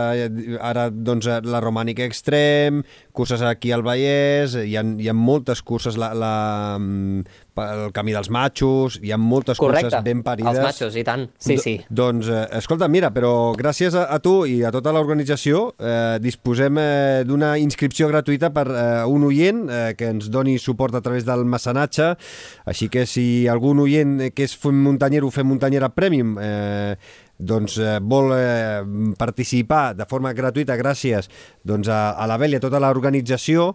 [0.65, 2.81] ara doncs, la Romànica Extrem,
[3.13, 6.33] curses aquí al Vallès, hi ha, hi ha moltes curses, la, la,
[6.79, 7.21] mm,
[7.61, 10.55] el Camí dels Matxos, hi ha moltes Correcte, curses ben parides.
[10.57, 11.27] els matxos, i tant.
[11.37, 11.75] Sí, Do- sí.
[11.89, 16.77] Doncs, eh, escolta, mira, però gràcies a, a tu i a tota l'organització eh, disposem
[16.81, 21.27] eh, d'una inscripció gratuïta per eh, un oient eh, que ens doni suport a través
[21.29, 25.91] del mecenatge, així que si algun oient eh, que és fem muntanyero o fem muntanyera
[25.91, 26.95] premium eh,
[27.41, 28.81] doncs eh, vol eh,
[29.18, 31.27] participar de forma gratuïta gràcies
[31.65, 33.72] doncs, a, a la Bel i a tota l'organització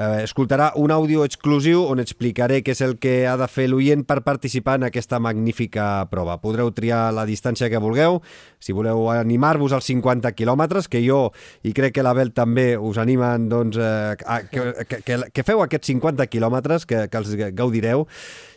[0.00, 4.06] eh, escoltarà un àudio exclusiu on explicaré què és el que ha de fer l'oient
[4.08, 6.38] per participar en aquesta magnífica prova.
[6.40, 8.20] Podreu triar la distància que vulgueu,
[8.58, 11.30] si voleu animar-vos als 50 quilòmetres, que jo
[11.62, 15.46] i crec que la Bel també us animen doncs, eh, a, que, que, que, que
[15.46, 18.06] feu aquests 50 quilòmetres, que, que els gaudireu.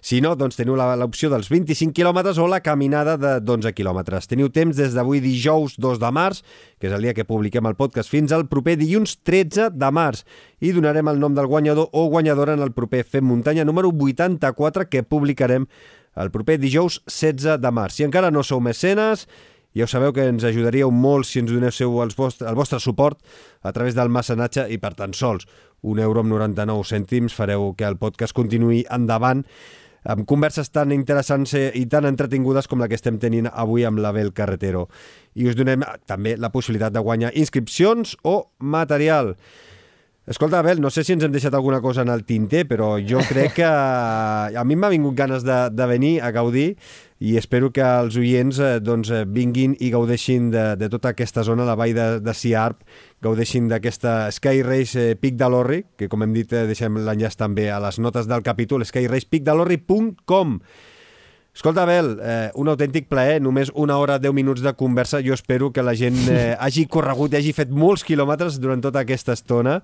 [0.03, 4.27] Si no, doncs teniu l'opció dels 25 quilòmetres o la caminada de 12 quilòmetres.
[4.27, 6.43] Teniu temps des d'avui dijous 2 de març,
[6.79, 10.25] que és el dia que publiquem el podcast, fins al proper dilluns 13 de març.
[10.63, 14.87] I donarem el nom del guanyador o guanyadora en el proper Fem Muntanya número 84
[14.87, 15.65] que publicarem
[16.15, 17.97] el proper dijous 16 de març.
[17.97, 19.27] Si encara no sou mecenes,
[19.75, 23.19] ja ho sabeu que ens ajudaríeu molt si ens donéssiu els vostre, el vostre suport
[23.61, 25.49] a través del mecenatge i per tan sols
[25.83, 29.43] un euro amb 99 cèntims fareu que el podcast continuï endavant
[30.07, 33.99] amb converses tan interessants eh, i tan entretingudes com la que estem tenint avui amb
[34.03, 34.87] l'Abel Carretero.
[35.35, 39.35] I us donem eh, també la possibilitat de guanyar inscripcions o material.
[40.25, 43.19] Escolta, Abel, no sé si ens hem deixat alguna cosa en el tinter, però jo
[43.27, 46.77] crec que a mi m'ha vingut ganes de, de venir a gaudir
[47.19, 51.43] i espero que els oients eh, doncs, eh, vinguin i gaudeixin de, de tota aquesta
[51.43, 52.87] zona, la vall de, de Siarp,
[53.23, 57.35] gaudeixin d'aquesta Sky Race eh, Pic de l'Orri, que com hem dit eh, deixem l'enllaç
[57.39, 60.57] també a les notes del capítol, skyracepicdelorri.com
[61.53, 65.21] Escolta, Abel, eh, un autèntic plaer, només una hora, 10 minuts de conversa.
[65.21, 69.03] Jo espero que la gent eh, hagi corregut i hagi fet molts quilòmetres durant tota
[69.05, 69.77] aquesta estona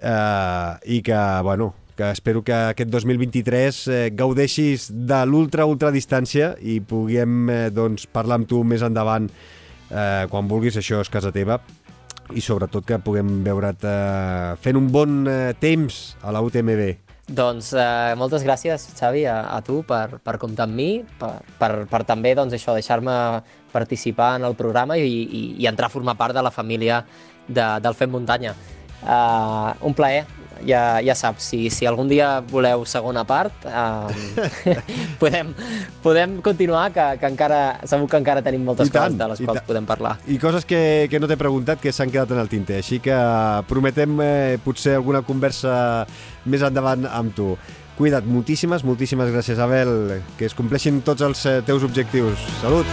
[0.00, 6.80] eh, i que, bueno, que espero que aquest 2023 eh, gaudeixis de l'ultra-ultra distància i
[6.80, 11.60] puguem eh, doncs, parlar amb tu més endavant eh, quan vulguis, això és casa teva
[12.34, 17.05] i sobretot que puguem veure't eh, fent un bon eh, temps a la UTMB.
[17.26, 21.70] Doncs eh, moltes gràcies, Xavi, a, a tu per, per comptar amb mi, per, per,
[21.90, 23.42] per també doncs, això deixar-me
[23.72, 27.00] participar en el programa i, i, i entrar a formar part de la família
[27.48, 28.54] de, del Fem Muntanya.
[29.02, 30.22] Uh, un plaer,
[30.64, 34.08] ja, ja saps, si, si algun dia voleu segona part, uh,
[35.22, 35.52] podem,
[36.04, 39.42] podem continuar, que, que encara, segur que encara tenim moltes I tant, coses de les
[39.44, 40.16] quals podem parlar.
[40.30, 40.80] I coses que,
[41.10, 43.16] que no t'he preguntat que s'han quedat en el tinter, així que
[43.68, 46.06] prometem eh, potser alguna conversa
[46.46, 47.54] més endavant amb tu.
[47.96, 52.44] Cuida't, moltíssimes, moltíssimes gràcies, Abel, que es compleixin tots els eh, teus objectius.
[52.60, 52.88] Salut!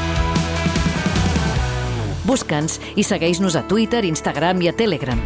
[2.23, 5.19] Busca'ns i segueix-nos a Twitter, Instagram i a Telegram.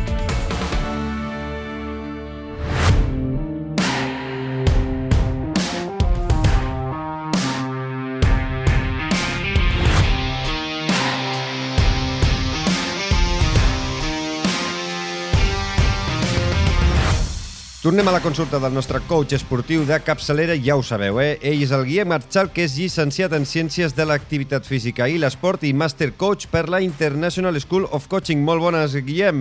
[17.88, 21.38] Tornem a la consulta del nostre coach esportiu de capçalera, ja ho sabeu, eh?
[21.40, 25.62] Ell és el Guillem Marchal, que és llicenciat en Ciències de l'Activitat Física i l'Esport
[25.64, 28.42] i Master Coach per la International School of Coaching.
[28.44, 29.40] Molt bones, Guillem!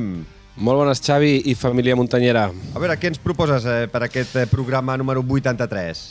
[0.63, 2.45] Molt bones, Xavi i família muntanyera.
[2.71, 6.05] A veure, què ens proposes eh, per aquest eh, programa número 83?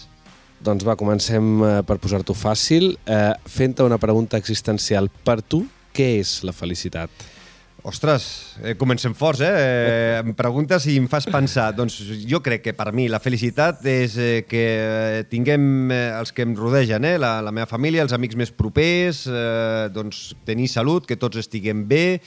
[0.68, 5.08] Doncs va, comencem eh, per posar-t'ho fàcil, eh, fent-te una pregunta existencial.
[5.24, 5.64] Per tu,
[5.96, 7.32] què és la felicitat?
[7.86, 9.50] Ostres, eh, comencem forts, eh?
[9.54, 10.22] eh?
[10.24, 11.68] Em preguntes i em fas pensar.
[11.78, 16.34] Doncs jo crec que per mi la felicitat és eh, que eh, tinguem eh, els
[16.34, 17.20] que em rodegen, eh?
[17.22, 21.86] la, la meva família, els amics més propers, eh, doncs tenir salut, que tots estiguem
[21.86, 22.18] bé,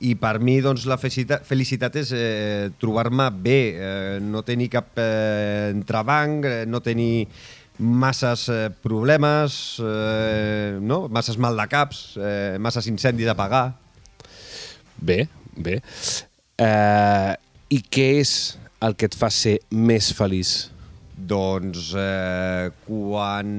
[0.00, 4.96] i per mi doncs, la felicitat, felicitat és eh, trobar-me bé, eh, no tenir cap
[4.96, 7.28] eh, entrebanc, eh, no tenir
[7.76, 11.04] masses eh, problemes, eh, no?
[11.12, 13.81] masses mal de caps, eh, masses incendis a apagar.
[15.02, 15.26] Bé,
[15.58, 15.80] bé.
[16.62, 17.32] Eh,
[17.74, 18.34] I què és
[18.82, 20.52] el que et fa ser més feliç?
[21.32, 23.50] Doncs eh, quan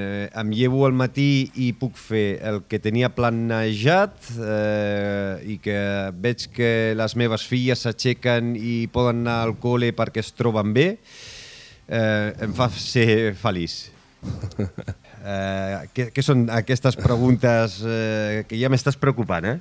[0.00, 5.78] eh, em llevo al matí i puc fer el que tenia planejat eh, i que
[6.16, 10.88] veig que les meves filles s'aixequen i poden anar al col·le perquè es troben bé,
[11.88, 13.82] eh, em fa ser feliç.
[15.26, 19.56] Eh, què, què són aquestes preguntes eh, que ja m'estàs preocupant, eh?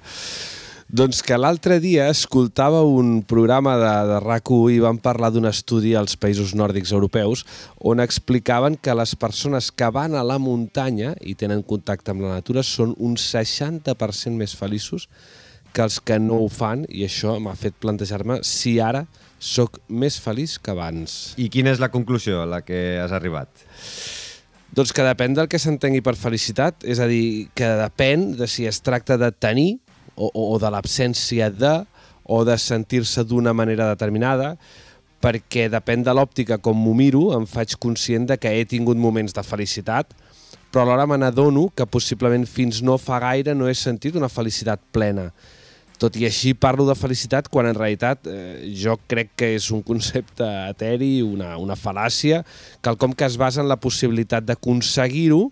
[0.86, 5.95] Doncs que l'altre dia escoltava un programa de, de RAC1 i van parlar d'un estudi
[5.98, 7.41] als països nòrdics europeus
[7.82, 12.36] on explicaven que les persones que van a la muntanya i tenen contacte amb la
[12.36, 15.07] natura són un 60% més feliços
[15.74, 19.07] que els que no ho fan i això m'ha fet plantejar-me si ara
[19.41, 21.34] sóc més feliç que abans.
[21.41, 23.49] I quina és la conclusió a la que has arribat?
[24.76, 28.70] Doncs que depèn del que s'entengui per felicitat, és a dir, que depèn de si
[28.70, 29.80] es tracta de tenir
[30.16, 31.76] o, o de l'absència de
[32.26, 34.56] o de sentir-se d'una manera determinada,
[35.22, 39.34] perquè depèn de l'òptica com m'ho miro, em faig conscient de que he tingut moments
[39.34, 40.10] de felicitat,
[40.72, 44.82] però alhora me n'adono que possiblement fins no fa gaire no he sentit una felicitat
[44.92, 45.30] plena.
[45.96, 49.80] Tot i així parlo de felicitat quan en realitat eh, jo crec que és un
[49.86, 52.42] concepte eteri, una, una fal·làcia,
[52.84, 55.46] quelcom que es basa en la possibilitat d'aconseguir-ho,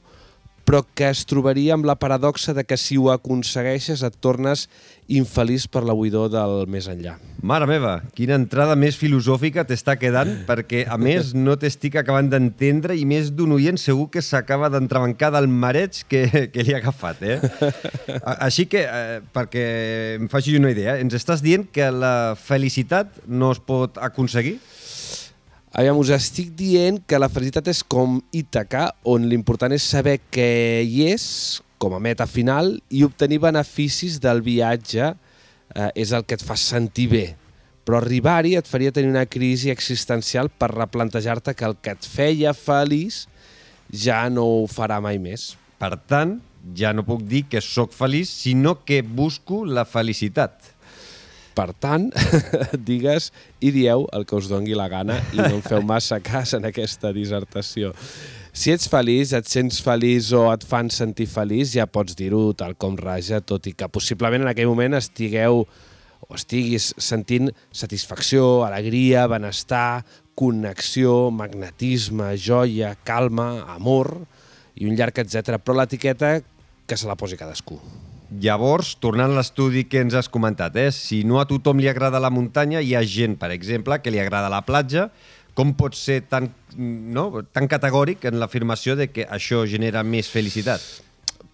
[0.63, 4.67] però que es trobaria amb la paradoxa de que si ho aconsegueixes et tornes
[5.11, 7.17] infeliç per la buidor del més enllà.
[7.43, 12.95] Mare meva, quina entrada més filosòfica t'està quedant, perquè a més no t'estic acabant d'entendre
[12.95, 16.23] i més d'un oient segur que s'acaba d'entrebancar del mareig que,
[16.53, 17.19] que li ha agafat.
[17.27, 17.39] Eh?
[18.47, 19.65] Així que, eh, perquè
[20.21, 24.57] em faci una idea, ens estàs dient que la felicitat no es pot aconseguir?
[25.73, 30.45] Aviam, us estic dient que la felicitat és com Ítaca, on l'important és saber que
[30.85, 31.23] hi és
[31.81, 36.53] com a meta final i obtenir beneficis del viatge eh, és el que et fa
[36.61, 37.23] sentir bé.
[37.81, 42.53] Però arribar-hi et faria tenir una crisi existencial per replantejar-te que el que et feia
[42.53, 43.23] feliç
[43.89, 45.55] ja no ho farà mai més.
[45.81, 46.37] Per tant,
[46.77, 50.72] ja no puc dir que sóc feliç, sinó que busco la felicitat.
[51.53, 52.07] Per tant,
[52.89, 53.29] digues
[53.61, 56.65] i dieu el que us dongui la gana i no em feu massa cas en
[56.65, 57.93] aquesta dissertació.
[58.53, 62.75] Si ets feliç, et sents feliç o et fan sentir feliç, ja pots dir-ho tal
[62.77, 69.25] com raja, tot i que possiblement en aquell moment estigueu o estiguis sentint satisfacció, alegria,
[69.29, 70.03] benestar,
[70.37, 74.15] connexió, magnetisme, joia, calma, amor
[74.77, 75.59] i un llarg etc.
[75.61, 76.39] Però l'etiqueta
[76.85, 77.79] que se la posi cadascú.
[78.41, 80.89] Llavors, tornant a l'estudi que ens has comentat, eh?
[80.95, 84.21] si no a tothom li agrada la muntanya, hi ha gent, per exemple, que li
[84.21, 85.09] agrada la platja,
[85.53, 90.81] com pot ser tan, no, tan categòric en l'afirmació de que això genera més felicitat?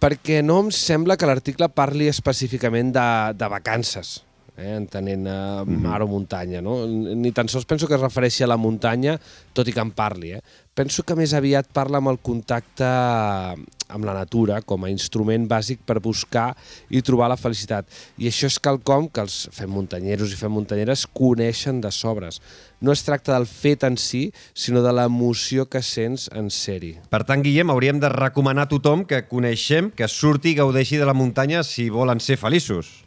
[0.00, 4.14] Perquè no em sembla que l'article parli específicament de, de vacances,
[4.56, 6.62] eh, entenent eh, mar o muntanya.
[6.64, 6.78] No?
[6.86, 9.18] Ni tan sols penso que es refereixi a la muntanya,
[9.52, 10.32] tot i que en parli.
[10.38, 10.40] Eh?
[10.72, 12.88] Penso que més aviat parla amb el contacte
[13.90, 16.54] amb la natura com a instrument bàsic per buscar
[16.88, 17.88] i trobar la felicitat.
[18.18, 22.40] I això és quelcom que els fem muntanyeros i fem muntanyeres coneixen de sobres.
[22.80, 26.94] No es tracta del fet en si, sinó de l'emoció que sents en ser-hi.
[27.12, 31.08] Per tant, Guillem, hauríem de recomanar a tothom que coneixem que surti i gaudeixi de
[31.08, 33.00] la muntanya si volen ser feliços.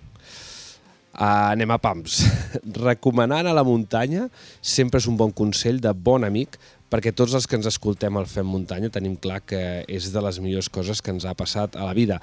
[1.14, 2.24] Uh, anem a pams.
[2.88, 4.32] Recomanant a la muntanya
[4.66, 6.58] sempre és un bon consell de bon amic
[6.94, 10.38] perquè tots els que ens escoltem al Fem Muntanya tenim clar que és de les
[10.44, 12.20] millors coses que ens ha passat a la vida.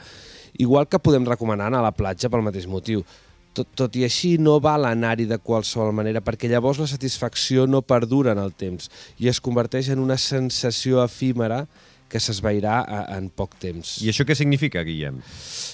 [0.62, 3.02] Igual que podem recomanar anar a la platja pel mateix motiu.
[3.52, 7.82] Tot, tot i així no val anar-hi de qualsevol manera perquè llavors la satisfacció no
[7.82, 8.86] perdura en el temps
[9.18, 11.64] i es converteix en una sensació efímera
[12.10, 13.96] que s'esvairà a- en poc temps.
[14.02, 15.18] I això què significa, Guillem?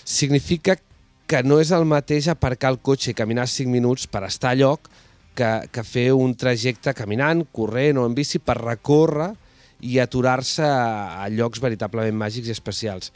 [0.05, 0.78] significa
[1.27, 4.59] que no és el mateix aparcar el cotxe i caminar 5 minuts per estar a
[4.60, 4.89] lloc
[5.37, 9.33] que, que fer un trajecte caminant, corrent o en bici per recórrer
[9.85, 13.13] i aturar-se a, a llocs veritablement màgics i especials.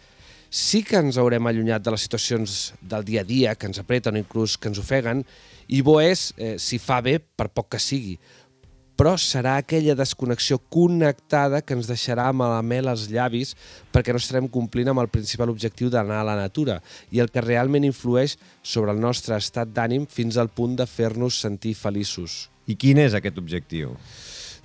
[0.50, 4.18] Sí que ens haurem allunyat de les situacions del dia a dia que ens apreten
[4.18, 5.22] o inclús que ens ofeguen
[5.70, 8.16] i bo és eh, si fa bé per poc que sigui,
[9.00, 13.54] però serà aquella desconnexió connectada que ens deixarà amb la mel als llavis
[13.94, 17.40] perquè no estarem complint amb el principal objectiu d'anar a la natura i el que
[17.40, 22.50] realment influeix sobre el nostre estat d'ànim fins al punt de fer-nos sentir feliços.
[22.68, 23.96] I quin és aquest objectiu?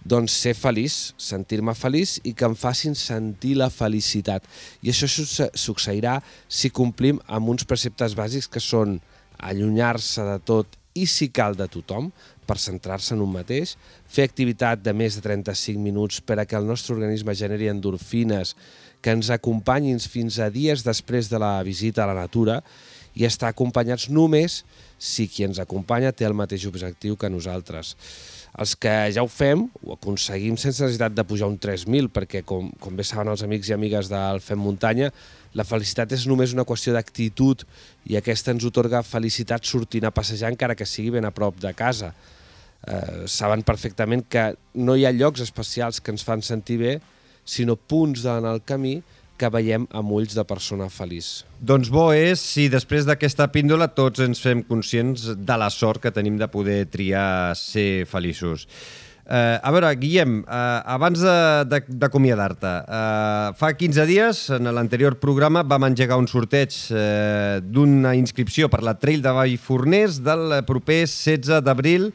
[0.03, 4.44] Doncs ser feliç, sentir-me feliç i que em facin sentir la felicitat.
[4.84, 8.99] I això succe- succeirà si complim amb uns preceptes bàsics que són
[9.40, 12.09] allunyar-se de tot i si cal de tothom
[12.47, 13.76] per centrar-se en un mateix,
[14.07, 18.55] fer activitat de més de 35 minuts per a que el nostre organisme generi endorfines
[19.03, 22.61] que ens acompanyin fins a dies després de la visita a la natura
[23.15, 24.63] i estar acompanyats només
[24.97, 27.95] si qui ens acompanya té el mateix objectiu que nosaltres.
[28.55, 32.69] Els que ja ho fem, ho aconseguim sense necessitat de pujar un 3.000, perquè, com,
[32.80, 35.11] com bé saben els amics i amigues del Fem Muntanya,
[35.56, 37.64] la felicitat és només una qüestió d'actitud
[38.11, 41.72] i aquesta ens otorga felicitat sortint a passejar encara que sigui ben a prop de
[41.73, 42.11] casa.
[42.86, 46.98] Eh, saben perfectament que no hi ha llocs especials que ens fan sentir bé,
[47.45, 48.99] sinó punts en el camí
[49.40, 51.44] que veiem amb ulls de persona feliç.
[51.60, 56.14] Doncs bo és si després d'aquesta píndola tots ens fem conscients de la sort que
[56.15, 58.68] tenim de poder triar ser feliços.
[59.26, 61.23] Uh, a veure, Guillem, uh, abans
[61.65, 68.69] d'acomiadar-te, uh, fa 15 dies, en l'anterior programa, vam engegar un sorteig uh, d'una inscripció
[68.69, 72.11] per la Trail de Vallforners del proper 16 d'abril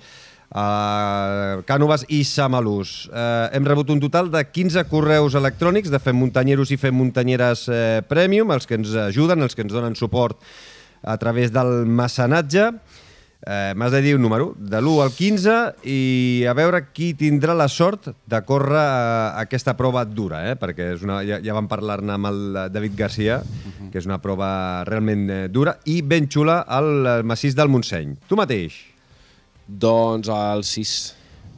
[0.54, 3.08] uh, Cànoves i Samalús.
[3.10, 7.66] Uh, hem rebut un total de 15 correus electrònics de Fem Muntanyeros i Fem Muntanyeres
[7.70, 10.38] uh, Premium, els que ens ajuden, els que ens donen suport
[11.02, 12.70] a través del mecenatge.
[13.50, 15.54] Eh, M'has de dir un número, de l'1 al 15,
[15.90, 20.54] i a veure qui tindrà la sort de córrer uh, aquesta prova dura, eh?
[20.54, 22.40] perquè és una, ja, ja vam parlar-ne amb el
[22.70, 23.40] David Garcia,
[23.90, 28.14] que és una prova realment eh, dura, i ben xula al massís del Montseny.
[28.30, 28.76] Tu mateix.
[29.66, 30.98] Doncs el 6.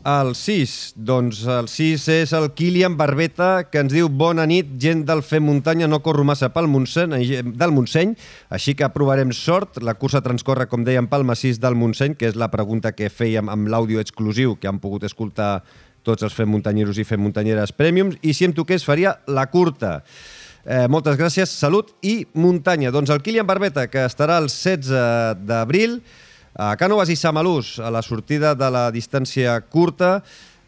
[0.03, 5.05] El 6, doncs el 6 és el Kilian Barbeta, que ens diu Bona nit, gent
[5.07, 8.17] del Fem Muntanya, no corro massa pel Montseny, eh, del Montseny,
[8.51, 9.79] així que provarem sort.
[9.79, 13.47] La cursa transcorre, com dèiem, pel massís del Montseny, que és la pregunta que fèiem
[13.49, 15.63] amb l'àudio exclusiu que han pogut escoltar
[16.03, 20.01] tots els Fem Muntanyeros i Fem Muntanyeres Premiums, i si em toqués faria la curta.
[20.67, 22.91] Eh, moltes gràcies, salut i muntanya.
[22.91, 24.91] Doncs el Kilian Barbeta, que estarà el 16
[25.47, 26.01] d'abril,
[26.55, 30.21] a Cànoves i Samalús, a la sortida de la distància curta,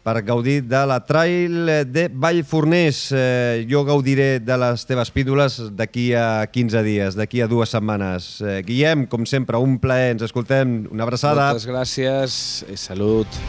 [0.05, 3.09] per gaudir de la trail de Vallforners.
[3.11, 8.35] Eh, jo gaudiré de les teves pídoles d'aquí a 15 dies, d'aquí a dues setmanes.
[8.41, 10.13] Eh, Guillem, com sempre, un plaer.
[10.13, 10.83] Ens escoltem.
[10.93, 11.49] Una abraçada.
[11.49, 12.37] Moltes gràcies
[12.69, 13.41] i salut.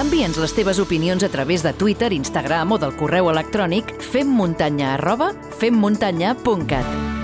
[0.00, 5.34] Envia'ns les teves opinions a través de Twitter, Instagram o del correu electrònic femmuntanya arroba
[5.60, 7.19] femmuntanya.cat.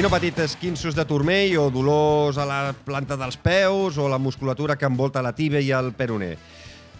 [0.00, 4.06] Qui no ha patit esquinços de turmell o dolors a la planta dels peus o
[4.08, 6.30] la musculatura que envolta la tibia i el peroné?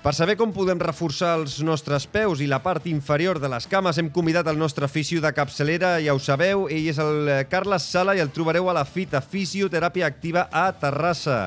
[0.02, 3.96] Per saber com podem reforçar els nostres peus i la part inferior de les cames,
[3.96, 8.18] hem convidat el nostre fisio de capçalera, ja ho sabeu, ell és el Carles Sala
[8.18, 11.46] i el trobareu a la FITA, Fisioteràpia Activa a Terrassa.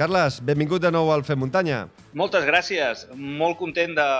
[0.00, 1.84] Carles, benvingut de nou al Fem Muntanya.
[2.16, 3.10] Moltes gràcies.
[3.12, 4.12] Molt content de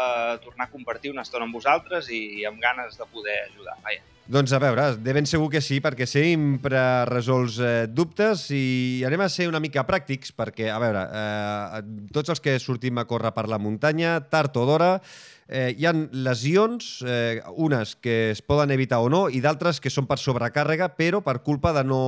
[0.45, 3.81] tornar a compartir una estona amb vosaltres i amb ganes de poder ajudar.
[3.81, 4.05] Vaja.
[4.25, 6.81] Doncs a veure, de ben segur que sí, perquè sempre
[7.11, 12.33] resols eh, dubtes i anem a ser una mica pràctics, perquè, a veure, eh, tots
[12.33, 14.95] els que sortim a córrer per la muntanya, tard o d'hora,
[15.45, 19.93] eh, hi han lesions, eh, unes que es poden evitar o no, i d'altres que
[19.93, 22.01] són per sobrecàrrega, però per culpa de no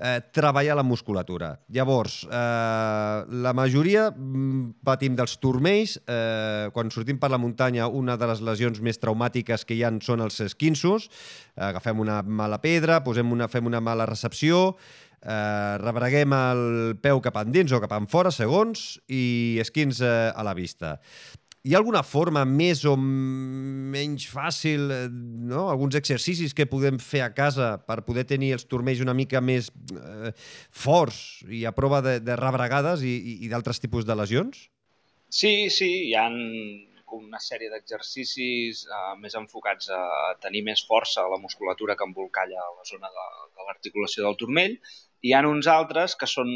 [0.00, 1.52] eh, treballar la musculatura.
[1.68, 5.98] Llavors, eh, la majoria mm, patim dels turmells.
[6.06, 10.00] Eh, quan sortim per la muntanya, una de les lesions més traumàtiques que hi han
[10.00, 11.10] són els esquinços.
[11.54, 14.76] Eh, agafem una mala pedra, posem una, fem una mala recepció,
[15.20, 16.64] eh, rebreguem el
[17.02, 20.96] peu cap endins o cap en fora, segons, i esquins eh, a la vista
[21.62, 25.66] hi ha alguna forma més o menys fàcil, eh, no?
[25.68, 29.68] alguns exercicis que podem fer a casa per poder tenir els turmells una mica més
[29.92, 30.32] eh,
[30.70, 34.68] forts i a prova de, de rebregades i, i, d'altres tipus de lesions?
[35.28, 41.32] Sí, sí, hi ha una sèrie d'exercicis eh, més enfocats a tenir més força a
[41.32, 44.78] la musculatura que embolcalla la zona de, de l'articulació del turmell.
[45.20, 46.48] Hi ha uns altres que són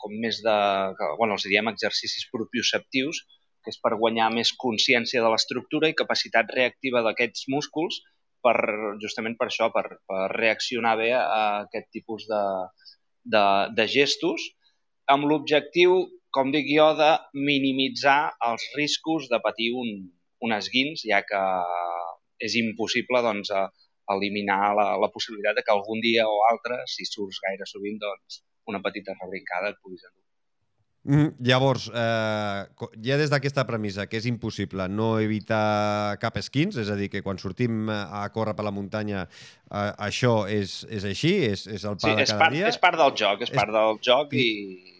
[0.00, 0.56] com més de...
[0.96, 3.20] Que, bueno, els diem exercicis propioceptius,
[3.64, 8.00] que és per guanyar més consciència de l'estructura i capacitat reactiva d'aquests músculs
[8.44, 8.56] per,
[9.02, 12.44] justament per això, per, per reaccionar bé a aquest tipus de,
[13.34, 13.44] de,
[13.76, 14.46] de gestos,
[15.14, 16.00] amb l'objectiu,
[16.36, 19.92] com dic jo, de minimitzar els riscos de patir un,
[20.46, 21.42] un esguins, ja que
[22.46, 23.52] és impossible doncs,
[24.10, 28.42] eliminar la, la possibilitat de que algun dia o altre, si surts gaire sovint, doncs,
[28.70, 30.29] una petita rebrincada et puguis endur.
[31.02, 32.66] Mm, llavors, eh,
[33.00, 37.22] ja des d'aquesta premissa, que és impossible no evitar cap esquins, és a dir, que
[37.24, 41.96] quan sortim a córrer per la muntanya eh, això és, és així, és, és el
[41.96, 42.68] pa Sí, de cada part, dia.
[42.68, 44.44] és part del joc, és, És- part del joc i...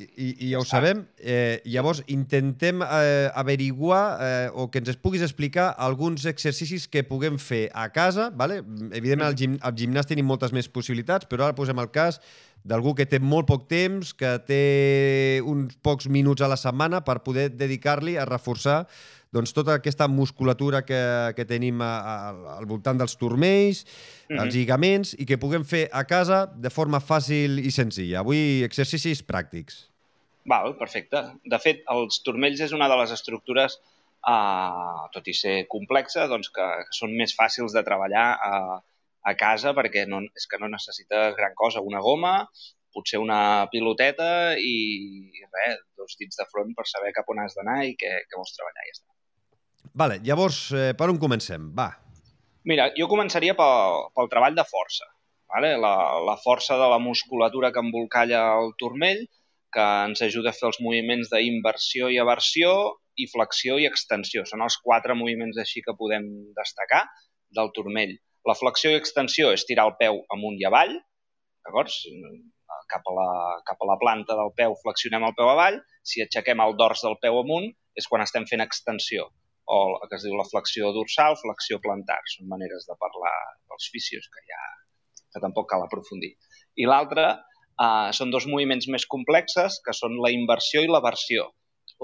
[0.00, 1.02] I, i ja ho sabem.
[1.20, 7.04] Eh, llavors, intentem eh, averiguar eh, o que ens es puguis explicar alguns exercicis que
[7.04, 8.30] puguem fer a casa.
[8.32, 8.62] Vale?
[8.96, 12.22] Evidentment, al, gim, al gimnàs tenim moltes més possibilitats, però ara posem el cas
[12.64, 17.22] d'algú que té molt poc temps, que té uns pocs minuts a la setmana per
[17.24, 18.86] poder dedicar-li a reforçar
[19.30, 20.98] doncs, tota aquesta musculatura que,
[21.36, 22.14] que tenim a, a,
[22.56, 23.84] al voltant dels turmells,
[24.30, 24.38] Mhm.
[24.44, 28.20] els lligaments, i que puguem fer a casa de forma fàcil i senzilla.
[28.20, 29.88] Avui, exercicis pràctics.
[30.46, 31.18] Val, perfecte.
[31.44, 33.78] De fet, els turmells és una de les estructures,
[34.26, 38.80] eh, tot i ser complexa, doncs que, que són més fàcils de treballar a,
[39.26, 41.82] a casa perquè no, és que no necessites gran cosa.
[41.84, 42.34] Una goma,
[42.94, 44.74] potser una piloteta i,
[45.30, 48.38] i res, dos dits de front per saber cap on has d'anar i què, què
[48.38, 48.86] vols treballar.
[48.86, 49.10] I ja està.
[50.00, 51.70] Vale, llavors, eh, per on comencem?
[51.76, 51.90] Va.
[52.68, 55.08] Mira, jo començaria pel, pel treball de força.
[55.50, 55.74] Vale?
[55.82, 59.24] La, la força de la musculatura que embolcalla el turmell,
[59.74, 62.72] que ens ajuda a fer els moviments d'inversió i aversió
[63.18, 64.44] i flexió i extensió.
[64.46, 66.26] Són els quatre moviments així que podem
[66.56, 67.04] destacar
[67.58, 68.14] del turmell.
[68.48, 70.94] La flexió i extensió és tirar el peu amunt i avall,
[71.66, 71.92] d'acord?
[72.90, 73.28] Cap, a la,
[73.66, 77.18] cap a la planta del peu flexionem el peu avall, si aixequem el dors del
[77.22, 77.68] peu amunt
[78.00, 79.28] és quan estem fent extensió
[79.70, 82.18] o el que es diu la flexió dorsal, flexió plantar.
[82.32, 83.36] Són maneres de parlar
[83.70, 84.62] dels fisios que ja
[85.30, 86.32] que tampoc cal aprofundir.
[86.82, 91.46] I l'altre uh, són dos moviments més complexes, que són la inversió i l'aversió.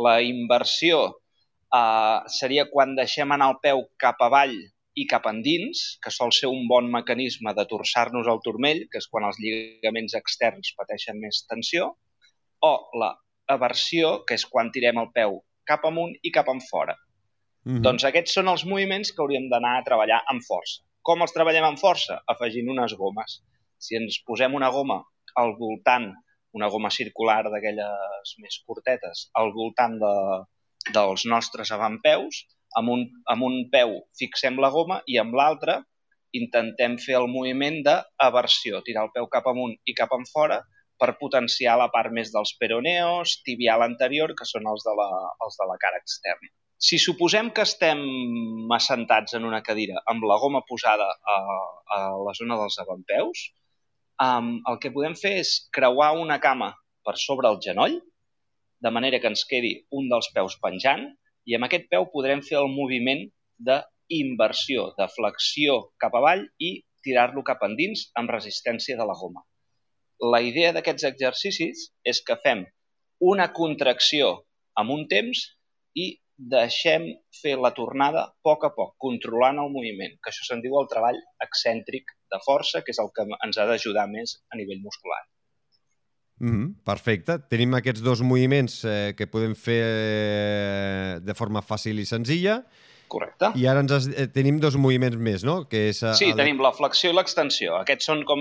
[0.06, 4.54] La inversió uh, seria quan deixem anar el peu cap avall
[4.96, 9.08] i cap endins, que sol ser un bon mecanisme de torçar-nos el turmell, que és
[9.12, 11.90] quan els lligaments externs pateixen més tensió,
[12.64, 13.10] o la
[13.52, 16.96] aversió, que és quan tirem el peu cap amunt i cap en fora.
[17.64, 17.82] Mm -hmm.
[17.82, 20.82] Doncs aquests són els moviments que hauríem d'anar a treballar amb força.
[21.02, 22.22] Com els treballem amb força?
[22.26, 23.42] Afegint unes gomes.
[23.78, 25.02] Si ens posem una goma
[25.34, 26.14] al voltant,
[26.52, 30.14] una goma circular d'aquelles més curtetes, al voltant de,
[30.92, 32.46] dels nostres avantpeus,
[32.78, 35.80] amb un, amb un peu fixem la goma i amb l'altre
[36.36, 40.60] intentem fer el moviment d'aversió, tirar el peu cap amunt i cap en fora
[41.00, 45.08] per potenciar la part més dels peroneos, tibial anterior, que són els de la,
[45.44, 46.50] els de la cara externa.
[46.76, 48.02] Si suposem que estem
[48.76, 51.36] assentats en una cadira amb la goma posada a,
[51.96, 53.46] a la zona dels avantpeus,
[54.20, 56.74] um, el que podem fer és creuar una cama
[57.06, 57.96] per sobre el genoll,
[58.84, 61.08] de manera que ens quedi un dels peus penjant,
[61.46, 63.22] i amb aquest peu podrem fer el moviment
[63.68, 66.72] d'inversió, de flexió cap avall i
[67.06, 69.44] tirar-lo cap endins amb resistència de la goma.
[70.32, 72.64] La idea d'aquests exercicis és que fem
[73.32, 74.32] una contracció
[74.80, 75.42] amb un temps
[75.96, 77.06] i deixem
[77.40, 80.88] fer la tornada a poc a poc, controlant el moviment, que això se'n diu el
[80.90, 81.16] treball
[81.46, 85.22] excèntric de força, que és el que ens ha d'ajudar més a nivell muscular.
[86.38, 86.74] Mm -hmm.
[86.84, 87.38] Perfecte.
[87.48, 92.58] Tenim aquests dos moviments eh, que podem fer eh, de forma fàcil i senzilla
[93.08, 93.52] Correcte.
[93.54, 95.68] i ara ens has, eh, tenim dos moviments més, no?
[95.68, 97.76] Que és, eh, Sí, el- tenim la flexió i l'extensió.
[97.76, 98.40] Aquests són com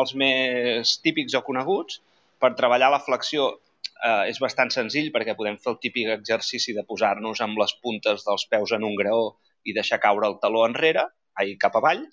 [0.00, 2.00] els més típics o coneguts.
[2.40, 3.60] Per treballar la flexió
[4.02, 8.24] eh, és bastant senzill perquè podem fer el típic exercici de posar-nos amb les puntes
[8.24, 11.02] dels peus en un graó i deixar caure el taló enrere,
[11.36, 12.06] ai, cap avall,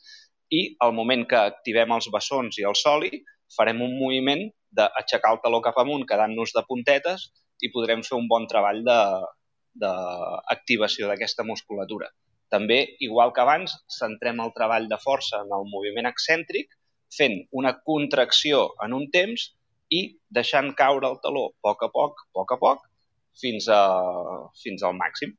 [0.52, 3.24] i al moment que activem els bessons i el soli,
[3.56, 7.32] farem un moviment d'aixecar el taló cap amunt quedant-nos de puntetes
[7.62, 8.84] i podrem fer un bon treball
[9.78, 12.08] d'activació d'aquesta musculatura.
[12.50, 16.68] També, igual que abans, centrem el treball de força en el moviment excèntric,
[17.12, 19.52] fent una contracció en un temps
[19.90, 22.80] i deixant caure el taló a poc a poc, a poc a poc,
[23.40, 23.82] fins, a,
[24.64, 25.36] fins al màxim.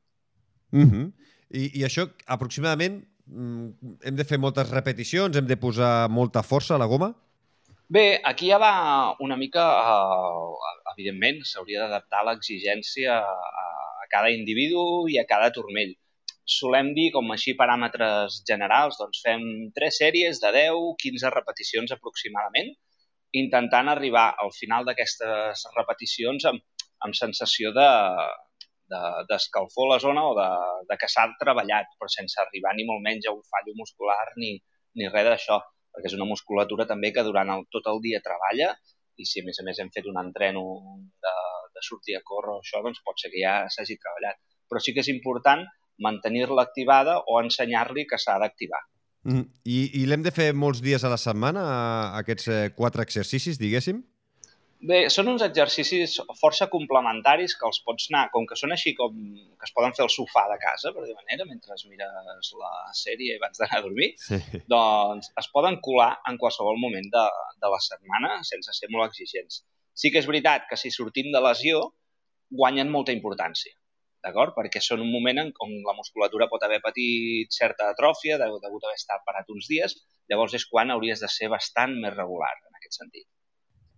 [0.71, 1.11] Mm -hmm.
[1.49, 3.69] I, I això, aproximadament, mm,
[4.03, 7.13] hem de fer moltes repeticions, hem de posar molta força a la goma?
[7.95, 8.73] Bé, aquí ja va
[9.25, 9.63] una mica,
[9.93, 13.63] uh, evidentment, s'hauria d'adaptar l'exigència a,
[14.03, 14.83] a cada individu
[15.13, 15.95] i a cada turmell.
[16.57, 19.41] Solem dir, com així paràmetres generals, doncs fem
[19.79, 22.69] tres sèries de 10-15 repeticions aproximadament,
[23.41, 27.89] intentant arribar al final d'aquestes repeticions amb, amb sensació de
[29.29, 30.47] d'escalfor de, la zona o de,
[30.89, 34.55] de que s'ha treballat, però sense arribar ni molt menys a un fallo muscular ni,
[34.97, 35.59] ni res d'això
[35.99, 38.71] perquè és una musculatura també que durant el, tot el dia treballa
[39.19, 40.63] i si a més a més hem fet un entreno
[41.19, 41.33] de,
[41.75, 44.39] de sortir a córrer o això, doncs pot ser que ja s'hagi treballat.
[44.71, 45.65] Però sí que és important
[45.99, 48.79] mantenir-la activada o ensenyar-li que s'ha d'activar.
[49.27, 49.43] Mm.
[49.67, 51.65] I, i l'hem de fer molts dies a la setmana,
[52.21, 53.99] aquests eh, quatre exercicis, diguéssim?
[54.79, 59.15] Bé, són uns exercicis força complementaris que els pots anar, com que són així com
[59.59, 63.35] que es poden fer al sofà de casa, per dir manera, mentre mires la sèrie
[63.35, 64.39] abans d'anar a dormir, Sí.
[64.71, 67.25] doncs es poden colar en qualsevol moment de,
[67.59, 69.65] de la setmana sense ser molt exigents.
[69.93, 71.81] Sí que és veritat que si sortim de lesió
[72.49, 73.75] guanyen molta importància,
[74.23, 74.55] d'acord?
[74.55, 78.71] Perquè són un moment en on la musculatura pot haver patit certa atròfia, degut a
[78.71, 79.97] haver estat parat uns dies,
[80.31, 83.27] llavors és quan hauries de ser bastant més regular en aquest sentit.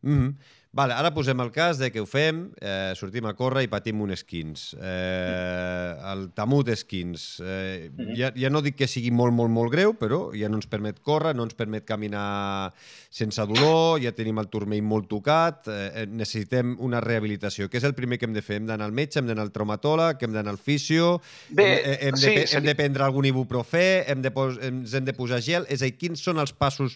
[0.01, 0.57] Mm -hmm.
[0.72, 3.99] Vale, ara posem el cas de que ho fem, eh, sortim a córrer i patim
[4.06, 4.69] un skins.
[4.80, 7.41] Eh, el tamut skins.
[7.43, 10.69] Eh, ja, ja no dic que sigui molt, molt, molt greu, però ja no ens
[10.72, 12.72] permet córrer, no ens permet caminar
[13.11, 17.68] sense dolor, ja tenim el turmell molt tocat, eh, necessitem una rehabilitació.
[17.68, 18.61] Què és el primer que hem de fer?
[18.61, 21.18] Hem d'anar al metge, hem d'anar al traumatòleg, hem d'anar al fisio,
[21.49, 22.56] Bé, hem, hem, sí, de, sí.
[22.56, 25.91] hem de prendre algun ibuprofè, hem de, pos, ens hem de posar gel, és a
[25.91, 26.95] dir, quins són els passos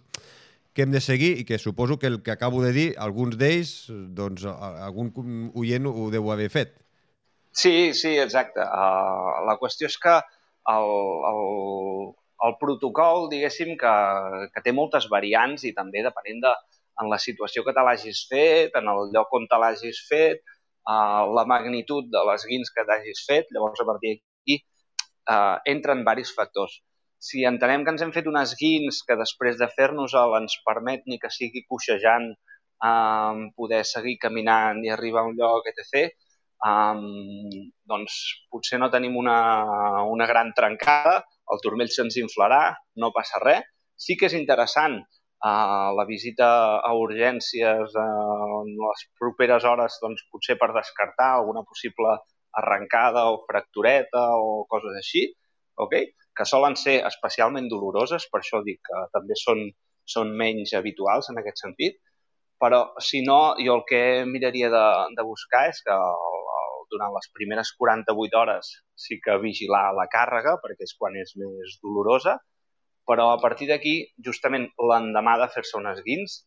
[0.76, 3.88] que hem de seguir i que suposo que el que acabo de dir, alguns d'ells,
[4.18, 5.14] doncs algun
[5.56, 6.76] oient ho deu haver fet.
[7.56, 8.60] Sí, sí, exacte.
[8.60, 10.18] Uh, la qüestió és que
[10.74, 10.90] el,
[11.32, 11.44] el,
[12.48, 13.94] el protocol, diguéssim, que,
[14.52, 16.52] que té moltes variants i també depenent de
[17.02, 20.44] en la situació que te l'hagis fet, en el lloc on te l'hagis fet,
[20.88, 26.04] uh, la magnitud de les guins que t'hagis fet, llavors a partir d'aquí uh, entren
[26.04, 26.78] diversos factors.
[27.26, 31.18] Si entenem que ens hem fet unes guins que després de fer-nos-el ens permet ni
[31.22, 32.28] que sigui coixejant
[32.90, 36.12] um, poder seguir caminant i arribar a un lloc, etc.,
[36.70, 37.02] um,
[37.90, 38.18] doncs
[38.52, 39.40] potser no tenim una,
[40.12, 41.24] una gran trencada,
[41.54, 42.62] el turmell se'ns inflarà,
[43.02, 43.66] no passa res.
[44.06, 46.50] Sí que és interessant uh, la visita
[46.84, 52.18] a urgències uh, en les properes hores, doncs, potser per descartar alguna possible
[52.62, 55.26] arrencada o fractureta o coses així,
[55.78, 56.12] okay?
[56.36, 59.62] que solen ser especialment doloroses, per això dic que també són,
[60.16, 62.02] són menys habituals en aquest sentit,
[62.60, 64.86] però si no, jo el que miraria de,
[65.16, 68.74] de buscar és que el, el, durant les primeres 48 hores
[69.06, 72.38] sí que vigilar la càrrega, perquè és quan és més dolorosa,
[73.08, 73.96] però a partir d'aquí,
[74.28, 76.40] justament l'endemà de fer-se unes guins,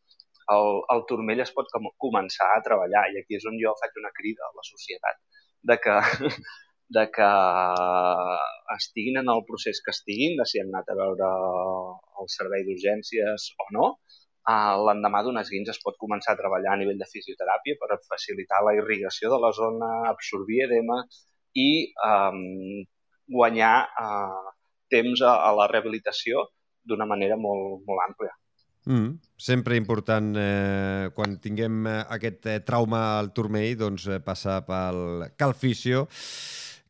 [0.53, 4.01] el, el turmell es pot com, començar a treballar i aquí és on jo faig
[4.01, 5.21] una crida a la societat
[5.71, 5.99] de que,
[6.97, 7.29] de que
[8.77, 11.29] estiguin en el procés que estiguin, de si han anat a veure
[12.23, 13.89] el servei d'urgències o no,
[14.49, 18.63] uh, l'endemà d'unes guins es pot començar a treballar a nivell de fisioteràpia per facilitar
[18.65, 21.03] la irrigació de la zona, absorbir edema
[21.55, 21.71] i
[22.09, 22.85] um,
[23.29, 24.53] guanyar uh,
[24.89, 26.49] temps a, a la rehabilitació
[26.89, 28.33] d'una manera molt, molt àmplia.
[28.89, 29.19] Mm.
[29.37, 35.27] Sempre important, eh, quan tinguem eh, aquest eh, trauma al turmell, doncs eh, passar pel
[35.37, 36.07] calfisio,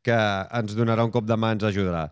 [0.04, 0.18] que
[0.60, 2.08] ens donarà un cop de mà, ens ajudarà.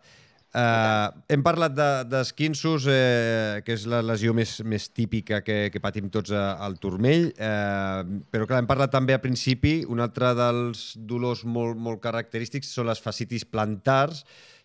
[0.56, 1.74] Uh, hem parlat
[2.08, 6.54] d'esquinços, de, eh, que és la lesió més, més típica que, que patim tots a,
[6.64, 11.76] al turmell, eh, però clar, hem parlat també a principi, un altre dels dolors molt,
[11.76, 14.22] molt característics són les fascitis plantars,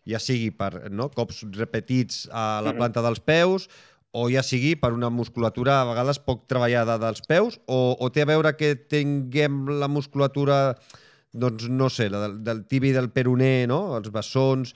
[0.07, 3.67] ja sigui per no, cops repetits a la planta dels peus,
[4.15, 8.23] o ja sigui per una musculatura a vegades poc treballada dels peus, o, o té
[8.23, 10.77] a veure que tinguem la musculatura,
[11.31, 13.95] doncs no sé, la del, del tibi del peroné, no?
[13.97, 14.73] els bessons,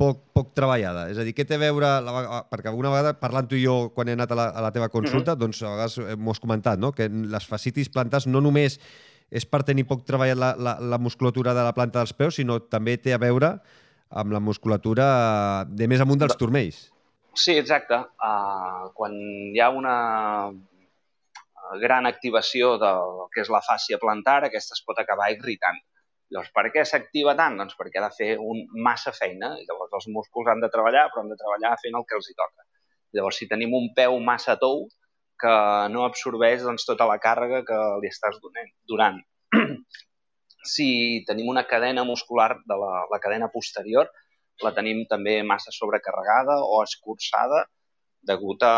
[0.00, 1.06] poc, poc treballada.
[1.12, 1.90] És a dir, què té a veure...
[2.04, 4.72] La, perquè alguna vegada, parlant tu i jo quan he anat a la, a la
[4.74, 5.40] teva consulta, mm -hmm.
[5.40, 6.92] doncs a vegades eh, m'ho has comentat, no?
[6.92, 8.80] que les fascitis plantars no només
[9.30, 12.60] és per tenir poc treballat la, la, la musculatura de la planta dels peus, sinó
[12.60, 13.60] també té a veure
[14.10, 16.90] amb la musculatura de més amunt dels turmells.
[17.34, 17.96] Sí, exacte.
[18.22, 19.16] Uh, quan
[19.54, 20.52] hi ha una
[21.80, 25.80] gran activació del que és la fàscia plantar, aquesta es pot acabar irritant.
[26.32, 27.58] Llavors, per què s'activa tant?
[27.60, 29.52] Doncs perquè ha de fer un massa feina.
[29.68, 32.36] Llavors els músculs han de treballar, però han de treballar fent el que els hi
[32.38, 32.66] toca.
[33.14, 34.86] Llavors, si tenim un peu massa tou,
[35.40, 35.54] que
[35.92, 38.40] no absorbeix doncs, tota la càrrega que li estàs
[38.90, 39.20] donant.
[40.74, 40.88] si
[41.28, 44.08] tenim una cadena muscular de la, la cadena posterior,
[44.64, 47.64] la tenim també massa sobrecarregada o escurçada
[48.24, 48.74] degut a,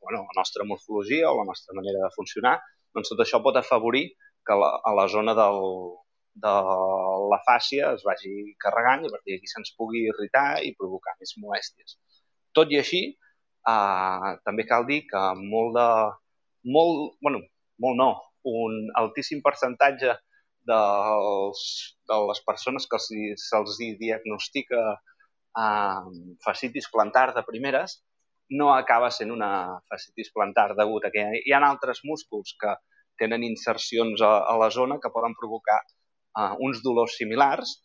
[0.00, 2.60] bueno, la nostra morfologia o la nostra manera de funcionar,
[2.94, 4.06] doncs tot això pot afavorir
[4.46, 5.58] que la, a la zona del,
[6.44, 6.54] de
[7.32, 11.32] la fàcia es vagi carregant i a partir d'aquí se'ns pugui irritar i provocar més
[11.42, 11.96] molèsties.
[12.56, 13.02] Tot i així,
[13.72, 15.88] eh, també cal dir que molt de...
[16.76, 17.40] Molt, bueno,
[17.82, 18.10] molt no,
[18.50, 20.16] un altíssim percentatge
[20.66, 21.60] dels,
[22.10, 26.02] de les persones que se'ls diagnostica eh,
[26.44, 28.00] fascitis plantar de primeres
[28.50, 29.50] no acaba sent una
[29.90, 32.74] fascitis plantar degut a que hi ha altres músculs que
[33.18, 35.80] tenen insercions a, a la zona que poden provocar
[36.36, 37.76] uh, uns dolors similars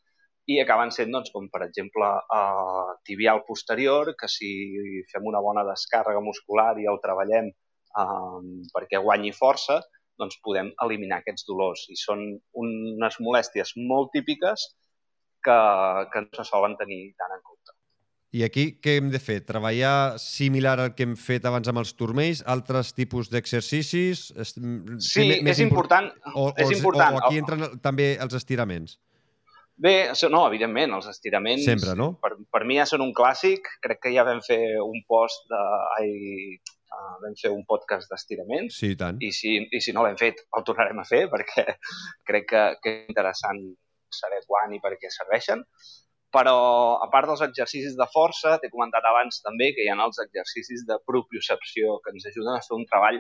[0.52, 4.52] i acaben sent, doncs, com per exemple, uh, tibial posterior, que si
[5.12, 8.42] fem una bona descàrrega muscular i el treballem uh,
[8.74, 9.80] perquè guanyi força,
[10.22, 11.86] doncs podem eliminar aquests dolors.
[11.94, 12.26] I són
[12.64, 14.68] unes molèsties molt típiques
[15.46, 15.58] que,
[16.14, 17.61] que no se solen tenir tant en compte.
[18.32, 19.42] I aquí què hem de fer?
[19.44, 22.46] Treballar similar al que hem fet abans amb els turmells?
[22.48, 24.30] Altres tipus d'exercicis?
[24.48, 26.08] Sí, més és important.
[26.32, 27.18] O, és o, important.
[27.18, 28.96] o aquí entren també els estiraments?
[29.82, 29.96] Bé,
[30.30, 31.66] no, evidentment, els estiraments...
[31.66, 32.14] Sempre, no?
[32.24, 33.68] Per, per mi ja són un clàssic.
[33.84, 35.62] Crec que ja vam fer un post de...
[35.98, 36.12] Ai,
[36.96, 38.78] uh, vam fer un podcast d'estiraments.
[38.78, 39.20] Sí, tant.
[39.20, 41.66] I si, I si no l'hem fet, el tornarem a fer perquè
[42.30, 43.60] crec que, que és interessant
[44.12, 45.66] saber quan i per què serveixen.
[46.32, 46.56] Però,
[47.04, 50.86] a part dels exercicis de força, t'he comentat abans també que hi ha els exercicis
[50.88, 53.20] de propiocepció que ens ajuden a fer un treball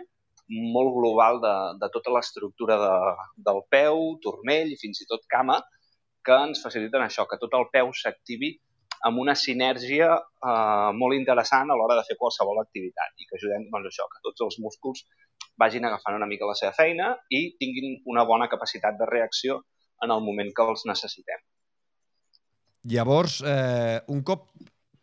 [0.75, 2.95] molt global de, de tota l'estructura de,
[3.47, 5.59] del peu, turmell i fins i tot cama,
[6.25, 8.53] que ens faciliten això, que tot el peu s'activi
[9.07, 13.67] amb una sinergia eh, molt interessant a l'hora de fer qualsevol activitat i que ajudem
[13.73, 15.05] doncs, això, que tots els músculs
[15.61, 19.63] vagin agafant una mica la seva feina i tinguin una bona capacitat de reacció
[20.05, 21.41] en el moment que els necessitem.
[22.89, 24.49] Llavors, eh, un cop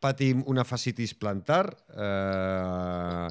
[0.02, 1.64] patim una fascitis plantar,
[1.94, 3.28] eh,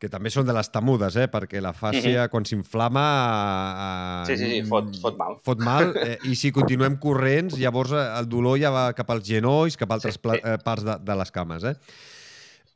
[0.00, 1.26] que també són de les temudes, eh?
[1.28, 2.30] perquè la fàscia, mm -hmm.
[2.30, 3.04] quan s'inflama...
[4.22, 5.36] Eh, sí, sí, sí, fot, fot mal.
[5.44, 9.26] Fot mal, eh, i si continuem corrents, llavors eh, el dolor ja va cap als
[9.26, 10.40] genolls, cap a altres sí, sí.
[10.44, 11.64] Eh, parts de, de les cames.
[11.64, 11.74] Eh?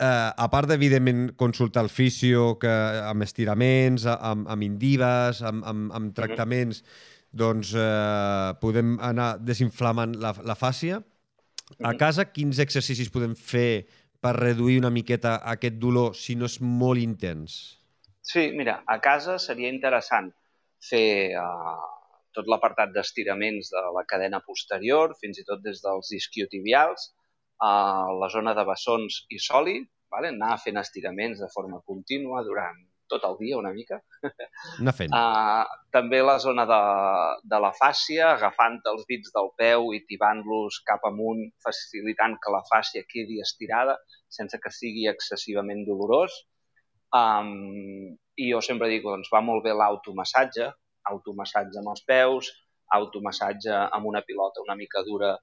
[0.00, 2.68] Eh, a part d'evidentment consultar el fisio que,
[3.08, 9.34] amb estiraments, amb, amb indives, amb, amb, amb tractaments, mm -hmm doncs eh, podem anar
[9.42, 11.00] desinflamant la, la fàcia.
[11.80, 11.98] A mhm.
[11.98, 13.84] casa, quins exercicis podem fer
[14.24, 17.58] per reduir una miqueta aquest dolor si no és molt intens?
[18.24, 20.30] Sí, mira, a casa seria interessant
[20.80, 21.82] fer uh,
[22.36, 27.10] tot l'apartat d'estiraments de la cadena posterior, fins i tot des dels isquiotibials,
[27.64, 27.74] a
[28.20, 29.76] la zona de bessons i soli,
[30.12, 30.32] vale?
[30.32, 34.00] anar fent estiraments de forma contínua durant tot el dia una mica.
[34.80, 35.12] Anar fent.
[35.14, 35.64] Uh,
[35.94, 36.80] també la zona de,
[37.52, 42.64] de la fàscia, agafant els dits del peu i tibant-los cap amunt, facilitant que la
[42.70, 43.98] fàscia quedi estirada
[44.38, 46.42] sense que sigui excessivament dolorós.
[47.14, 50.72] Um, I jo sempre dic, doncs va molt bé l'automassatge,
[51.10, 52.50] automassatge amb els peus,
[52.94, 55.34] automassatge amb una pilota una mica dura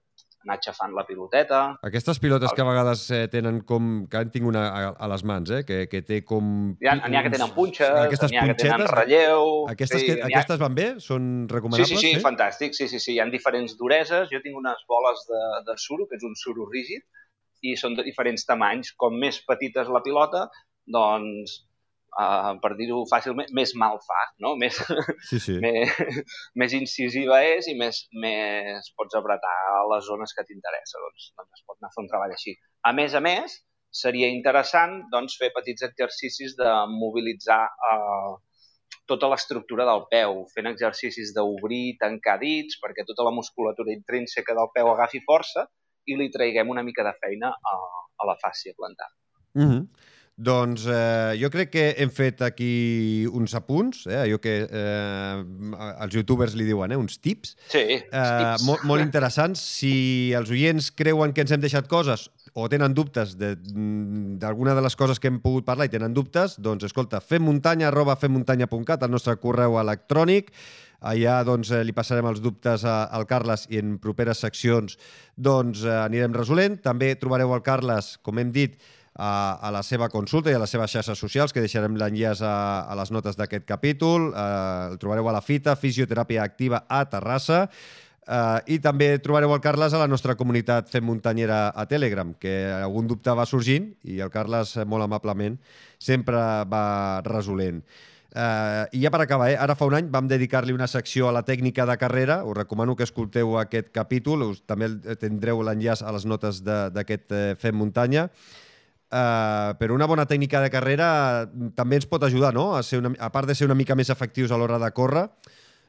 [0.46, 1.60] anar aixafant la piloteta.
[1.88, 3.92] Aquestes pilotes que a vegades eh, tenen com...
[4.10, 5.62] que han tingut una a, a les mans, eh?
[5.68, 6.52] que, que té com...
[6.82, 9.48] Hi ha, n'hi ha que tenen punxes, n'hi ha que tenen relleu...
[9.72, 10.62] Aquestes, sí, que, aquestes ha...
[10.64, 10.88] van bé?
[11.04, 11.94] Són recomanables?
[11.94, 12.78] Sí, sí, sí, sí, fantàstic.
[12.78, 14.30] Sí, sí, sí, hi ha diferents dureses.
[14.34, 17.06] Jo tinc unes boles de, de suro, que és un suro rígid,
[17.62, 18.96] i són de diferents tamanys.
[18.98, 20.48] Com més petita és la pilota,
[20.90, 21.62] doncs
[22.20, 24.54] uh, per dir-ho fàcilment, més mal fa, no?
[24.62, 24.78] Més,
[25.30, 25.58] sí, sí.
[25.64, 25.96] més,
[26.60, 29.56] més incisiva és i més, més pots apretar
[29.94, 31.02] les zones que t'interessa.
[31.06, 32.56] Doncs, doncs es pot anar a fer un treball així.
[32.88, 33.60] A més a més,
[33.92, 38.40] seria interessant doncs, fer petits exercicis de mobilitzar uh,
[39.12, 44.72] tota l'estructura del peu, fent exercicis d'obrir, tancar dits, perquè tota la musculatura intrínseca del
[44.76, 45.66] peu agafi força
[46.08, 47.76] i li traiguem una mica de feina a,
[48.22, 49.10] a la fàscia plantar.
[49.60, 49.82] Mm -hmm.
[50.42, 55.42] Doncs eh, jo crec que hem fet aquí uns apunts, eh, allò que eh,
[55.92, 57.56] els youtubers li diuen, eh, uns tips.
[57.70, 58.66] Sí, eh, tips.
[58.66, 59.62] Molt, molt interessants.
[59.62, 64.86] Si els oients creuen que ens hem deixat coses o tenen dubtes d'alguna de, de
[64.88, 69.14] les coses que hem pogut parlar i tenen dubtes, doncs escolta, femmuntanya arroba femmuntanya.cat, el
[69.14, 70.50] nostre correu electrònic.
[71.02, 74.98] Allà doncs, eh, li passarem els dubtes a, al Carles i en properes seccions
[75.34, 76.78] doncs, eh, anirem resolent.
[76.82, 78.78] També trobareu el Carles, com hem dit,
[79.16, 82.54] a, a la seva consulta i a les seves xarxes socials, que deixarem l'enllaç a,
[82.88, 84.32] a les notes d'aquest capítol.
[84.32, 87.68] Eh, el trobareu a la fita, Fisioteràpia Activa a Terrassa.
[88.22, 92.54] Uh, I també trobareu el Carles a la nostra comunitat Fem Muntanyera a Telegram, que
[92.70, 95.58] algun dubte va sorgint i el Carles, eh, molt amablement,
[95.98, 96.38] sempre
[96.70, 96.86] va
[97.26, 97.82] resolent.
[98.32, 99.58] Uh, I ja per acabar, eh?
[99.60, 102.96] ara fa un any vam dedicar-li una secció a la tècnica de carrera, us recomano
[102.96, 104.88] que escolteu aquest capítol, us, també
[105.20, 108.30] tindreu l'enllaç a les notes d'aquest uh, Fem Muntanya,
[109.12, 111.08] Uh, però una bona tècnica de carrera
[111.76, 112.70] també ens pot ajudar, no?
[112.78, 115.26] A, ser una, a part de ser una mica més efectius a l'hora de córrer,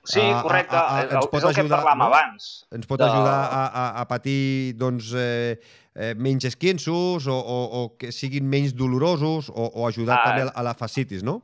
[0.04, 0.74] Sí, correcte.
[0.74, 2.08] A, a, a, ens pot és el ajudar, que parlàvem no?
[2.10, 2.48] abans.
[2.74, 3.06] Ens pot de...
[3.06, 5.54] ajudar a, a, a patir doncs, eh,
[5.94, 10.48] eh, menys esquienços o, o, o que siguin menys dolorosos o, o ajudar ah, també
[10.50, 11.38] a la fascitis, no?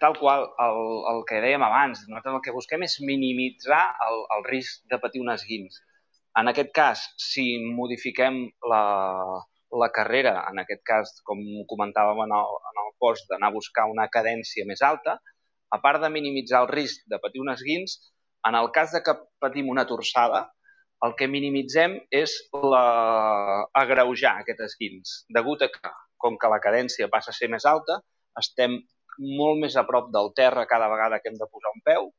[0.00, 0.80] Tal qual, el,
[1.12, 5.20] el que dèiem abans, nosaltres el que busquem és minimitzar el, el risc de patir
[5.22, 5.82] un esguins.
[6.40, 7.44] En aquest cas, si
[7.76, 8.82] modifiquem la,
[9.80, 11.40] la carrera, en aquest cas, com
[11.70, 15.18] comentàvem en el, en el post, d'anar a buscar una cadència més alta,
[15.72, 17.96] a part de minimitzar el risc de patir un esguins,
[18.48, 20.44] en el cas de que patim una torçada,
[21.06, 23.66] el que minimitzem és la...
[23.80, 25.92] agreujar aquest esguins, degut a que,
[26.22, 27.98] com que la cadència passa a ser més alta,
[28.38, 28.78] estem
[29.18, 32.12] molt més a prop del terra cada vegada que hem de posar un peu.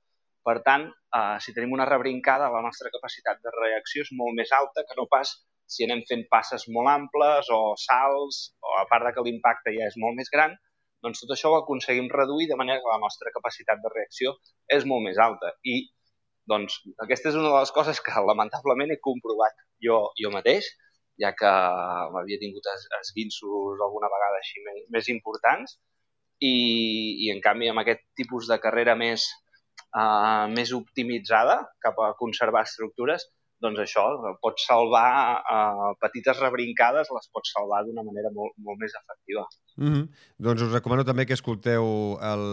[0.43, 4.51] Per tant, eh, si tenim una rebrincada, la nostra capacitat de reacció és molt més
[4.51, 5.31] alta que no pas
[5.65, 9.89] si anem fent passes molt amples o salts, o a part de que l'impacte ja
[9.89, 10.55] és molt més gran,
[11.03, 14.35] doncs tot això ho aconseguim reduir de manera que la nostra capacitat de reacció
[14.71, 15.51] és molt més alta.
[15.67, 15.81] I
[16.49, 20.67] doncs, aquesta és una de les coses que lamentablement he comprovat jo, jo mateix,
[21.21, 21.51] ja que
[22.13, 25.77] m'havia tingut es, esguinços alguna vegada així més, més importants
[26.39, 26.55] i,
[27.27, 29.27] i en canvi amb aquest tipus de carrera més,
[29.93, 33.27] uh, més optimitzada cap a conservar estructures
[33.63, 34.03] doncs això,
[34.43, 35.09] pots salvar
[35.39, 39.45] uh, petites rebrincades, les pots salvar d'una manera molt, molt més efectiva.
[39.77, 40.07] Mm -hmm.
[40.37, 42.43] Doncs us recomano també que escolteu el,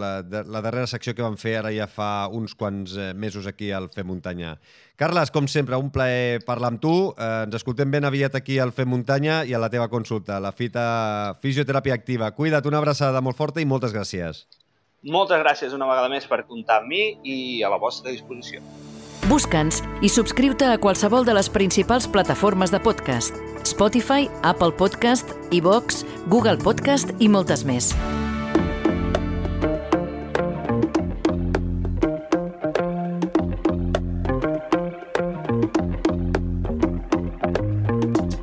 [0.54, 3.88] la darrera secció que vam fer ara ja fa uns quants eh, mesos aquí al
[3.90, 4.58] Fer Muntanya.
[4.96, 7.14] Carles, com sempre, un plaer parlar amb tu.
[7.18, 10.52] Eh, ens escoltem ben aviat aquí al Fer Muntanya i a la teva consulta, la
[10.52, 12.30] fita Fisioteràpia Activa.
[12.32, 14.46] Cuida't, una abraçada molt forta i moltes gràcies.
[15.02, 18.60] Moltes gràcies una vegada més per comptar amb mi i a la vostra disposició.
[19.30, 23.36] Busca'ns i subscriu-te a qualsevol de les principals plataformes de podcast.
[23.62, 27.92] Spotify, Apple Podcast, iVox, Google Podcast i moltes més.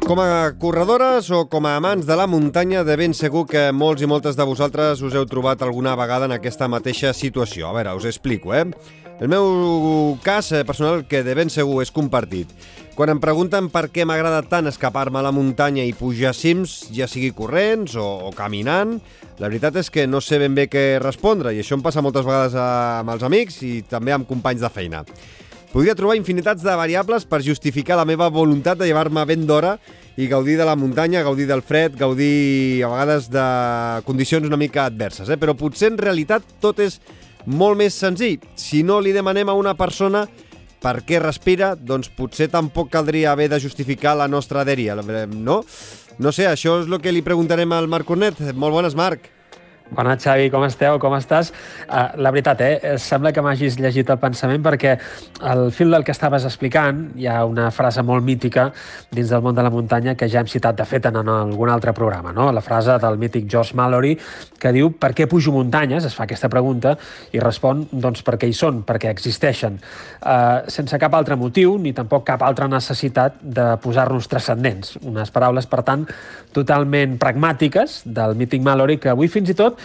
[0.08, 4.06] Com a corredores o com a amants de la muntanya, de ben segur que molts
[4.06, 7.68] i moltes de vosaltres us heu trobat alguna vegada en aquesta mateixa situació.
[7.68, 8.64] A veure, us explico, eh?
[9.18, 12.52] El meu cas eh, personal, que de ben segur és compartit.
[12.94, 17.10] Quan em pregunten per què m'agrada tant escapar-me a la muntanya i pujar cims, ja
[17.10, 19.00] sigui corrents o, o caminant,
[19.42, 22.26] la veritat és que no sé ben bé què respondre i això em passa moltes
[22.30, 25.02] vegades amb els amics i també amb companys de feina.
[25.74, 29.76] Podria trobar infinitats de variables per justificar la meva voluntat de llevar-me ben d'hora
[30.18, 33.48] i gaudir de la muntanya, gaudir del fred, gaudir a vegades de
[34.06, 35.42] condicions una mica adverses, eh?
[35.42, 37.02] però potser en realitat tot és
[37.48, 38.44] molt més senzill.
[38.60, 40.26] Si no li demanem a una persona
[40.84, 45.64] per què respira, doncs potser tampoc caldria haver de justificar la nostra adèria, no?
[46.18, 48.40] No sé, això és el que li preguntarem al Marc Cornet.
[48.54, 49.37] Molt bones, Marc.
[49.88, 50.98] Bona, Xavi, com esteu?
[51.00, 51.54] Com estàs?
[51.88, 52.96] Uh, la veritat, eh?
[53.00, 54.98] Sembla que m'hagis llegit el pensament perquè
[55.48, 58.66] al fil del que estaves explicant hi ha una frase molt mítica
[59.16, 61.94] dins del món de la muntanya que ja hem citat, de fet, en algun altre
[61.96, 62.50] programa, no?
[62.52, 64.18] La frase del mític Josh Mallory
[64.60, 66.04] que diu per què pujo muntanyes?
[66.04, 66.98] Es fa aquesta pregunta
[67.32, 69.80] i respon doncs perquè hi són, perquè existeixen,
[70.20, 74.98] uh, sense cap altre motiu ni tampoc cap altra necessitat de posar-nos transcendents.
[75.08, 76.04] Unes paraules, per tant,
[76.52, 79.77] totalment pragmàtiques del mític Mallory que avui fins i tot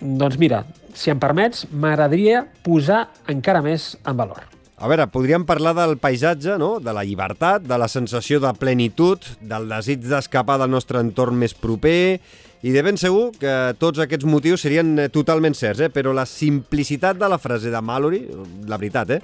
[0.00, 0.64] doncs mira,
[0.96, 4.46] si em permets, m'agradaria posar encara més en valor.
[4.80, 6.78] A veure, podríem parlar del paisatge, no?
[6.80, 11.52] de la llibertat, de la sensació de plenitud, del desig d'escapar del nostre entorn més
[11.52, 12.20] proper,
[12.64, 15.90] i de ben segur que tots aquests motius serien eh, totalment certs, eh?
[15.92, 18.22] però la simplicitat de la frase de Mallory,
[18.68, 19.20] la veritat, eh?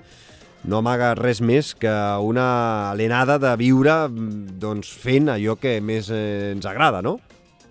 [0.67, 6.09] no amaga res més que una alenada de viure mm, doncs, fent allò que més
[6.13, 7.17] eh, ens agrada, no?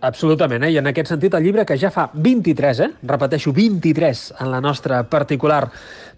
[0.06, 0.70] Absolutament, eh?
[0.76, 2.90] i en aquest sentit el llibre que ja fa 23, eh?
[3.10, 5.64] repeteixo, 23 en la nostra particular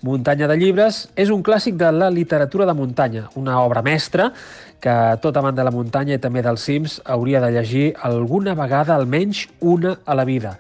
[0.03, 4.34] muntanya de llibres, és un clàssic de la literatura de muntanya, una obra mestra
[4.84, 8.97] que tot amant de la muntanya i també dels cims hauria de llegir alguna vegada,
[8.97, 10.57] almenys una a la vida.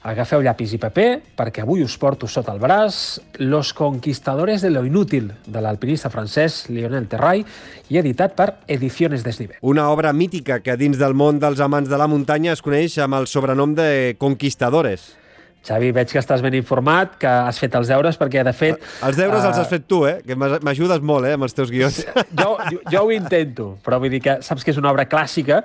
[0.00, 4.86] Agafeu llapis i paper, perquè avui us porto sota el braç Los conquistadores de lo
[4.88, 7.44] inútil, de l'alpinista francès Lionel Terray,
[7.92, 9.58] i editat per Ediciones Desnivel.
[9.60, 13.20] Una obra mítica que dins del món dels amants de la muntanya es coneix amb
[13.20, 15.19] el sobrenom de Conquistadores.
[15.60, 18.80] Xavi, veig que estàs ben informat, que has fet els deures, perquè, de fet...
[19.04, 19.50] Els deures uh...
[19.50, 20.16] els has fet tu, eh?
[20.24, 22.00] Que m'ajudes molt, eh, amb els teus guions.
[22.40, 25.60] Jo, jo, jo ho intento, però vull dir que saps que és una obra clàssica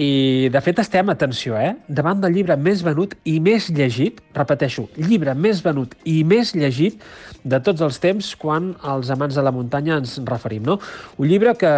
[0.00, 1.74] i, de fet, estem, atenció, eh?
[1.92, 7.02] Davant del llibre més venut i més llegit, repeteixo, llibre més venut i més llegit
[7.44, 10.80] de tots els temps quan els amants de la muntanya ens referim, no?
[11.20, 11.74] Un llibre que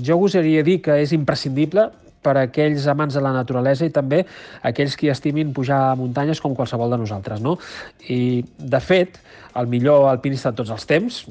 [0.00, 1.90] jo gosaria dir que és imprescindible
[2.22, 4.22] per a aquells amants de la naturalesa i també
[4.62, 7.42] aquells qui estimin pujar a muntanyes com qualsevol de nosaltres.
[7.44, 7.58] No?
[8.08, 9.20] I, de fet,
[9.54, 11.22] el millor alpinista de tots els temps,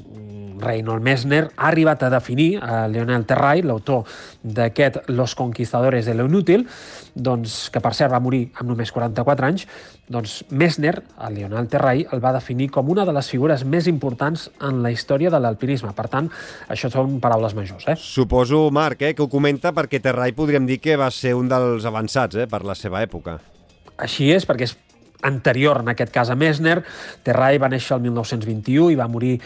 [0.62, 4.06] Reinhold Messner, ha arribat a definir a Leonel Terray, l'autor
[4.42, 6.66] d'aquest Los Conquistadores de lo Inútil,
[7.14, 9.66] doncs, que per cert va morir amb només 44 anys,
[10.12, 10.94] doncs Messner,
[11.26, 14.92] el Leonel Terray, el va definir com una de les figures més importants en la
[14.94, 15.92] història de l'alpinisme.
[15.96, 16.30] Per tant,
[16.72, 17.88] això són paraules majors.
[17.88, 17.98] Eh?
[17.98, 21.88] Suposo, Marc, eh, que ho comenta perquè Terray podríem dir que va ser un dels
[21.88, 23.40] avançats eh, per la seva època.
[24.02, 24.76] Així és, perquè és
[25.22, 26.80] anterior, en aquest cas a Messner.
[27.24, 29.36] Terray va néixer el 1921 i va morir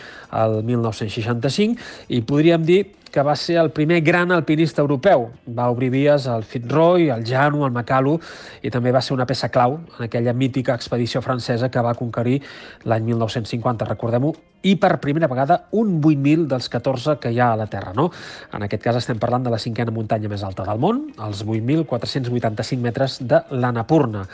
[0.43, 2.83] el 1965 i podríem dir
[3.13, 5.29] que va ser el primer gran alpinista europeu.
[5.47, 8.17] Va obrir vies al Fitzroy, al Janu, al Makalu
[8.63, 12.41] i també va ser una peça clau en aquella mítica expedició francesa que va conquerir
[12.85, 14.35] l'any 1950, recordem-ho,
[14.67, 17.93] i per primera vegada un 8.000 dels 14 que hi ha a la Terra.
[17.95, 18.09] No?
[18.57, 22.83] En aquest cas estem parlant de la cinquena muntanya més alta del món, els 8.485
[22.83, 24.25] metres de l'Anapurna.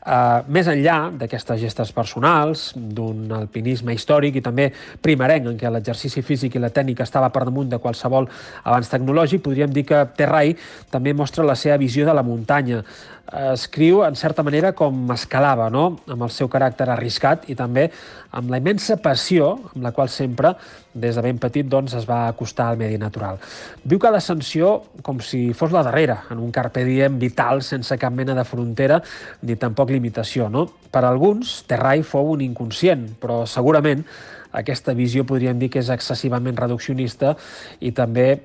[0.00, 4.68] Uh, més enllà d'aquestes gestes personals, d'un alpinisme històric i també
[5.02, 8.19] primerenc en què l'exercici físic i la tècnica estava per damunt de qualsevol
[8.64, 10.56] avanç tecnològic, podríem dir que Terrai
[10.90, 12.82] també mostra la seva visió de la muntanya,
[13.30, 16.00] escriu en certa manera com escalava, no?
[16.10, 17.86] amb el seu caràcter arriscat i també
[18.34, 20.54] amb la immensa passió amb la qual sempre,
[20.94, 23.38] des de ben petit, doncs, es va acostar al medi natural.
[23.84, 24.72] Viu cada ascensió
[25.06, 29.00] com si fos la darrera, en un carpe diem vital sense cap mena de frontera
[29.42, 30.48] ni tampoc limitació.
[30.50, 30.66] No?
[30.90, 34.02] Per alguns, Terrai fou un inconscient, però segurament
[34.52, 37.36] aquesta visió podríem dir que és excessivament reduccionista
[37.80, 38.40] i també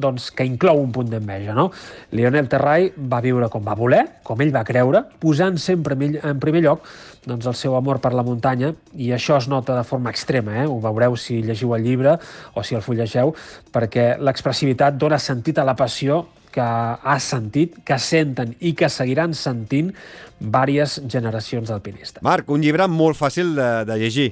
[0.00, 1.54] doncs, que inclou un punt d'enveja.
[1.54, 1.68] No?
[2.16, 6.64] Lionel Terrai va viure com va voler, com ell va creure, posant sempre en primer
[6.64, 6.86] lloc
[7.26, 10.66] doncs, el seu amor per la muntanya, i això es nota de forma extrema, eh?
[10.66, 12.16] ho veureu si llegiu el llibre
[12.54, 13.34] o si el fullegeu,
[13.72, 19.36] perquè l'expressivitat dona sentit a la passió que ha sentit, que senten i que seguiran
[19.38, 19.92] sentint
[20.40, 22.24] vàries generacions d'alpinistes.
[22.26, 24.30] Marc, un llibre molt fàcil de, de llegir.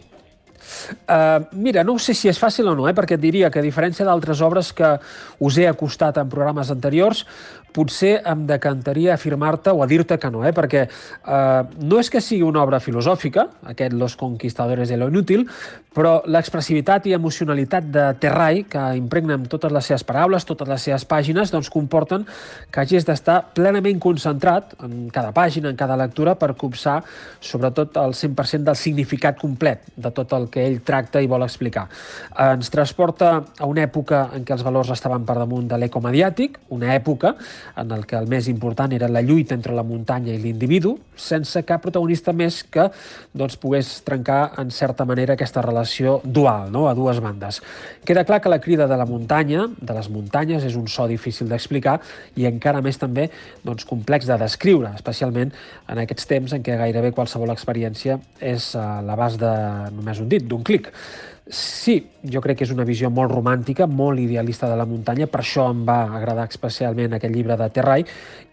[1.08, 3.64] Uh, mira, no sé si és fàcil o no, eh, perquè et diria que a
[3.64, 4.96] diferència d'altres obres que
[5.40, 7.24] us he acostat en programes anteriors,
[7.72, 10.52] potser em decantaria a afirmar-te o a dir-te que no, eh?
[10.56, 15.46] perquè eh, no és que sigui una obra filosòfica, aquest Los conquistadores de lo inútil,
[15.94, 20.88] però l'expressivitat i emocionalitat de Terrai, que impregna amb totes les seves paraules, totes les
[20.88, 22.26] seves pàgines, doncs comporten
[22.70, 27.00] que hagis d'estar plenament concentrat en cada pàgina, en cada lectura, per copsar
[27.40, 31.86] sobretot el 100% del significat complet de tot el que ell tracta i vol explicar.
[32.38, 36.94] Ens transporta a una època en què els valors estaven per damunt de l'ecomediàtic, una
[36.94, 37.34] època
[37.78, 41.62] en el que el més important era la lluita entre la muntanya i l'individu, sense
[41.66, 42.88] cap protagonista més que
[43.34, 46.86] doncs, pogués trencar en certa manera aquesta relació dual, no?
[46.88, 47.60] a dues bandes.
[48.04, 51.48] Queda clar que la crida de la muntanya, de les muntanyes, és un so difícil
[51.50, 51.98] d'explicar
[52.38, 53.28] i encara més també
[53.64, 55.52] doncs, complex de descriure, especialment
[55.88, 59.52] en aquests temps en què gairebé qualsevol experiència és a l'abast de
[59.94, 60.90] només un dit, d'un clic.
[61.48, 61.94] Sí,
[62.28, 65.70] jo crec que és una visió molt romàntica, molt idealista de la muntanya, per això
[65.72, 68.04] em va agradar especialment aquest llibre de Terrai,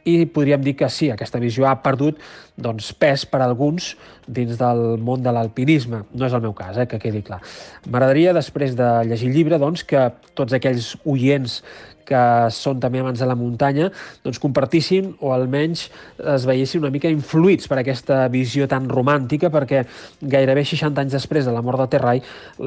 [0.07, 2.21] i podríem dir que sí, aquesta visió ha perdut
[2.55, 3.95] doncs, pes per a alguns
[4.27, 6.05] dins del món de l'alpinisme.
[6.13, 7.41] No és el meu cas, eh, que quedi clar.
[7.89, 10.07] M'agradaria, després de llegir el llibre, doncs, que
[10.37, 11.63] tots aquells oients
[12.05, 12.21] que
[12.53, 13.89] són també amants de la muntanya,
[14.23, 15.87] doncs compartissin o almenys
[16.35, 19.83] es veiessin una mica influïts per aquesta visió tan romàntica, perquè
[20.21, 22.21] gairebé 60 anys després de la mort de Terrai,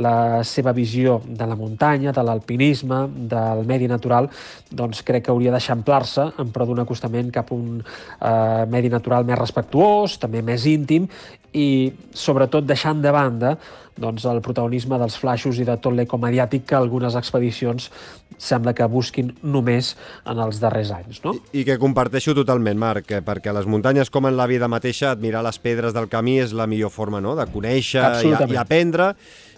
[0.04, 4.30] la seva visió de la muntanya, de l'alpinisme, del medi natural,
[4.70, 9.26] doncs crec que hauria d'eixamplar-se en pro d'un acostament cap a un eh, medi natural
[9.28, 11.08] més respectuós, també més íntim,
[11.56, 13.56] i sobretot deixant de banda
[13.98, 17.88] doncs, el protagonisme dels flaixos i de tot l'eco mediàtic que algunes expedicions
[18.38, 19.94] sembla que busquin només
[20.28, 21.20] en els darrers anys.
[21.24, 21.34] No?
[21.34, 25.10] I, I que comparteixo totalment, Marc, eh, perquè les muntanyes, com en la vida mateixa,
[25.10, 27.34] admirar les pedres del camí és la millor forma no?
[27.38, 29.12] de conèixer i, i aprendre,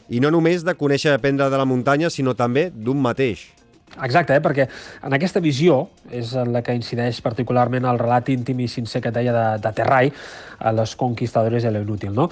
[0.09, 3.51] i no només de conèixer i aprendre de la muntanya, sinó també d'un mateix.
[3.99, 4.43] Exacte, eh?
[4.43, 4.69] perquè
[5.03, 5.81] en aquesta visió
[6.15, 9.73] és en la que incideix particularment el relat íntim i sincer que deia de, de
[9.75, 10.13] Terrai
[10.61, 12.15] a les conquistadores de l'inútil.
[12.15, 12.29] No?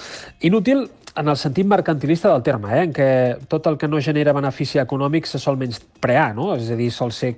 [0.47, 0.87] Inútil
[1.19, 2.83] en el sentit mercantilista del terme, eh?
[2.87, 3.09] en què
[3.51, 6.53] tot el que no genera benefici econòmic se sol menysprear, no?
[6.55, 7.33] és a dir, sol ser,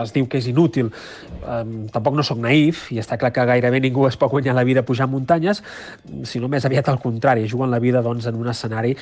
[0.00, 0.88] es diu que és inútil.
[1.44, 4.64] Um, tampoc no sóc naïf, i està clar que gairebé ningú es pot guanyar la
[4.64, 5.60] vida pujant muntanyes,
[6.28, 8.94] sinó més aviat al contrari, juguen la vida doncs, en un escenari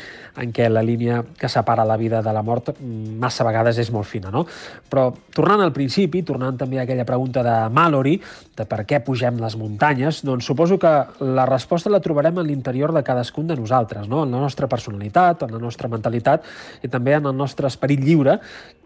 [0.42, 4.08] en què la línia que separa la vida de la mort massa vegades és molt
[4.10, 4.34] fina.
[4.34, 4.44] No?
[4.90, 8.18] Però tornant al principi, tornant també a aquella pregunta de Mallory,
[8.58, 10.92] de per què pugem les muntanyes, doncs suposo que
[11.22, 14.24] la resposta la trobarem en l'interior de cadascun de nosaltres no?
[14.24, 16.46] en la nostra personalitat, en la nostra mentalitat
[16.82, 18.38] i també en el nostre esperit lliure,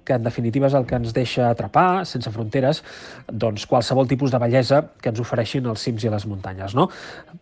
[0.05, 2.83] que en definitiva és el que ens deixa atrapar, sense fronteres,
[3.31, 6.75] doncs qualsevol tipus de bellesa que ens ofereixin els cims i les muntanyes.
[6.75, 6.89] No?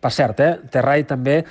[0.01, 1.41] Per cert, eh, Terrai també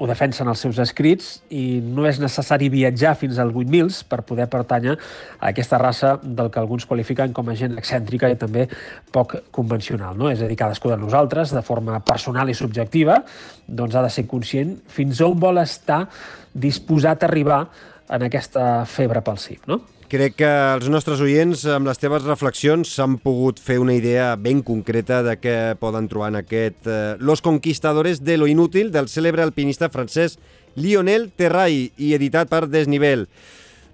[0.00, 4.46] ho defensen els seus escrits i no és necessari viatjar fins al 8.000 per poder
[4.48, 8.64] pertànyer a aquesta raça del que alguns qualifiquen com a gent excèntrica i també
[9.12, 10.16] poc convencional.
[10.16, 10.32] No?
[10.32, 13.20] És a dir, cadascú de nosaltres, de forma personal i subjectiva,
[13.68, 16.06] doncs ha de ser conscient fins on vol estar
[16.54, 17.62] disposat a arribar
[18.10, 19.60] en aquesta febre pel cim.
[19.68, 19.82] No?
[20.10, 24.58] Crec que els nostres oients, amb les teves reflexions, s'han pogut fer una idea ben
[24.66, 29.44] concreta de què poden trobar en aquest eh, Los conquistadores de lo inútil del cèlebre
[29.46, 30.40] alpinista francès
[30.74, 33.28] Lionel Terrai i editat per Desnivell.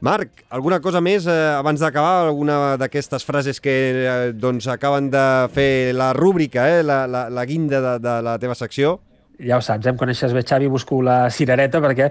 [0.00, 2.30] Marc, alguna cosa més eh, abans d'acabar?
[2.30, 7.44] Alguna d'aquestes frases que eh, doncs, acaben de fer la rúbrica, eh, la, la, la
[7.44, 9.02] guinda de, de la teva secció?
[9.36, 9.92] Ja ho saps, eh?
[9.92, 12.06] em coneixes bé, Xavi, busco la cirereta perquè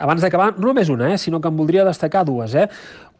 [0.00, 1.18] abans d'acabar, no només una, eh?
[1.20, 2.54] sinó que em voldria destacar dues.
[2.56, 2.66] Eh?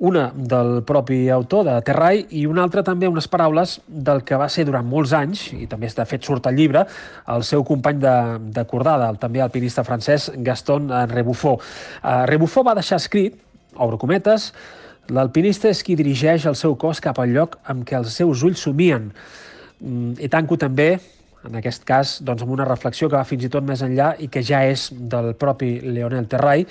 [0.09, 4.49] Una del propi autor de Terrai i una altra també unes paraules del que va
[4.49, 6.87] ser durant molts anys, i també de fet surt al llibre,
[7.29, 8.17] el seu company de,
[8.57, 11.61] de cordada, el també alpinista francès Gaston Rebuffot.
[12.01, 13.37] Uh, Rebuffot va deixar escrit,
[13.77, 14.55] obro cometes,
[15.13, 18.65] l'alpinista és qui dirigeix el seu cos cap al lloc amb què els seus ulls
[18.65, 19.11] somien.
[19.81, 20.95] Mm, I tanco també
[21.49, 24.29] en aquest cas doncs, amb una reflexió que va fins i tot més enllà i
[24.33, 26.67] que ja és del propi Leonel Terrai,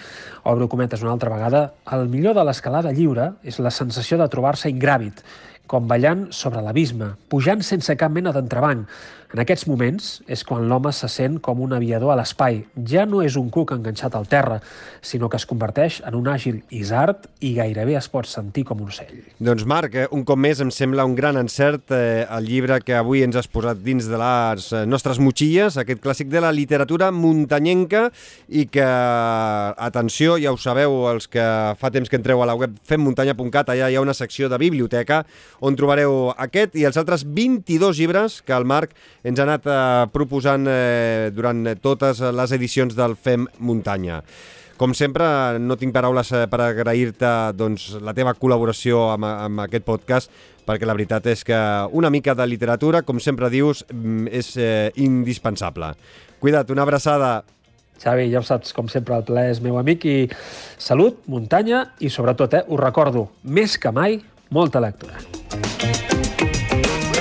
[0.51, 1.63] obro cometes una altra vegada,
[1.95, 5.23] el millor de l'escalada lliure és la sensació de trobar-se ingràvid,
[5.69, 8.89] com ballant sobre l'abisme, pujant sense cap mena d'entrebanc,
[9.29, 12.63] en aquests moments és quan l'home se sent com un aviador a l'espai.
[12.89, 14.57] Ja no és un cuc enganxat al terra,
[15.05, 18.89] sinó que es converteix en un àgil isart i gairebé es pot sentir com un
[18.89, 19.19] ocell.
[19.37, 22.95] Doncs Marc, eh, un cop més em sembla un gran encert eh, el llibre que
[22.97, 27.11] avui ens has posat dins de les eh, nostres motxilles, aquest clàssic de la literatura
[27.13, 28.07] muntanyenca
[28.49, 28.87] i que,
[29.77, 31.45] atenció, ja ho sabeu, els que
[31.77, 35.21] fa temps que entreu a la web femmuntanya.cat, allà hi ha una secció de biblioteca
[35.61, 40.05] on trobareu aquest i els altres 22 llibres que el Marc ens ha anat eh,
[40.13, 44.21] proposant eh, durant totes les edicions del FEM Muntanya.
[44.79, 45.25] Com sempre,
[45.59, 47.29] no tinc paraules eh, per agrair-te
[47.59, 50.31] doncs, la teva col·laboració amb, amb aquest podcast,
[50.63, 51.57] perquè la veritat és que
[51.91, 55.91] una mica de literatura, com sempre dius, mm, és eh, indispensable.
[56.39, 57.41] Cuida't, una abraçada.
[57.99, 60.15] Xavi, ja ho saps, com sempre, el ple és meu amic i
[60.79, 64.21] salut, muntanya i sobretot, eh, us recordo, més que mai,
[64.55, 65.19] molta lectura.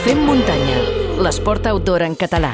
[0.07, 2.53] Fem muntanya l'esport outdoor en català.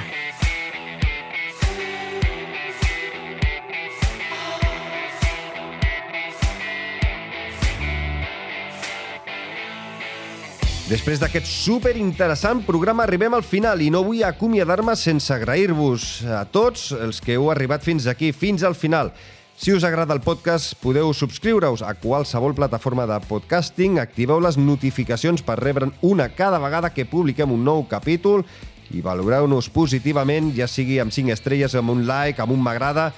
[10.89, 16.45] Després d'aquest super interessant programa arribem al final i no vull acomiadar-me sense agrair-vos a
[16.45, 19.13] tots els que heu arribat fins aquí, fins al final.
[19.57, 25.45] Si us agrada el podcast, podeu subscriure-us a qualsevol plataforma de podcasting, activeu les notificacions
[25.47, 28.43] per rebre'n una cada vegada que publiquem un nou capítol
[28.91, 33.13] i valoreu-nos positivament, ja sigui amb 5 estrelles, amb un like, amb un m'agrada,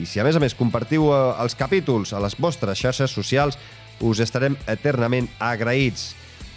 [0.00, 3.60] i si a més a més compartiu eh, els capítols a les vostres xarxes socials,
[4.00, 6.14] us estarem eternament agraïts.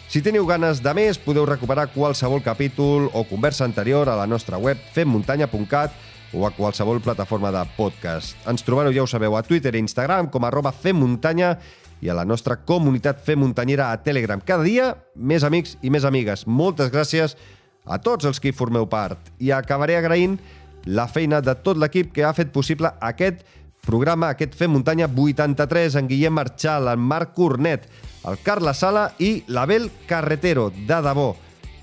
[0.07, 4.57] Si teniu ganes de més, podeu recuperar qualsevol capítol o conversa anterior a la nostra
[4.57, 8.35] web femmuntanya.cat o a qualsevol plataforma de podcast.
[8.49, 11.55] Ens trobareu, ja ho sabeu, a Twitter i Instagram com arroba femmuntanya
[12.03, 14.41] i a la nostra comunitat femmuntanyera a Telegram.
[14.43, 16.45] Cada dia, més amics i més amigues.
[16.45, 17.37] Moltes gràcies
[17.85, 19.31] a tots els que hi formeu part.
[19.39, 20.37] I acabaré agraint
[20.85, 23.45] la feina de tot l'equip que ha fet possible aquest
[23.85, 27.87] programa, aquest Fem Muntanya 83, en Guillem Marchal, en Marc Cornet,
[28.25, 31.31] el Carles Sala i l'Abel Carretero, de debò.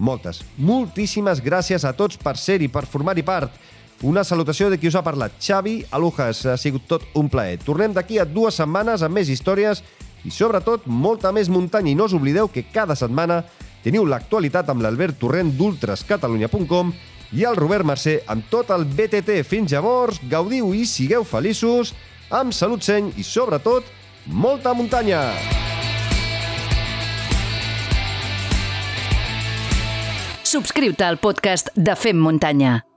[0.03, 3.55] Moltes, moltíssimes gràcies a tots per ser-hi, per formar-hi part.
[4.03, 6.45] Una salutació de qui us ha parlat, Xavi Alujas.
[6.47, 7.61] Ha sigut tot un plaer.
[7.63, 9.85] Tornem d'aquí a dues setmanes amb més històries
[10.27, 11.93] i, sobretot, molta més muntanya.
[11.93, 13.45] I no us oblideu que cada setmana
[13.83, 16.93] Teniu l'actualitat amb l'Albert Torrent d'ultrascatalunya.com
[17.33, 19.43] i el Robert Mercè amb tot el BTT.
[19.49, 21.93] Fins llavors, gaudiu i sigueu feliços,
[22.31, 23.89] amb salut seny i, sobretot,
[24.27, 25.25] molta muntanya!
[30.53, 32.92] Subscriu-te al podcast de Fem Muntanya.